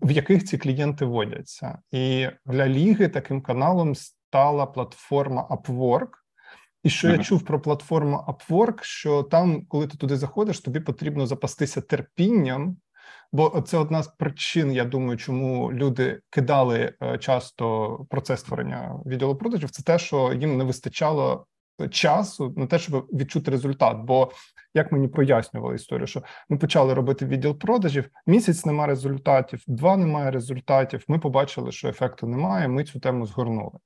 в 0.02 0.10
яких 0.10 0.44
ці 0.44 0.58
клієнти 0.58 1.04
водяться. 1.04 1.78
І 1.90 2.26
для 2.46 2.68
ліги 2.68 3.08
таким 3.08 3.42
каналом 3.42 3.94
стала 3.94 4.66
платформа 4.66 5.48
Upwork. 5.50 6.08
І 6.82 6.90
що 6.90 7.08
я 7.08 7.18
чув 7.18 7.42
про 7.42 7.60
платформу 7.60 8.24
Upwork, 8.28 8.82
що 8.82 9.22
там, 9.22 9.66
коли 9.66 9.86
ти 9.86 9.96
туди 9.96 10.16
заходиш, 10.16 10.60
тобі 10.60 10.80
потрібно 10.80 11.26
запастися 11.26 11.80
терпінням, 11.80 12.76
бо 13.32 13.60
це 13.60 13.78
одна 13.78 14.02
з 14.02 14.08
причин, 14.08 14.72
я 14.72 14.84
думаю, 14.84 15.18
чому 15.18 15.72
люди 15.72 16.20
кидали 16.30 16.92
е, 17.02 17.18
часто 17.18 17.96
процес 18.10 18.40
створення 18.40 19.00
відділу 19.06 19.36
продажів. 19.36 19.70
Це 19.70 19.82
те, 19.82 19.98
що 19.98 20.32
їм 20.32 20.56
не 20.56 20.64
вистачало 20.64 21.46
часу 21.90 22.54
на 22.56 22.66
те, 22.66 22.78
щоб 22.78 23.06
відчути 23.12 23.50
результат. 23.50 23.96
Бо 23.96 24.30
як 24.74 24.92
мені 24.92 25.08
пояснювали 25.08 25.74
історію, 25.74 26.06
що 26.06 26.22
ми 26.48 26.58
почали 26.58 26.94
робити 26.94 27.26
відділ 27.26 27.58
продажів, 27.58 28.08
місяць 28.26 28.66
немає 28.66 28.88
результатів, 28.88 29.62
два 29.66 29.96
немає 29.96 30.30
результатів. 30.30 31.04
Ми 31.08 31.18
побачили, 31.18 31.72
що 31.72 31.88
ефекту 31.88 32.26
немає. 32.26 32.68
Ми 32.68 32.84
цю 32.84 33.00
тему 33.00 33.26
згорнули. 33.26 33.78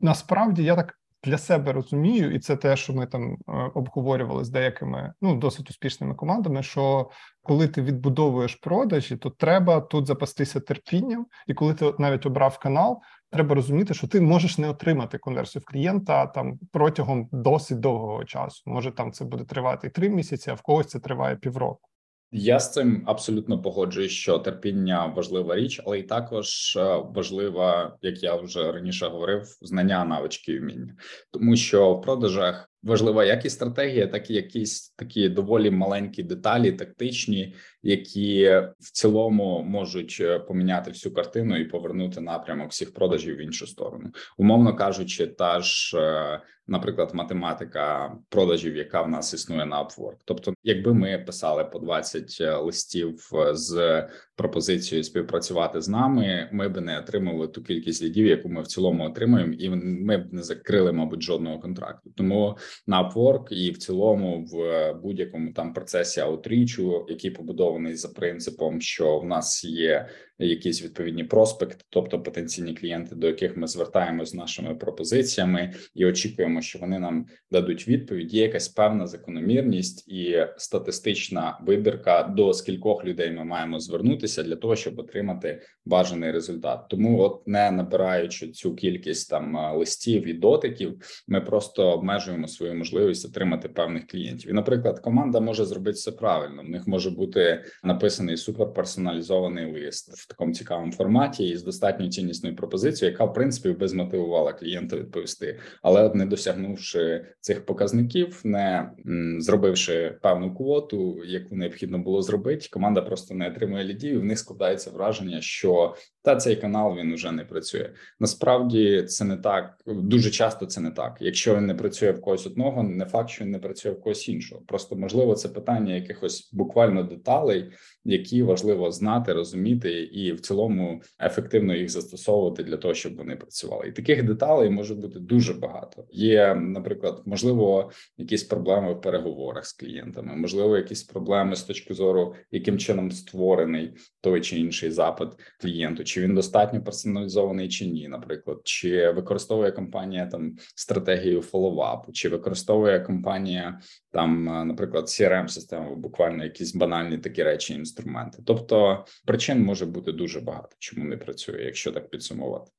Насправді 0.00 0.64
я 0.64 0.76
так 0.76 0.98
для 1.24 1.38
себе 1.38 1.72
розумію, 1.72 2.34
і 2.34 2.38
це 2.38 2.56
те, 2.56 2.76
що 2.76 2.92
ми 2.92 3.06
там 3.06 3.32
е, 3.32 3.52
обговорювали 3.74 4.44
з 4.44 4.50
деякими 4.50 5.12
ну 5.20 5.36
досить 5.36 5.70
успішними 5.70 6.14
командами. 6.14 6.62
Що 6.62 7.10
коли 7.42 7.68
ти 7.68 7.82
відбудовуєш 7.82 8.54
продажі, 8.54 9.16
то 9.16 9.30
треба 9.30 9.80
тут 9.80 10.06
запастися 10.06 10.60
терпінням, 10.60 11.26
і 11.46 11.54
коли 11.54 11.74
ти 11.74 11.92
навіть 11.98 12.26
обрав 12.26 12.58
канал, 12.58 13.00
треба 13.32 13.54
розуміти, 13.54 13.94
що 13.94 14.06
ти 14.06 14.20
можеш 14.20 14.58
не 14.58 14.68
отримати 14.68 15.18
конверсію 15.18 15.62
в 15.62 15.72
клієнта 15.72 16.26
там 16.26 16.58
протягом 16.72 17.28
досить 17.32 17.80
довгого 17.80 18.24
часу. 18.24 18.62
Може 18.66 18.90
там 18.90 19.12
це 19.12 19.24
буде 19.24 19.44
тривати 19.44 19.90
три 19.90 20.08
місяці, 20.08 20.50
а 20.50 20.54
в 20.54 20.62
когось 20.62 20.86
це 20.86 20.98
триває 20.98 21.36
півроку. 21.36 21.88
Я 22.34 22.60
з 22.60 22.72
цим 22.72 23.02
абсолютно 23.06 23.62
погоджуюсь, 23.62 24.12
що 24.12 24.38
терпіння 24.38 25.06
важлива 25.06 25.56
річ, 25.56 25.80
але 25.86 25.98
й 25.98 26.02
також 26.02 26.76
е, 26.76 26.96
важлива, 27.14 27.96
як 28.02 28.22
я 28.22 28.36
вже 28.36 28.72
раніше 28.72 29.06
говорив, 29.06 29.42
знання 29.62 30.04
навички 30.04 30.52
і 30.52 30.58
вміння, 30.58 30.94
тому 31.30 31.56
що 31.56 31.94
в 31.94 32.02
продажах 32.02 32.70
важлива 32.82 33.24
як 33.24 33.44
і 33.44 33.50
стратегія, 33.50 34.06
так 34.06 34.30
і 34.30 34.34
якісь 34.34 34.94
такі 34.96 35.28
доволі 35.28 35.70
маленькі 35.70 36.22
деталі, 36.22 36.72
тактичні, 36.72 37.54
які 37.82 38.48
в 38.80 38.90
цілому 38.92 39.62
можуть 39.62 40.18
е, 40.20 40.38
поміняти 40.38 40.90
всю 40.90 41.14
картину 41.14 41.56
і 41.56 41.64
повернути 41.64 42.20
напрямок 42.20 42.70
всіх 42.70 42.94
продажів 42.94 43.36
в 43.36 43.40
іншу 43.40 43.66
сторону, 43.66 44.10
умовно 44.38 44.76
кажучи, 44.76 45.26
та 45.26 45.60
ж, 45.60 45.98
е, 45.98 46.40
наприклад, 46.66 47.10
математика 47.14 48.16
продажів, 48.28 48.76
яка 48.76 49.02
в 49.02 49.08
нас 49.08 49.34
існує 49.34 49.66
на 49.66 49.84
Upwork. 49.84 50.16
Тобто, 50.24 50.54
якби 50.62 50.94
ми 50.94 51.18
писали 51.26 51.64
по 51.64 51.78
20 51.78 52.38
е, 52.40 52.56
листів 52.56 53.30
з 53.52 54.02
пропозицією 54.36 55.04
співпрацювати 55.04 55.80
з 55.80 55.88
нами, 55.88 56.48
ми 56.52 56.68
б 56.68 56.80
не 56.80 56.98
отримали 56.98 57.48
ту 57.48 57.62
кількість 57.62 58.02
лідів, 58.02 58.26
яку 58.26 58.48
ми 58.48 58.62
в 58.62 58.66
цілому 58.66 59.04
отримуємо, 59.04 59.52
і 59.52 59.70
ми 59.80 60.18
б 60.18 60.32
не 60.32 60.42
закрили, 60.42 60.92
мабуть, 60.92 61.22
жодного 61.22 61.60
контракту. 61.60 62.10
Тому 62.16 62.56
на 62.86 63.10
Upwork 63.10 63.48
і 63.52 63.70
в 63.70 63.78
цілому 63.78 64.44
в 64.44 64.92
будь-якому 65.02 65.52
там 65.52 65.72
процесі 65.72 66.20
аутрічу, 66.20 67.06
який 67.08 67.30
побудований 67.30 67.71
за 68.00 68.08
принципом, 68.08 68.80
що 68.80 69.18
в 69.18 69.24
нас 69.24 69.64
є 69.64 70.08
якісь 70.38 70.82
відповідні 70.82 71.24
проспекти, 71.24 71.84
тобто 71.90 72.22
потенційні 72.22 72.74
клієнти, 72.74 73.14
до 73.14 73.26
яких 73.26 73.56
ми 73.56 73.66
звертаємось 73.66 74.30
з 74.30 74.34
нашими 74.34 74.74
пропозиціями, 74.74 75.72
і 75.94 76.06
очікуємо, 76.06 76.60
що 76.60 76.78
вони 76.78 76.98
нам 76.98 77.26
дадуть 77.50 77.88
відповідь. 77.88 78.34
Є 78.34 78.42
якась 78.42 78.68
певна 78.68 79.06
закономірність 79.06 80.08
і 80.08 80.46
статистична 80.56 81.58
вибірка, 81.66 82.22
до 82.22 82.52
скількох 82.52 83.04
людей 83.04 83.30
ми 83.30 83.44
маємо 83.44 83.80
звернутися 83.80 84.42
для 84.42 84.56
того, 84.56 84.76
щоб 84.76 84.98
отримати 84.98 85.62
бажаний 85.84 86.32
результат. 86.32 86.88
Тому, 86.88 87.20
от 87.20 87.48
не 87.48 87.70
набираючи 87.70 88.48
цю 88.48 88.74
кількість 88.74 89.30
там 89.30 89.76
листів 89.76 90.26
і 90.26 90.32
дотиків, 90.32 91.22
ми 91.28 91.40
просто 91.40 91.90
обмежуємо 91.90 92.48
свою 92.48 92.74
можливість 92.74 93.26
отримати 93.26 93.68
певних 93.68 94.06
клієнтів. 94.06 94.50
І, 94.50 94.52
наприклад, 94.52 95.00
команда 95.00 95.40
може 95.40 95.64
зробити 95.64 95.94
все 95.94 96.12
правильно. 96.12 96.62
В 96.62 96.68
них 96.68 96.86
може 96.86 97.10
бути 97.10 97.64
написаний 97.84 98.36
суперперсоналізований 98.36 99.72
лист 99.72 100.16
в 100.22 100.26
такому 100.26 100.52
цікавому 100.52 100.92
форматі 100.92 101.48
і 101.48 101.56
з 101.56 101.62
достатньо 101.62 102.08
ціннісною 102.08 102.56
пропозицією, 102.56 103.12
яка 103.12 103.24
в 103.24 103.34
принципі 103.34 103.70
би 103.70 103.88
змотивувала 103.88 104.52
клієнта 104.52 104.96
відповісти, 104.96 105.58
але 105.82 106.14
не 106.14 106.26
досягнувши 106.26 107.26
цих 107.40 107.66
показників, 107.66 108.40
не 108.44 108.90
зробивши 109.38 110.18
певну 110.22 110.54
квоту, 110.54 111.24
яку 111.24 111.56
необхідно 111.56 111.98
було 111.98 112.22
зробити, 112.22 112.68
команда 112.70 113.02
просто 113.02 113.34
не 113.34 113.48
отримує 113.48 113.84
лідів. 113.84 114.14
і 114.14 114.18
В 114.18 114.24
них 114.24 114.38
складається 114.38 114.90
враження, 114.90 115.40
що 115.40 115.94
та 116.22 116.36
цей 116.36 116.56
канал 116.56 116.96
він 116.98 117.12
уже 117.12 117.32
не 117.32 117.44
працює. 117.44 117.90
Насправді 118.20 119.02
це 119.02 119.24
не 119.24 119.36
так. 119.36 119.78
Дуже 119.86 120.30
часто 120.30 120.66
це 120.66 120.80
не 120.80 120.90
так. 120.90 121.16
Якщо 121.20 121.56
він 121.56 121.66
не 121.66 121.74
працює 121.74 122.10
в 122.10 122.20
когось 122.20 122.46
одного, 122.46 122.82
не 122.82 123.04
факт, 123.04 123.30
що 123.30 123.44
він 123.44 123.50
не 123.50 123.58
працює 123.58 123.92
в 123.92 124.00
когось 124.00 124.28
іншого. 124.28 124.62
Просто 124.66 124.96
можливо, 124.96 125.34
це 125.34 125.48
питання 125.48 125.94
якихось 125.94 126.50
буквально 126.52 127.02
деталей, 127.02 127.72
які 128.04 128.42
важливо 128.42 128.90
знати, 128.90 129.32
розуміти 129.32 130.02
і 130.12 130.32
в 130.32 130.40
цілому 130.40 131.02
ефективно 131.20 131.74
їх 131.74 131.90
застосовувати 131.90 132.62
для 132.62 132.76
того, 132.76 132.94
щоб 132.94 133.16
вони 133.16 133.36
працювали. 133.36 133.88
І 133.88 133.92
таких 133.92 134.22
деталей 134.22 134.70
може 134.70 134.94
бути 134.94 135.18
дуже 135.18 135.54
багато. 135.54 136.04
Є, 136.10 136.54
наприклад, 136.54 137.22
можливо, 137.26 137.90
якісь 138.18 138.44
проблеми 138.44 138.92
в 138.92 139.00
переговорах 139.00 139.66
з 139.66 139.72
клієнтами, 139.72 140.36
можливо, 140.36 140.76
якісь 140.76 141.02
проблеми 141.02 141.56
з 141.56 141.62
точки 141.62 141.94
зору, 141.94 142.34
яким 142.50 142.78
чином 142.78 143.10
створений 143.10 143.92
той 144.20 144.40
чи 144.40 144.58
інший 144.58 144.90
запит 144.90 145.28
клієнту, 145.60 146.04
чи 146.04 146.20
він 146.20 146.34
достатньо 146.34 146.84
персоналізований 146.84 147.68
чи 147.68 147.86
ні, 147.86 148.08
наприклад, 148.08 148.60
чи 148.64 149.10
використовує 149.10 149.72
компанія 149.72 150.26
там 150.26 150.56
стратегію 150.74 151.42
фолловапу, 151.42 152.12
чи 152.12 152.28
використовує 152.28 153.00
компанія 153.00 153.80
там, 154.10 154.44
наприклад, 154.44 155.04
crm 155.04 155.48
систему 155.48 155.96
буквально 155.96 156.44
якісь 156.44 156.74
банальні 156.74 157.18
такі 157.18 157.42
речі, 157.42 157.74
інструменти. 157.74 158.38
Тобто 158.46 159.04
причин 159.26 159.64
може 159.64 159.86
бути 159.86 160.01
дуже 160.10 160.40
багато, 160.40 160.76
чому 160.78 161.04
не 161.04 161.16
працює, 161.16 161.62
якщо 161.62 161.92
так 161.92 162.10
підсумувати. 162.10 162.70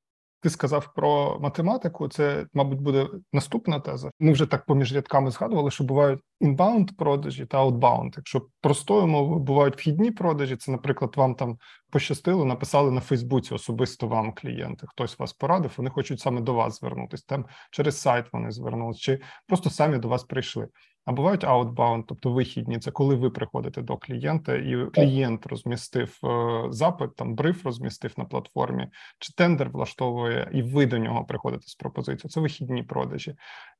Ти 0.44 0.50
сказав 0.50 0.94
про 0.96 1.40
математику. 1.40 2.08
Це, 2.08 2.48
мабуть, 2.54 2.82
буде 2.82 3.08
наступна 3.34 3.80
теза. 3.80 4.12
Ми 4.20 4.32
вже 4.32 4.46
так 4.46 4.66
поміж 4.66 4.96
рядками 4.96 5.32
згадували, 5.32 5.72
що 5.72 5.84
бувають 5.84 6.20
inbound 6.40 6.98
продажі 6.98 7.46
та 7.46 7.58
outbound. 7.58 8.14
Якщо 8.18 8.48
простою 8.62 9.08
мовою 9.08 9.40
бувають 9.40 9.78
вхідні 9.78 10.12
продажі, 10.12 10.56
це, 10.56 10.72
наприклад, 10.72 11.14
вам 11.16 11.36
там 11.36 11.58
пощастило, 11.92 12.46
написали 12.46 12.92
на 12.92 13.02
Фейсбуці 13.02 13.54
особисто 13.54 14.08
вам 14.08 14.34
клієнти. 14.34 14.88
Хтось 14.90 15.20
вас 15.20 15.34
порадив, 15.34 15.74
вони 15.78 15.90
хочуть 15.90 16.20
саме 16.20 16.42
до 16.42 16.54
вас 16.54 16.80
звернутися. 16.80 17.24
Там 17.28 17.46
через 17.72 18.02
сайт 18.02 18.26
вони 18.34 18.52
звернулися, 18.52 19.00
чи 19.00 19.20
просто 19.48 19.70
самі 19.70 19.98
до 19.98 20.08
вас 20.08 20.24
прийшли. 20.24 20.68
А 21.06 21.12
бувають 21.12 21.44
outbound, 21.44 22.04
тобто 22.08 22.32
вихідні. 22.32 22.80
Це 22.80 22.92
коли 22.92 23.16
ви 23.16 23.30
приходите 23.30 23.82
до 23.82 23.98
клієнта, 23.98 24.56
і 24.56 24.90
клієнт 24.94 25.46
розмістив 25.46 26.20
е, 26.24 26.64
запит, 26.70 27.16
там 27.16 27.36
бриф 27.36 27.66
розмістив 27.66 28.14
на 28.18 28.26
платформі, 28.26 28.88
чи 29.20 29.34
тендер 29.34 29.70
влаштовує, 29.70 30.50
і 30.54 30.62
ви 30.62 30.86
до 30.86 30.98
нього 30.98 31.26
приходите 31.26 31.68
з 31.68 31.76
пропозицією. 31.76 32.30
Це 32.30 32.40
вихідні 32.40 32.84
продажі. 32.84 33.36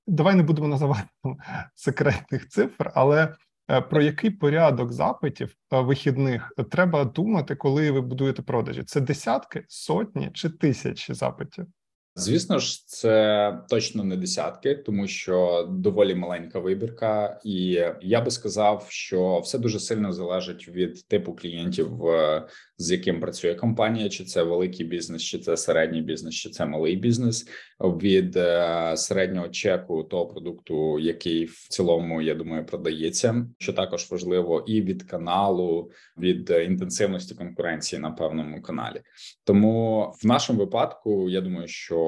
Давай 0.08 0.36
не 0.36 0.44
будемо 0.44 0.68
називати 0.68 1.08
там 1.24 1.38
секретних 1.76 2.48
цифр, 2.48 2.92
але 2.96 3.36
е, 3.72 3.82
про 3.82 4.02
який 4.02 4.30
порядок 4.30 4.92
запитів 4.92 5.56
е, 5.74 5.80
вихідних 5.82 6.54
треба 6.72 7.04
думати, 7.06 7.56
коли 7.56 7.92
ви 7.92 8.02
будуєте 8.02 8.42
продажі? 8.42 8.84
Це 8.84 9.02
десятки, 9.02 9.66
сотні 9.68 10.32
чи 10.34 10.50
тисячі 10.50 11.14
запитів? 11.14 11.66
Звісно 12.16 12.60
ж, 12.60 12.88
це 12.88 13.60
точно 13.70 14.04
не 14.04 14.18
десятки, 14.18 14.76
тому 14.76 15.08
що 15.08 15.68
доволі 15.72 16.16
маленька 16.16 16.60
вибірка, 16.60 17.40
і 17.44 17.80
я 18.02 18.22
би 18.22 18.32
сказав, 18.32 18.86
що 18.90 19.40
все 19.40 19.60
дуже 19.60 19.80
сильно 19.80 20.14
залежить 20.14 20.68
від 20.68 21.08
типу 21.08 21.36
клієнтів, 21.36 21.90
з 22.78 22.92
яким 22.92 23.20
працює 23.20 23.56
компанія, 23.56 24.10
чи 24.10 24.24
це 24.24 24.44
великий 24.44 24.86
бізнес, 24.86 25.22
чи 25.22 25.40
це 25.40 25.58
середній 25.58 26.02
бізнес, 26.02 26.36
чи 26.36 26.50
це 26.50 26.66
малий 26.66 26.96
бізнес. 26.96 27.48
Від 27.80 28.38
е, 28.38 28.94
середнього 28.98 29.50
чеку 29.50 30.04
того 30.04 30.28
продукту, 30.28 31.00
який 31.00 31.46
в 31.46 31.68
цілому 31.70 32.22
я 32.22 32.36
думаю 32.36 32.66
продається, 32.66 33.46
що 33.58 33.74
також 33.74 34.12
важливо, 34.12 34.64
і 34.68 34.82
від 34.82 35.04
каналу, 35.04 35.92
від 36.18 36.50
інтенсивності 36.50 37.36
конкуренції 37.36 38.02
на 38.02 38.12
певному 38.12 38.62
каналі. 38.62 39.02
Тому 39.44 40.14
в 40.24 40.28
нашому 40.28 40.60
випадку 40.60 41.30
я 41.30 41.42
думаю, 41.42 41.68
що 41.68 42.03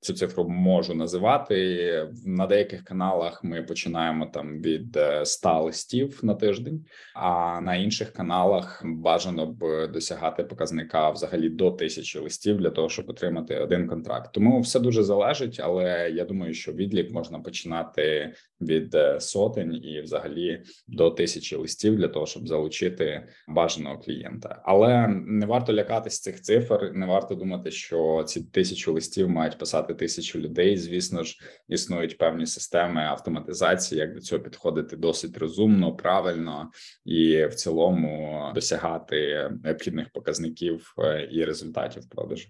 цю 0.00 0.14
цифру 0.14 0.48
можу 0.48 0.94
називати 0.94 2.08
на 2.24 2.46
деяких 2.46 2.84
каналах. 2.84 3.44
Ми 3.44 3.62
починаємо 3.62 4.26
там 4.26 4.62
від 4.62 4.98
100 5.24 5.48
е, 5.48 5.60
листів 5.60 6.20
на 6.22 6.34
тиждень, 6.34 6.84
а 7.14 7.60
на 7.60 7.76
інших 7.76 8.12
каналах 8.12 8.82
бажано 8.84 9.46
б 9.46 9.88
досягати 9.92 10.44
показника 10.44 11.10
взагалі 11.10 11.48
до 11.48 11.70
тисячі 11.70 12.20
листів 12.20 12.56
для 12.56 12.70
того, 12.70 12.88
щоб 12.88 13.10
отримати 13.10 13.58
один 13.58 13.88
контракт. 13.88 14.32
Тому 14.32 14.60
все 14.60 14.80
дуже 14.80 15.02
залежить, 15.02 15.60
але 15.62 16.10
я 16.14 16.24
думаю, 16.24 16.54
що 16.54 16.72
відлік 16.72 17.10
можна 17.10 17.38
починати 17.38 18.32
від 18.60 18.94
е, 18.94 19.20
сотень 19.20 19.74
і, 19.74 20.00
взагалі, 20.00 20.62
до 20.88 21.10
тисячі 21.10 21.56
листів 21.56 21.96
для 21.96 22.08
того, 22.08 22.26
щоб 22.26 22.48
залучити 22.48 23.28
бажаного 23.48 23.98
клієнта. 23.98 24.62
Але 24.64 25.08
не 25.08 25.46
варто 25.46 25.72
лякатись 25.72 26.20
цих 26.20 26.40
цифр, 26.40 26.90
не 26.94 27.06
варто 27.06 27.34
думати, 27.34 27.70
що 27.70 28.24
ці 28.26 28.42
тисячу 28.42 28.92
листів 28.92 29.28
мають 29.36 29.58
писати 29.58 29.94
тисячу 29.94 30.38
людей. 30.38 30.76
Звісно 30.76 31.24
ж, 31.24 31.38
існують 31.68 32.18
певні 32.18 32.46
системи 32.46 33.00
автоматизації, 33.00 34.00
як 34.00 34.14
до 34.14 34.20
цього 34.20 34.42
підходити 34.42 34.96
досить 34.96 35.38
розумно, 35.38 35.96
правильно 35.96 36.70
і 37.04 37.46
в 37.46 37.54
цілому 37.54 38.42
досягати 38.54 39.50
необхідних 39.64 40.10
показників 40.10 40.94
е, 40.98 41.28
і 41.32 41.44
результатів 41.44 42.08
продажу. 42.08 42.48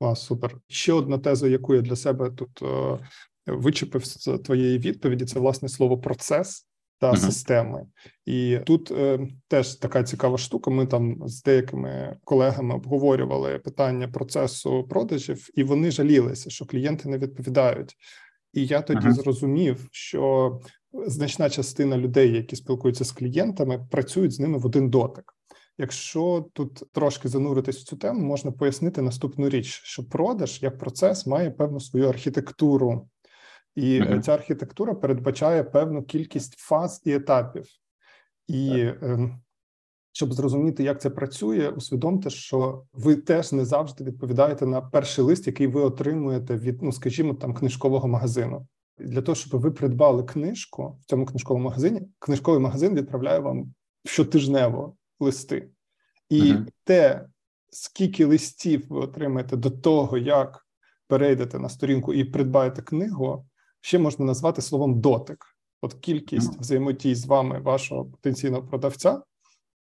А, 0.00 0.14
супер. 0.14 0.56
Ще 0.68 0.92
одна 0.92 1.18
теза, 1.18 1.48
яку 1.48 1.74
я 1.74 1.80
для 1.80 1.96
себе 1.96 2.30
тут 2.30 2.62
е, 2.62 2.98
вичепив 3.46 4.04
з 4.04 4.38
твоєї 4.38 4.78
відповіді, 4.78 5.24
це 5.24 5.40
власне 5.40 5.68
слово 5.68 5.98
процес. 5.98 6.67
Та 7.00 7.10
uh-huh. 7.10 7.16
системи, 7.16 7.86
і 8.26 8.58
тут 8.66 8.90
е, 8.90 9.28
теж 9.48 9.74
така 9.74 10.02
цікава 10.02 10.38
штука. 10.38 10.70
Ми 10.70 10.86
там 10.86 11.28
з 11.28 11.42
деякими 11.42 12.16
колегами 12.24 12.74
обговорювали 12.74 13.58
питання 13.58 14.08
процесу 14.08 14.84
продажів, 14.90 15.48
і 15.54 15.64
вони 15.64 15.90
жалілися, 15.90 16.50
що 16.50 16.66
клієнти 16.66 17.08
не 17.08 17.18
відповідають. 17.18 17.96
І 18.52 18.66
я 18.66 18.82
тоді 18.82 19.06
uh-huh. 19.06 19.12
зрозумів, 19.12 19.88
що 19.92 20.52
значна 21.06 21.50
частина 21.50 21.98
людей, 21.98 22.32
які 22.32 22.56
спілкуються 22.56 23.04
з 23.04 23.12
клієнтами, 23.12 23.86
працюють 23.90 24.32
з 24.32 24.40
ними 24.40 24.58
в 24.58 24.66
один 24.66 24.90
дотик. 24.90 25.34
Якщо 25.78 26.46
тут 26.52 26.82
трошки 26.92 27.28
зануритись 27.28 27.76
в 27.76 27.84
цю 27.84 27.96
тему, 27.96 28.20
можна 28.20 28.52
пояснити 28.52 29.02
наступну 29.02 29.48
річ: 29.48 29.80
що 29.84 30.04
продаж 30.04 30.62
як 30.62 30.78
процес 30.78 31.26
має 31.26 31.50
певну 31.50 31.80
свою 31.80 32.08
архітектуру, 32.08 33.08
і 33.74 34.00
mm-hmm. 34.00 34.20
ця 34.20 34.34
архітектура 34.34 34.94
передбачає 34.94 35.64
певну 35.64 36.02
кількість 36.02 36.58
фаз 36.58 37.02
і 37.04 37.12
етапів. 37.12 37.64
І 38.46 38.70
е, 38.80 39.38
щоб 40.12 40.32
зрозуміти, 40.32 40.82
як 40.82 41.00
це 41.00 41.10
працює, 41.10 41.68
усвідомте, 41.68 42.30
що 42.30 42.84
ви 42.92 43.16
теж 43.16 43.52
не 43.52 43.64
завжди 43.64 44.04
відповідаєте 44.04 44.66
на 44.66 44.80
перший 44.80 45.24
лист, 45.24 45.46
який 45.46 45.66
ви 45.66 45.80
отримуєте 45.80 46.56
від, 46.56 46.82
ну 46.82 46.92
скажімо, 46.92 47.34
там 47.34 47.54
книжкового 47.54 48.08
магазину. 48.08 48.66
Для 48.98 49.22
того, 49.22 49.36
щоб 49.36 49.60
ви 49.60 49.70
придбали 49.70 50.22
книжку 50.22 50.98
в 51.00 51.04
цьому 51.04 51.26
книжковому 51.26 51.64
магазині, 51.64 52.02
книжковий 52.18 52.60
магазин 52.60 52.94
відправляє 52.94 53.38
вам 53.38 53.74
щотижнево 54.04 54.96
листи, 55.20 55.68
і 56.28 56.42
uh-huh. 56.42 56.66
те, 56.84 57.26
скільки 57.70 58.24
листів 58.24 58.86
ви 58.88 59.00
отримаєте 59.00 59.56
до 59.56 59.70
того, 59.70 60.18
як 60.18 60.66
перейдете 61.06 61.58
на 61.58 61.68
сторінку 61.68 62.14
і 62.14 62.24
придбаєте 62.24 62.82
книгу, 62.82 63.46
ще 63.80 63.98
можна 63.98 64.24
назвати 64.24 64.62
словом 64.62 65.00
дотик. 65.00 65.44
От 65.82 65.94
кількість 65.94 66.52
uh-huh. 66.52 66.60
взаємодій 66.60 67.14
з 67.14 67.26
вами, 67.26 67.60
вашого 67.60 68.04
потенційного 68.04 68.62
продавця, 68.62 69.22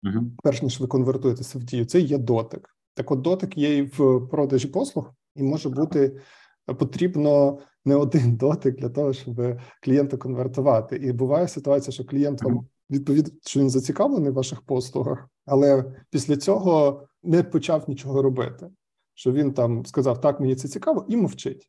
uh-huh. 0.05 0.23
перш 0.43 0.63
ніж 0.63 0.81
ви 0.81 0.87
конвертуєтеся 0.87 1.59
в 1.59 1.63
дію, 1.63 1.85
це 1.85 2.01
є 2.01 2.19
дотик. 2.19 2.77
Так, 2.95 3.11
от 3.11 3.21
дотик 3.21 3.59
є 3.59 3.77
і 3.77 3.83
в 3.83 4.21
продажі 4.31 4.69
послуг, 4.69 5.13
і 5.37 5.43
може 5.43 5.69
бути 5.69 6.21
потрібно 6.67 7.59
не 7.85 7.97
один 7.97 8.37
дотик 8.37 8.77
для 8.77 8.89
того, 8.89 9.13
щоб 9.13 9.61
клієнта 9.83 10.17
конвертувати. 10.17 10.97
І 10.97 11.13
буває 11.13 11.49
ситуація, 11.49 11.93
що 11.93 12.05
клієнт 12.05 12.43
вам 12.43 12.67
відповідає, 12.91 13.37
що 13.47 13.61
він 13.61 13.71
зацікавлений 13.71 14.31
в 14.31 14.35
ваших 14.35 14.63
послугах, 14.63 15.29
але 15.47 15.95
після 16.11 16.37
цього 16.37 17.03
не 17.23 17.43
почав 17.43 17.85
нічого 17.89 18.23
робити. 18.23 18.71
Що 19.15 19.33
він 19.33 19.53
там 19.53 19.87
сказав, 19.87 20.21
так, 20.21 20.41
мені 20.41 20.55
це 20.55 20.69
цікаво, 20.69 21.07
і 21.09 21.17
мовчить. 21.17 21.69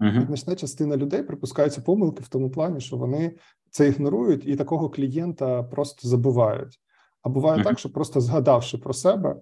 Значна 0.00 0.56
частина 0.56 0.96
людей 0.96 1.22
припускаються 1.22 1.80
помилки 1.80 2.22
в 2.22 2.28
тому 2.28 2.50
плані, 2.50 2.80
що 2.80 2.96
вони 2.96 3.36
це 3.70 3.88
ігнорують 3.88 4.46
і 4.46 4.56
такого 4.56 4.90
клієнта 4.90 5.62
просто 5.62 6.08
забувають. 6.08 6.80
А 7.22 7.28
буває 7.28 7.60
uh-huh. 7.60 7.64
так, 7.64 7.78
що 7.78 7.92
просто 7.92 8.20
згадавши 8.20 8.78
про 8.78 8.92
себе, 8.92 9.36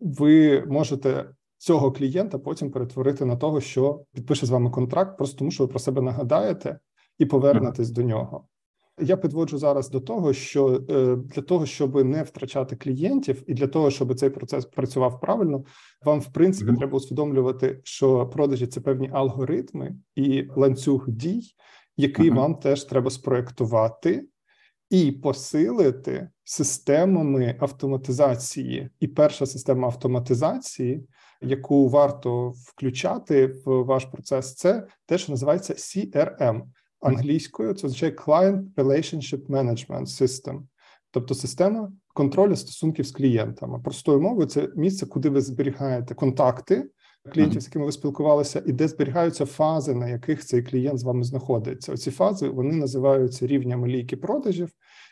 ви 0.00 0.64
можете 0.66 1.30
цього 1.58 1.92
клієнта 1.92 2.38
потім 2.38 2.70
перетворити 2.70 3.24
на 3.24 3.36
того, 3.36 3.60
що 3.60 4.04
підпише 4.12 4.46
з 4.46 4.50
вами 4.50 4.70
контракт, 4.70 5.16
просто 5.16 5.38
тому 5.38 5.50
що 5.50 5.64
ви 5.64 5.68
про 5.68 5.78
себе 5.78 6.02
нагадаєте 6.02 6.78
і 7.18 7.26
повернетесь 7.26 7.88
uh-huh. 7.88 7.94
до 7.94 8.02
нього. 8.02 8.46
Я 9.00 9.16
підводжу 9.16 9.58
зараз 9.58 9.90
до 9.90 10.00
того, 10.00 10.32
що 10.32 10.82
е, 10.90 11.16
для 11.16 11.42
того, 11.42 11.66
щоб 11.66 12.04
не 12.04 12.22
втрачати 12.22 12.76
клієнтів, 12.76 13.42
і 13.46 13.54
для 13.54 13.66
того, 13.66 13.90
щоб 13.90 14.14
цей 14.14 14.30
процес 14.30 14.64
працював 14.64 15.20
правильно, 15.20 15.64
вам 16.04 16.20
в 16.20 16.32
принципі 16.32 16.72
треба 16.78 16.96
усвідомлювати, 16.96 17.80
що 17.84 18.26
продажі 18.26 18.66
це 18.66 18.80
певні 18.80 19.10
алгоритми 19.12 19.96
і 20.16 20.48
ланцюг 20.56 21.04
дій, 21.08 21.42
який 21.96 22.30
mm-hmm. 22.30 22.36
вам 22.36 22.54
теж 22.54 22.84
треба 22.84 23.10
спроектувати 23.10 24.24
і 24.90 25.12
посилити 25.12 26.28
системами 26.44 27.56
автоматизації. 27.60 28.90
І 29.00 29.08
перша 29.08 29.46
система 29.46 29.86
автоматизації, 29.86 31.08
яку 31.42 31.88
варто 31.88 32.48
включати 32.50 33.46
в 33.46 33.82
ваш 33.82 34.04
процес, 34.04 34.54
це 34.54 34.86
те, 35.06 35.18
що 35.18 35.32
називається 35.32 35.74
CRM– 35.74 36.62
англійською 37.00 37.74
це 37.74 37.86
означає 37.86 38.12
Client 38.12 38.74
Relationship 38.74 39.46
Management 39.46 40.06
System, 40.06 40.60
тобто 41.10 41.34
система 41.34 41.92
контролю 42.14 42.56
стосунків 42.56 43.06
з 43.06 43.12
клієнтами. 43.12 43.80
Простою 43.80 44.20
мовою 44.20 44.46
це 44.46 44.68
місце, 44.76 45.06
куди 45.06 45.28
ви 45.30 45.40
зберігаєте 45.40 46.14
контакти 46.14 46.90
клієнтів, 47.32 47.60
з 47.60 47.66
якими 47.66 47.84
ви 47.84 47.92
спілкувалися, 47.92 48.62
і 48.66 48.72
де 48.72 48.88
зберігаються 48.88 49.46
фази, 49.46 49.94
на 49.94 50.08
яких 50.08 50.44
цей 50.44 50.62
клієнт 50.62 50.98
з 50.98 51.04
вами 51.04 51.24
знаходиться. 51.24 51.92
Оці 51.92 52.10
фази 52.10 52.48
вони 52.48 52.74
називаються 52.74 53.46
рівнями 53.46 53.88
лійки 53.88 54.16
продажів. 54.16 54.70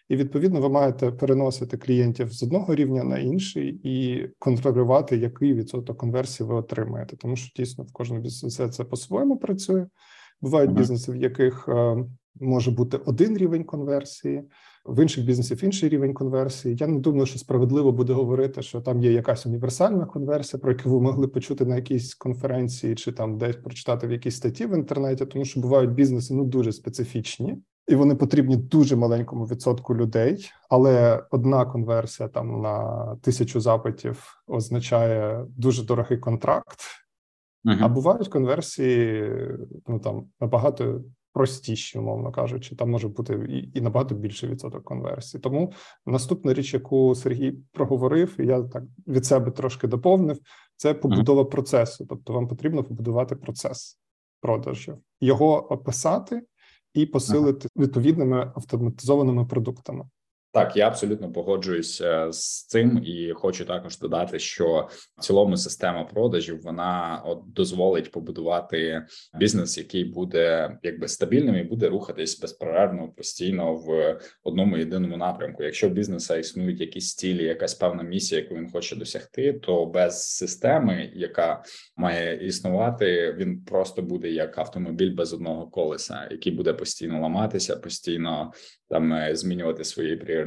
І 0.08 0.16
відповідно 0.16 0.60
ви 0.60 0.68
маєте 0.68 1.10
переносити 1.10 1.76
клієнтів 1.76 2.32
з 2.32 2.42
одного 2.42 2.74
рівня 2.74 3.04
на 3.04 3.18
інший 3.18 3.80
і 3.84 4.26
контролювати, 4.38 5.16
який 5.16 5.54
відсоток 5.54 5.98
конверсії 5.98 6.48
ви 6.48 6.54
отримаєте. 6.54 7.16
Тому 7.16 7.36
що 7.36 7.52
дійсно 7.56 7.84
в 7.84 7.92
кожному 7.92 8.22
бізнесі 8.22 8.68
це 8.68 8.84
по-своєму 8.84 9.36
працює. 9.36 9.86
Бувають 10.40 10.72
бізнеси, 10.72 11.12
в 11.12 11.16
яких 11.16 11.68
е, 11.68 11.96
може 12.40 12.70
бути 12.70 12.96
один 12.96 13.36
рівень 13.36 13.64
конверсії, 13.64 14.42
в 14.86 15.02
інших 15.02 15.24
бізнесів 15.24 15.64
інший 15.64 15.88
рівень 15.88 16.14
конверсії. 16.14 16.76
Я 16.80 16.86
не 16.86 17.00
думаю, 17.00 17.26
що 17.26 17.38
справедливо 17.38 17.92
буде 17.92 18.12
говорити, 18.12 18.62
що 18.62 18.80
там 18.80 19.00
є 19.00 19.12
якась 19.12 19.46
універсальна 19.46 20.06
конверсія, 20.06 20.60
про 20.60 20.72
яку 20.72 20.90
ви 20.90 21.00
могли 21.00 21.28
почути 21.28 21.64
на 21.64 21.76
якійсь 21.76 22.14
конференції, 22.14 22.94
чи 22.94 23.12
там 23.12 23.38
десь 23.38 23.56
прочитати 23.56 24.06
в 24.06 24.12
якійсь 24.12 24.36
статті 24.36 24.66
в 24.66 24.74
інтернеті, 24.74 25.26
тому 25.26 25.44
що 25.44 25.60
бувають 25.60 25.92
бізнеси 25.92 26.34
ну 26.34 26.44
дуже 26.44 26.72
специфічні. 26.72 27.58
І 27.88 27.94
вони 27.94 28.14
потрібні 28.14 28.56
дуже 28.56 28.96
маленькому 28.96 29.44
відсотку 29.44 29.96
людей, 29.96 30.50
але 30.68 31.22
одна 31.30 31.64
конверсія 31.64 32.28
там 32.28 32.60
на 32.62 33.16
тисячу 33.22 33.60
запитів 33.60 34.42
означає 34.46 35.44
дуже 35.56 35.84
дорогий 35.84 36.18
контракт, 36.18 36.80
Uh-huh. 37.66 37.78
А 37.80 37.88
бувають 37.88 38.28
конверсії, 38.28 39.30
ну 39.86 39.98
там 39.98 40.26
набагато 40.40 41.02
простіші, 41.32 41.98
умовно 41.98 42.32
кажучи, 42.32 42.76
там 42.76 42.90
може 42.90 43.08
бути 43.08 43.46
і, 43.48 43.78
і 43.78 43.80
набагато 43.80 44.14
більший 44.14 44.48
відсоток 44.48 44.84
конверсії. 44.84 45.40
Тому 45.40 45.72
наступна 46.06 46.54
річ, 46.54 46.74
яку 46.74 47.14
Сергій 47.14 47.52
проговорив, 47.72 48.40
і 48.40 48.46
я 48.46 48.62
так 48.62 48.82
від 49.06 49.26
себе 49.26 49.50
трошки 49.50 49.86
доповнив, 49.86 50.38
це 50.76 50.94
побудова 50.94 51.44
процесу. 51.44 52.06
Тобто, 52.08 52.32
вам 52.32 52.48
потрібно 52.48 52.84
побудувати 52.84 53.36
процес 53.36 53.98
продажів, 54.40 54.96
його 55.20 55.72
описати 55.72 56.42
і 56.94 57.06
посилити 57.06 57.68
відповідними 57.76 58.52
автоматизованими 58.54 59.44
продуктами. 59.44 60.04
Так, 60.56 60.76
я 60.76 60.86
абсолютно 60.86 61.32
погоджуюся 61.32 62.32
з 62.32 62.66
цим, 62.66 63.02
і 63.04 63.32
хочу 63.32 63.64
також 63.64 63.98
додати, 63.98 64.38
що 64.38 64.88
в 65.18 65.20
цілому 65.20 65.56
система 65.56 66.04
продажів 66.04 66.62
вона 66.62 67.22
от 67.26 67.42
дозволить 67.52 68.10
побудувати 68.10 69.06
бізнес, 69.34 69.78
який 69.78 70.04
буде 70.04 70.76
якби 70.82 71.08
стабільним 71.08 71.56
і 71.56 71.62
буде 71.62 71.88
рухатись 71.88 72.40
безперервно 72.40 73.08
постійно 73.08 73.74
в 73.74 74.18
одному 74.44 74.76
єдиному 74.76 75.16
напрямку. 75.16 75.62
Якщо 75.62 75.88
в 75.88 75.92
бізнеса 75.92 76.36
існують 76.36 76.80
якісь 76.80 77.14
цілі, 77.14 77.44
якась 77.44 77.74
певна 77.74 78.02
місія, 78.02 78.40
яку 78.40 78.54
він 78.54 78.70
хоче 78.70 78.96
досягти, 78.96 79.52
то 79.52 79.86
без 79.86 80.36
системи, 80.36 81.10
яка 81.14 81.62
має 81.96 82.46
існувати, 82.46 83.36
він 83.38 83.64
просто 83.64 84.02
буде 84.02 84.30
як 84.30 84.58
автомобіль 84.58 85.14
без 85.14 85.32
одного 85.32 85.66
колеса, 85.66 86.28
який 86.30 86.52
буде 86.52 86.72
постійно 86.72 87.20
ламатися, 87.20 87.76
постійно 87.76 88.52
там 88.88 89.12
е, 89.12 89.36
змінювати 89.36 89.84
свої 89.84 90.16
пріоритети 90.16 90.45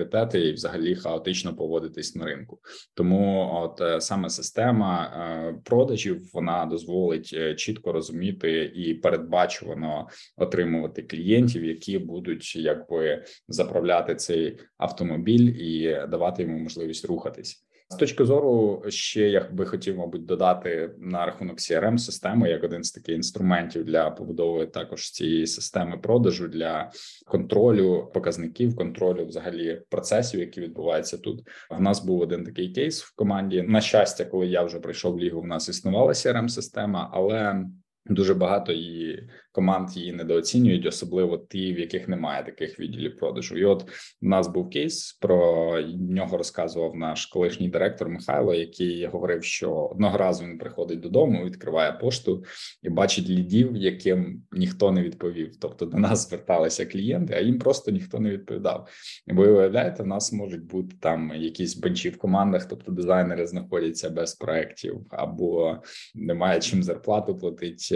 і, 0.49 0.51
взагалі, 0.51 0.95
хаотично 0.95 1.55
поводитись 1.55 2.15
на 2.15 2.25
ринку. 2.25 2.59
Тому, 2.93 3.49
от 3.53 3.81
е, 3.81 4.01
саме 4.01 4.29
система 4.29 5.03
е, 5.03 5.61
продажів 5.65 6.29
вона 6.33 6.65
дозволить 6.65 7.59
чітко 7.59 7.91
розуміти 7.91 8.71
і 8.75 8.93
передбачувано 8.93 10.07
отримувати 10.37 11.01
клієнтів, 11.01 11.65
які 11.65 11.99
будуть 11.99 12.55
якби 12.55 13.23
заправляти 13.47 14.15
цей 14.15 14.59
автомобіль 14.77 15.49
і 15.49 16.07
давати 16.07 16.43
йому 16.43 16.57
можливість 16.59 17.05
рухатись. 17.05 17.68
З 17.91 17.95
точки 17.95 18.25
зору, 18.25 18.83
ще 18.87 19.29
я 19.29 19.47
би 19.51 19.65
хотів, 19.65 19.97
мабуть, 19.97 20.25
додати 20.25 20.91
на 20.97 21.25
рахунок 21.25 21.57
crm 21.57 21.97
системи 21.97 22.49
як 22.49 22.63
один 22.63 22.83
з 22.83 22.91
таких 22.91 23.15
інструментів 23.15 23.85
для 23.85 24.09
побудови 24.09 24.65
також 24.65 25.11
цієї 25.11 25.47
системи 25.47 25.97
продажу 25.97 26.47
для 26.47 26.91
контролю 27.25 28.11
показників, 28.13 28.75
контролю 28.75 29.25
взагалі 29.25 29.81
процесів, 29.89 30.39
які 30.39 30.61
відбуваються 30.61 31.17
тут. 31.17 31.47
В 31.69 31.81
нас 31.81 32.05
був 32.05 32.21
один 32.21 32.43
такий 32.43 32.69
кейс 32.69 33.03
в 33.03 33.15
команді. 33.15 33.61
На 33.61 33.81
щастя, 33.81 34.25
коли 34.25 34.47
я 34.47 34.63
вже 34.63 34.79
прийшов 34.79 35.15
в 35.15 35.19
лігу, 35.19 35.41
в 35.41 35.47
нас 35.47 35.69
існувала 35.69 36.11
crm 36.13 36.49
система 36.49 37.09
але 37.13 37.65
Дуже 38.05 38.33
багато 38.33 38.71
її 38.71 39.29
команд 39.51 39.97
її 39.97 40.13
недооцінюють, 40.13 40.85
особливо 40.85 41.37
ті, 41.37 41.73
в 41.73 41.79
яких 41.79 42.07
немає 42.07 42.43
таких 42.43 42.79
відділів 42.79 43.17
продажу. 43.17 43.57
І 43.57 43.65
от 43.65 43.85
у 44.21 44.27
нас 44.27 44.47
був 44.47 44.69
кейс 44.69 45.13
про 45.21 45.81
нього 45.99 46.37
розказував 46.37 46.95
наш 46.95 47.25
колишній 47.25 47.69
директор 47.69 48.09
Михайло, 48.09 48.53
який 48.53 49.05
говорив, 49.05 49.43
що 49.43 49.71
одного 49.71 50.17
разу 50.17 50.43
він 50.43 50.57
приходить 50.57 50.99
додому, 50.99 51.45
відкриває 51.45 51.91
пошту 51.91 52.43
і 52.83 52.89
бачить 52.89 53.29
лідів, 53.29 53.75
яким 53.75 54.43
ніхто 54.51 54.91
не 54.91 55.03
відповів. 55.03 55.55
Тобто 55.59 55.85
до 55.85 55.97
нас 55.97 56.29
зверталися 56.29 56.85
клієнти, 56.85 57.33
а 57.33 57.39
їм 57.39 57.59
просто 57.59 57.91
ніхто 57.91 58.19
не 58.19 58.29
відповідав. 58.29 58.87
І 59.27 59.33
ви 59.33 59.51
уявляєте, 59.51 60.03
в 60.03 60.07
нас 60.07 60.33
можуть 60.33 60.65
бути 60.65 60.95
там 60.99 61.31
якісь 61.35 61.77
бенчі 61.77 62.09
в 62.09 62.17
командах, 62.17 62.65
тобто 62.65 62.91
дизайнери 62.91 63.47
знаходяться 63.47 64.09
без 64.09 64.35
проектів 64.35 65.05
або 65.09 65.77
немає 66.15 66.59
чим 66.59 66.83
зарплату 66.83 67.37
платити 67.37 67.95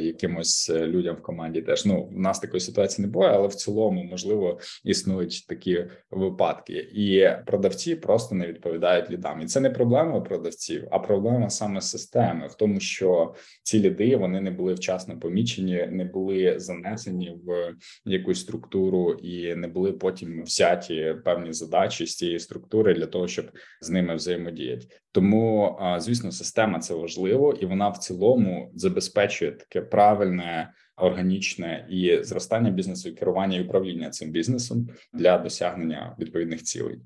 якимось 0.00 0.70
е, 0.70 0.86
людям 0.94 1.16
в 1.16 1.22
команді. 1.22 1.62
Теж 1.62 1.86
ну 1.86 2.04
в 2.04 2.18
нас 2.18 2.40
такої 2.40 2.60
ситуації 2.60 3.06
не 3.06 3.12
буває, 3.12 3.34
але 3.34 3.48
в 3.48 3.54
цілому 3.54 4.04
можливо 4.04 4.60
існують 4.84 5.46
такі 5.48 5.86
випадки, 6.10 6.72
і 6.94 7.28
продавці 7.46 7.96
просто 7.96 8.34
не 8.34 8.46
відповідають 8.46 9.10
лідам. 9.10 9.40
І 9.40 9.46
це 9.46 9.60
не 9.60 9.70
проблема 9.70 10.20
продавців, 10.20 10.88
а 10.90 10.98
проблема 10.98 11.50
саме 11.50 11.80
системи 11.80 12.46
в 12.46 12.54
тому, 12.54 12.80
що 12.80 13.34
ці 13.62 13.80
ліди 13.80 14.16
вони 14.16 14.40
не 14.40 14.50
були 14.50 14.74
вчасно 14.74 15.18
помічені, 15.18 15.86
не 15.90 16.04
були 16.04 16.54
занесені 16.58 17.38
в 17.44 17.74
якусь 18.04 18.40
структуру 18.40 19.12
і 19.12 19.54
не 19.54 19.68
були 19.68 19.92
потім 19.92 20.42
взяті 20.42 21.16
певні 21.24 21.52
задачі 21.52 22.06
з 22.06 22.16
цієї 22.16 22.38
структури 22.38 22.94
для 22.94 23.06
того, 23.06 23.28
щоб 23.28 23.46
з 23.80 23.90
ними 23.90 24.14
взаємодіяти. 24.14 24.86
Тому 25.14 25.78
звісно, 25.98 26.32
система 26.32 26.78
це 26.78 26.94
важливо, 26.94 27.52
і 27.52 27.66
вона 27.66 27.88
в 27.88 27.98
цілому 27.98 28.70
забезпечує 28.74 29.52
таке 29.52 29.80
правильне, 29.80 30.72
органічне 30.96 31.86
і 31.90 32.22
зростання 32.22 32.70
бізнесу, 32.70 33.08
і 33.08 33.12
керування 33.12 33.58
і 33.58 33.64
управління 33.64 34.10
цим 34.10 34.30
бізнесом 34.30 34.88
для 35.12 35.38
досягнення 35.38 36.16
відповідних 36.18 36.62
цілей. 36.62 37.00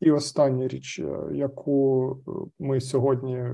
І 0.00 0.10
остання 0.10 0.68
річ, 0.68 0.98
е, 0.98 1.36
яку 1.36 2.10
е, 2.28 2.30
ми 2.58 2.80
сьогодні 2.80 3.44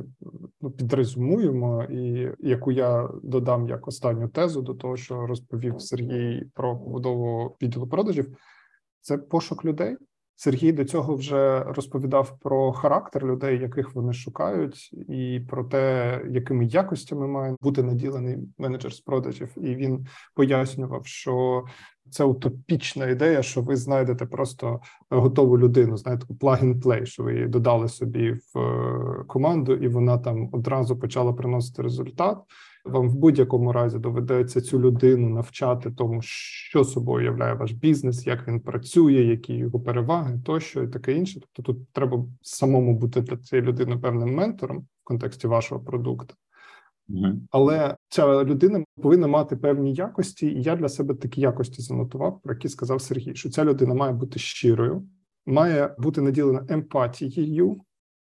ну, 0.61 0.71
підрезумуємо, 0.71 1.85
і 1.85 2.31
яку 2.41 2.73
я 2.73 3.11
додам 3.23 3.69
як 3.69 3.89
останню 3.89 4.29
тезу 4.29 4.63
до 4.63 4.75
того, 4.75 4.97
що 4.97 5.27
розповів 5.27 5.81
Сергій 5.81 6.45
про 6.55 6.79
побудову 6.79 7.57
відділу 7.63 7.87
продажів, 7.87 8.37
це 9.01 9.19
пошук 9.19 9.65
людей. 9.65 9.97
Сергій 10.39 10.73
до 10.73 10.85
цього 10.85 11.17
вже 11.17 11.65
розповідав 11.65 12.39
про 12.41 12.73
характер 12.73 13.27
людей, 13.27 13.61
яких 13.61 13.95
вони 13.95 14.13
шукають, 14.13 14.91
і 15.09 15.41
про 15.49 15.65
те, 15.65 16.21
якими 16.31 16.65
якостями 16.65 17.27
має 17.27 17.57
бути 17.61 17.83
наділений 17.83 18.37
менеджер 18.59 18.93
з 18.93 19.01
продажів. 19.01 19.53
І 19.57 19.75
він 19.75 20.07
пояснював, 20.35 21.07
що 21.07 21.65
це 22.11 22.25
утопічна 22.25 23.07
ідея, 23.07 23.43
що 23.43 23.61
ви 23.61 23.77
знайдете 23.77 24.27
просто 24.27 24.81
готову 25.11 25.59
людину, 25.59 25.97
знаєте, 25.97 26.27
plug-and-play, 26.41 27.07
що 27.07 27.23
ви 27.23 27.35
її 27.35 27.47
додали 27.47 27.89
собі 27.89 28.33
в 28.33 28.59
е, 28.59 29.25
команду, 29.27 29.75
і 29.75 29.89
вона 29.89 30.19
там 30.19 30.49
одразу 30.53 30.99
почала 30.99 31.33
приносити 31.33 31.83
результат. 31.83 32.39
Вам 32.87 33.09
в 33.09 33.15
будь-якому 33.15 33.73
разі 33.73 33.99
доведеться 33.99 34.61
цю 34.61 34.81
людину 34.81 35.29
навчати 35.29 35.91
тому, 35.91 36.23
що 36.23 36.85
собою 36.85 37.25
являє 37.25 37.55
ваш 37.55 37.73
бізнес, 37.73 38.27
як 38.27 38.49
він 38.49 38.61
працює, 38.61 39.13
які 39.13 39.55
його 39.55 39.81
переваги, 39.81 40.41
тощо 40.45 40.83
і 40.83 40.89
таке 40.89 41.13
інше. 41.13 41.41
Тобто, 41.41 41.73
тут 41.73 41.89
треба 41.93 42.25
самому 42.43 42.99
бути 42.99 43.21
для 43.21 43.37
цієї 43.37 43.69
людини 43.69 43.97
певним 43.97 44.35
ментором 44.35 44.79
в 44.79 45.05
контексті 45.05 45.47
вашого 45.47 45.81
продукту. 45.81 46.35
Mm-hmm. 47.09 47.35
Але 47.51 47.97
ця 48.09 48.45
людина 48.45 48.85
повинна 49.03 49.27
мати 49.27 49.57
певні 49.57 49.95
якості, 49.95 50.47
і 50.47 50.63
я 50.63 50.77
для 50.77 50.89
себе 50.89 51.15
такі 51.15 51.41
якості 51.41 51.83
занотував, 51.83 52.41
про 52.43 52.55
які 52.55 52.69
сказав 52.69 53.01
Сергій, 53.01 53.35
що 53.35 53.51
ця 53.51 53.65
людина 53.65 53.95
має 53.95 54.13
бути 54.13 54.39
щирою, 54.39 55.09
має 55.47 55.95
бути 55.99 56.21
наділена 56.21 56.67
емпатією 56.69 57.81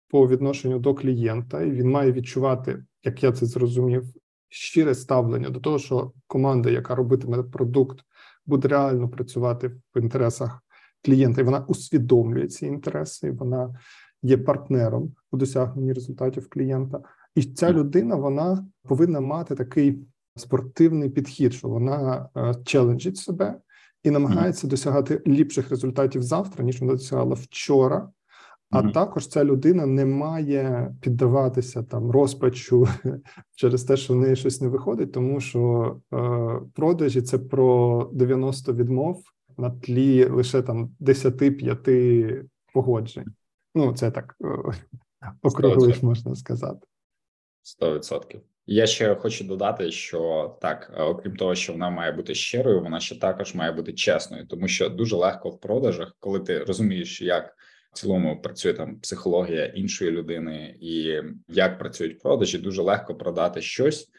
по 0.10 0.28
відношенню 0.28 0.80
до 0.80 0.95
клієнта, 0.95 1.62
і 1.62 1.72
він 1.72 1.89
має 1.89 2.12
відчувати, 2.12 2.84
як 3.04 3.24
я 3.24 3.32
це 3.32 3.45
зрозумів, 3.45 4.04
щире 4.54 4.95
ставлення 4.95 5.49
до 5.49 5.60
того, 5.60 5.80
що 5.80 6.12
команда, 6.28 6.70
яка 6.70 6.95
робитиме 6.95 7.43
продукт, 7.43 7.99
буде 8.45 8.68
реально 8.68 9.10
працювати 9.10 9.68
в 9.68 10.01
інтересах 10.01 10.64
клієнта, 11.06 11.41
і 11.41 11.43
вона 11.43 11.66
усвідомлює 11.68 12.47
ці 12.47 12.66
інтереси, 12.66 13.28
і 13.28 13.32
вона 13.32 13.76
є 14.24 14.38
партнером 14.38 15.14
у 15.32 15.38
досягненні 15.38 15.93
результатів 15.93 16.49
клієнта. 16.49 17.01
І 17.36 17.43
ця 17.43 17.74
людина 17.74 18.16
вона 18.16 18.68
повинна 18.84 19.22
мати 19.22 19.56
такий 19.56 19.99
спортивний 20.36 21.10
підхід, 21.10 21.54
що 21.54 21.68
вона 21.68 22.30
е, 22.38 22.54
челенджить 22.66 23.18
себе 23.18 23.60
і 24.04 24.12
намагається 24.12 24.68
досягати 24.68 25.22
ліпших 25.28 25.70
результатів 25.70 26.24
завтра, 26.24 26.64
ніж 26.64 26.82
вона 26.82 26.93
досягала 26.93 27.34
вчора. 27.34 28.10
А 28.74 28.82
mm-hmm. 28.82 28.92
також 28.92 29.28
ця 29.28 29.44
людина 29.44 29.86
не 29.86 30.06
має 30.06 30.96
піддаватися 31.02 31.84
там 31.84 32.12
розпачу 32.12 32.88
через 33.56 33.84
те, 33.84 33.98
що 33.98 34.14
в 34.14 34.18
неї 34.18 34.36
щось 34.36 34.62
не 34.62 34.68
виходить, 34.68 35.12
тому 35.12 35.40
що 35.40 35.96
е, 36.14 36.62
продажі 36.76 37.22
це 37.22 37.40
про 37.40 38.10
90 38.14 38.74
відмов 38.74 39.22
на 39.58 39.70
тлі 39.70 40.26
лише 40.26 40.62
там 40.62 40.96
10-5 41.02 42.44
погоджень. 42.74 43.34
Ну, 43.76 43.94
це 43.94 44.12
так 44.12 44.36
е, 44.44 44.74
округлиш, 45.42 46.04
можна 46.04 46.36
сказати. 46.36 46.88
100%. 47.82 48.40
Я 48.66 48.88
ще 48.88 49.16
хочу 49.16 49.44
додати, 49.44 49.92
що 49.92 50.56
так, 50.62 50.94
е, 50.98 51.02
окрім 51.02 51.36
того, 51.36 51.56
що 51.56 51.74
вона 51.74 51.90
має 51.90 52.12
бути 52.12 52.36
щирою, 52.36 52.82
вона 52.82 53.00
ще 53.00 53.20
також 53.20 53.56
має 53.56 53.72
бути 53.72 53.94
чесною, 53.94 54.48
тому 54.48 54.68
що 54.68 54.90
дуже 54.90 55.16
легко 55.16 55.50
в 55.50 55.60
продажах, 55.60 56.16
коли 56.20 56.40
ти 56.40 56.60
розумієш, 56.60 57.22
як 57.22 57.56
цілому 57.94 58.41
працює 58.41 58.74
там 58.74 59.00
психологія 59.00 59.66
іншої 59.66 60.12
людини, 60.12 60.76
і 60.82 61.22
як 61.48 61.80
працюють 61.80 62.20
продажі, 62.20 62.58
дуже 62.58 62.82
легко 62.82 63.16
продати 63.16 63.62
щось, 63.62 64.10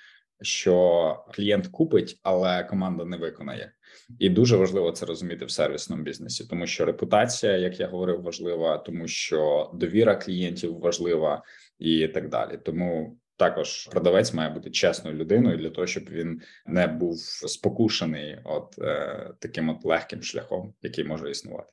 що 0.42 1.24
клієнт 1.34 1.66
купить, 1.66 2.20
але 2.22 2.64
команда 2.64 3.04
не 3.04 3.16
виконає. 3.16 3.72
І 4.18 4.28
дуже 4.28 4.56
важливо 4.56 4.92
це 4.92 5.06
розуміти 5.06 5.44
в 5.44 5.50
сервісному 5.50 6.02
бізнесі, 6.02 6.46
тому 6.50 6.66
що 6.66 6.84
репутація, 6.84 7.56
як 7.56 7.80
я 7.80 7.86
говорив, 7.86 8.22
важлива, 8.22 8.78
тому 8.78 9.08
що 9.08 9.70
довіра 9.74 10.16
клієнтів 10.16 10.78
важлива 10.78 11.42
і 11.78 12.08
так 12.08 12.28
далі. 12.28 12.58
Тому 12.64 13.18
також 13.36 13.86
продавець 13.86 14.34
має 14.34 14.50
бути 14.50 14.70
чесною 14.70 15.16
людиною 15.16 15.56
для 15.56 15.70
того, 15.70 15.86
щоб 15.86 16.04
він 16.10 16.42
не 16.66 16.86
був 16.86 17.18
спокушений, 17.46 18.38
от 18.44 18.78
е, 18.78 19.30
таким 19.38 19.68
от 19.68 19.84
легким 19.84 20.22
шляхом, 20.22 20.74
який 20.82 21.04
може 21.04 21.30
існувати. 21.30 21.72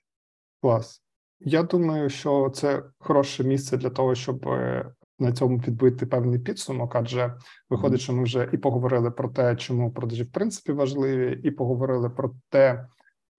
Клас. 0.61 1.01
Я 1.45 1.63
думаю, 1.63 2.09
що 2.09 2.49
це 2.49 2.83
хороше 2.99 3.43
місце 3.43 3.77
для 3.77 3.89
того, 3.89 4.15
щоб 4.15 4.47
е, 4.47 4.91
на 5.19 5.31
цьому 5.31 5.59
підбити 5.59 6.05
певний 6.05 6.39
підсумок, 6.39 6.95
адже 6.95 7.35
виходить, 7.69 8.01
що 8.01 8.13
ми 8.13 8.23
вже 8.23 8.49
і 8.51 8.57
поговорили 8.57 9.11
про 9.11 9.29
те, 9.29 9.55
чому 9.55 9.91
продажі 9.91 10.23
в 10.23 10.31
принципі 10.31 10.71
важливі, 10.71 11.41
і 11.43 11.51
поговорили 11.51 12.09
про 12.09 12.31
те, 12.49 12.87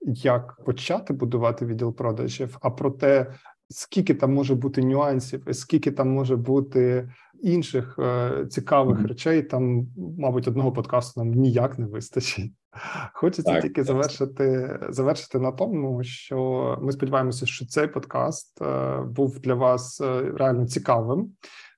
як 0.07 0.65
почати 0.65 1.13
будувати 1.13 1.67
відділ 1.67 1.97
продажів, 1.97 2.59
а 2.61 2.71
про 2.71 2.91
те, 2.91 3.35
скільки 3.73 4.15
там 4.15 4.35
може 4.35 4.55
бути 4.55 4.83
нюансів, 4.83 5.43
скільки 5.53 5.91
там 5.91 6.09
може 6.09 6.37
бути 6.37 7.09
інших 7.43 7.97
е, 7.99 8.47
цікавих 8.51 8.99
mm-hmm. 8.99 9.07
речей. 9.09 9.43
Там, 9.43 9.87
мабуть, 10.19 10.49
одного 10.49 10.73
подкасту 10.73 11.21
нам 11.21 11.35
ніяк 11.35 11.79
не 11.79 11.87
вистачить. 11.87 12.53
Хочеться 13.15 13.53
так, 13.53 13.63
тільки 13.63 13.85
завершити 13.85 14.79
завершити 14.89 15.39
на 15.39 15.53
тому, 15.53 16.05
що 16.05 16.79
ми 16.83 16.93
сподіваємося, 16.93 17.47
що 17.47 17.67
цей 17.67 17.87
подкаст 17.87 18.63
е, 18.63 18.99
був 19.03 19.41
для 19.41 19.55
вас 19.55 20.01
е, 20.01 20.33
реально 20.37 20.67
цікавим. 20.67 21.33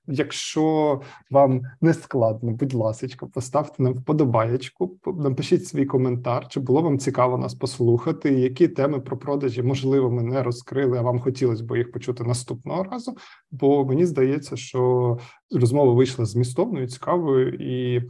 Якщо 0.07 1.01
вам 1.31 1.61
не 1.81 1.93
складно, 1.93 2.51
будь 2.51 2.73
ласка, 2.73 3.25
поставте 3.25 3.83
нам 3.83 3.93
вподобаєчку, 3.93 4.97
напишіть 5.05 5.67
свій 5.67 5.85
коментар, 5.85 6.47
чи 6.47 6.59
було 6.59 6.81
вам 6.81 6.99
цікаво 6.99 7.37
нас 7.37 7.53
послухати, 7.53 8.33
які 8.33 8.67
теми 8.67 8.99
про 8.99 9.17
продажі 9.17 9.63
можливо 9.63 10.11
ми 10.11 10.23
не 10.23 10.43
розкрили, 10.43 10.97
а 10.97 11.01
вам 11.01 11.19
хотілося 11.19 11.63
б 11.63 11.77
їх 11.77 11.91
почути 11.91 12.23
наступного 12.23 12.83
разу. 12.83 13.17
Бо 13.51 13.85
мені 13.85 14.05
здається, 14.05 14.55
що 14.55 15.17
розмова 15.51 15.93
вийшла 15.93 16.25
змістовною, 16.25 16.87
цікавою, 16.87 17.53
і 17.53 18.03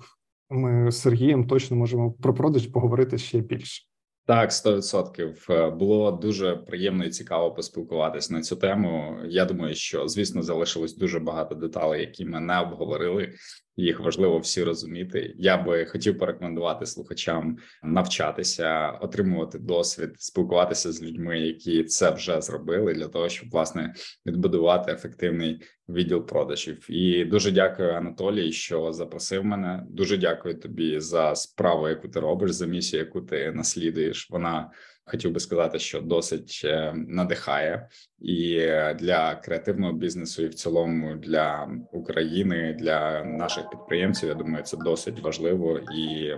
ми 0.49 0.91
з 0.91 1.01
Сергієм 1.01 1.47
точно 1.47 1.77
можемо 1.77 2.11
про 2.11 2.33
продаж 2.33 2.67
поговорити 2.67 3.17
ще 3.17 3.39
більше. 3.39 3.94
Так, 4.26 4.51
100%. 4.51 5.51
Е, 5.53 5.69
було 5.69 6.11
дуже 6.11 6.55
приємно 6.55 7.05
і 7.05 7.09
цікаво 7.09 7.51
поспілкуватись 7.51 8.30
на 8.30 8.41
цю 8.41 8.55
тему. 8.55 9.17
Я 9.28 9.45
думаю, 9.45 9.76
що 9.76 10.07
звісно 10.07 10.43
залишилось 10.43 10.97
дуже 10.97 11.19
багато 11.19 11.55
деталей, 11.55 12.01
які 12.01 12.26
ми 12.26 12.39
не 12.39 12.59
обговорили 12.59 13.34
їх 13.78 13.99
важливо 13.99 14.39
всі 14.39 14.63
розуміти. 14.63 15.36
Я 15.38 15.57
би 15.57 15.86
хотів 15.86 16.17
порекомендувати 16.17 16.86
слухачам 16.86 17.57
навчатися, 17.84 18.89
отримувати 18.89 19.59
досвід, 19.59 20.09
спілкуватися 20.17 20.91
з 20.91 21.03
людьми, 21.03 21.39
які 21.39 21.84
це 21.84 22.11
вже 22.11 22.41
зробили, 22.41 22.93
для 22.93 23.07
того, 23.07 23.30
щоб 23.30 23.49
власне 23.49 23.93
відбудувати 24.26 24.91
ефективний 24.91 25.61
відділ 25.89 26.26
продажів. 26.26 26.86
І 26.89 27.26
дуже 27.26 27.51
дякую, 27.51 27.93
Анатолій, 27.93 28.51
що 28.51 28.93
запросив 28.93 29.45
мене. 29.45 29.84
Дуже 29.89 30.17
дякую 30.17 30.59
тобі 30.59 30.99
за 30.99 31.36
справу, 31.36 31.89
яку 31.89 32.07
ти 32.07 32.19
робиш, 32.19 32.51
за 32.51 32.65
місію, 32.65 32.99
яку 32.99 33.21
ти 33.21 33.51
наслідуєш. 33.51 34.30
Вона 34.30 34.71
хотів 35.06 35.32
би 35.32 35.39
сказати, 35.39 35.80
що 35.80 36.01
досить 36.01 36.62
е, 36.66 36.93
надихає 36.95 37.89
і 38.20 38.56
для 38.95 39.36
креативного 39.36 39.93
бізнесу, 39.93 40.43
і 40.43 40.47
в 40.47 40.53
цілому 40.53 41.16
для 41.16 41.70
України, 41.91 42.78
для 42.80 43.24
наших 43.24 43.70
підприємців. 43.70 44.30
Я 44.30 44.36
думаю, 44.36 44.64
це 44.64 44.78
досить 44.78 45.20
важливо 45.20 45.80
і 45.80 46.34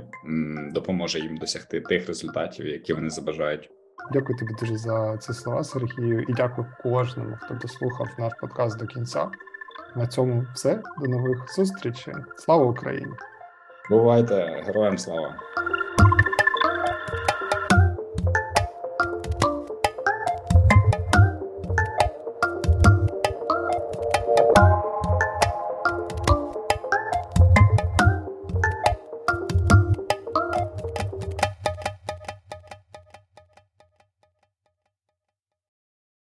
допоможе 0.73 1.19
їм 1.19 1.37
досягти 1.37 1.81
тих 1.81 2.07
результатів, 2.07 2.67
які 2.67 2.93
вони 2.93 3.09
забажають. 3.09 3.69
Дякую 4.13 4.39
тобі 4.39 4.51
дуже 4.59 4.77
за 4.77 5.17
ці 5.17 5.33
слова, 5.33 5.63
Сергію, 5.63 6.21
і 6.21 6.33
дякую 6.33 6.67
кожному, 6.83 7.37
хто 7.41 7.53
дослухав 7.53 8.07
наш 8.19 8.33
подкаст 8.41 8.79
до 8.79 8.85
кінця. 8.85 9.31
На 9.95 10.07
цьому 10.07 10.45
все. 10.55 10.81
До 11.01 11.07
нових 11.07 11.53
зустрічей. 11.55 12.13
Слава 12.37 12.65
Україні! 12.65 13.13
Бувайте 13.89 14.63
героям 14.65 14.97
слава! 14.97 15.35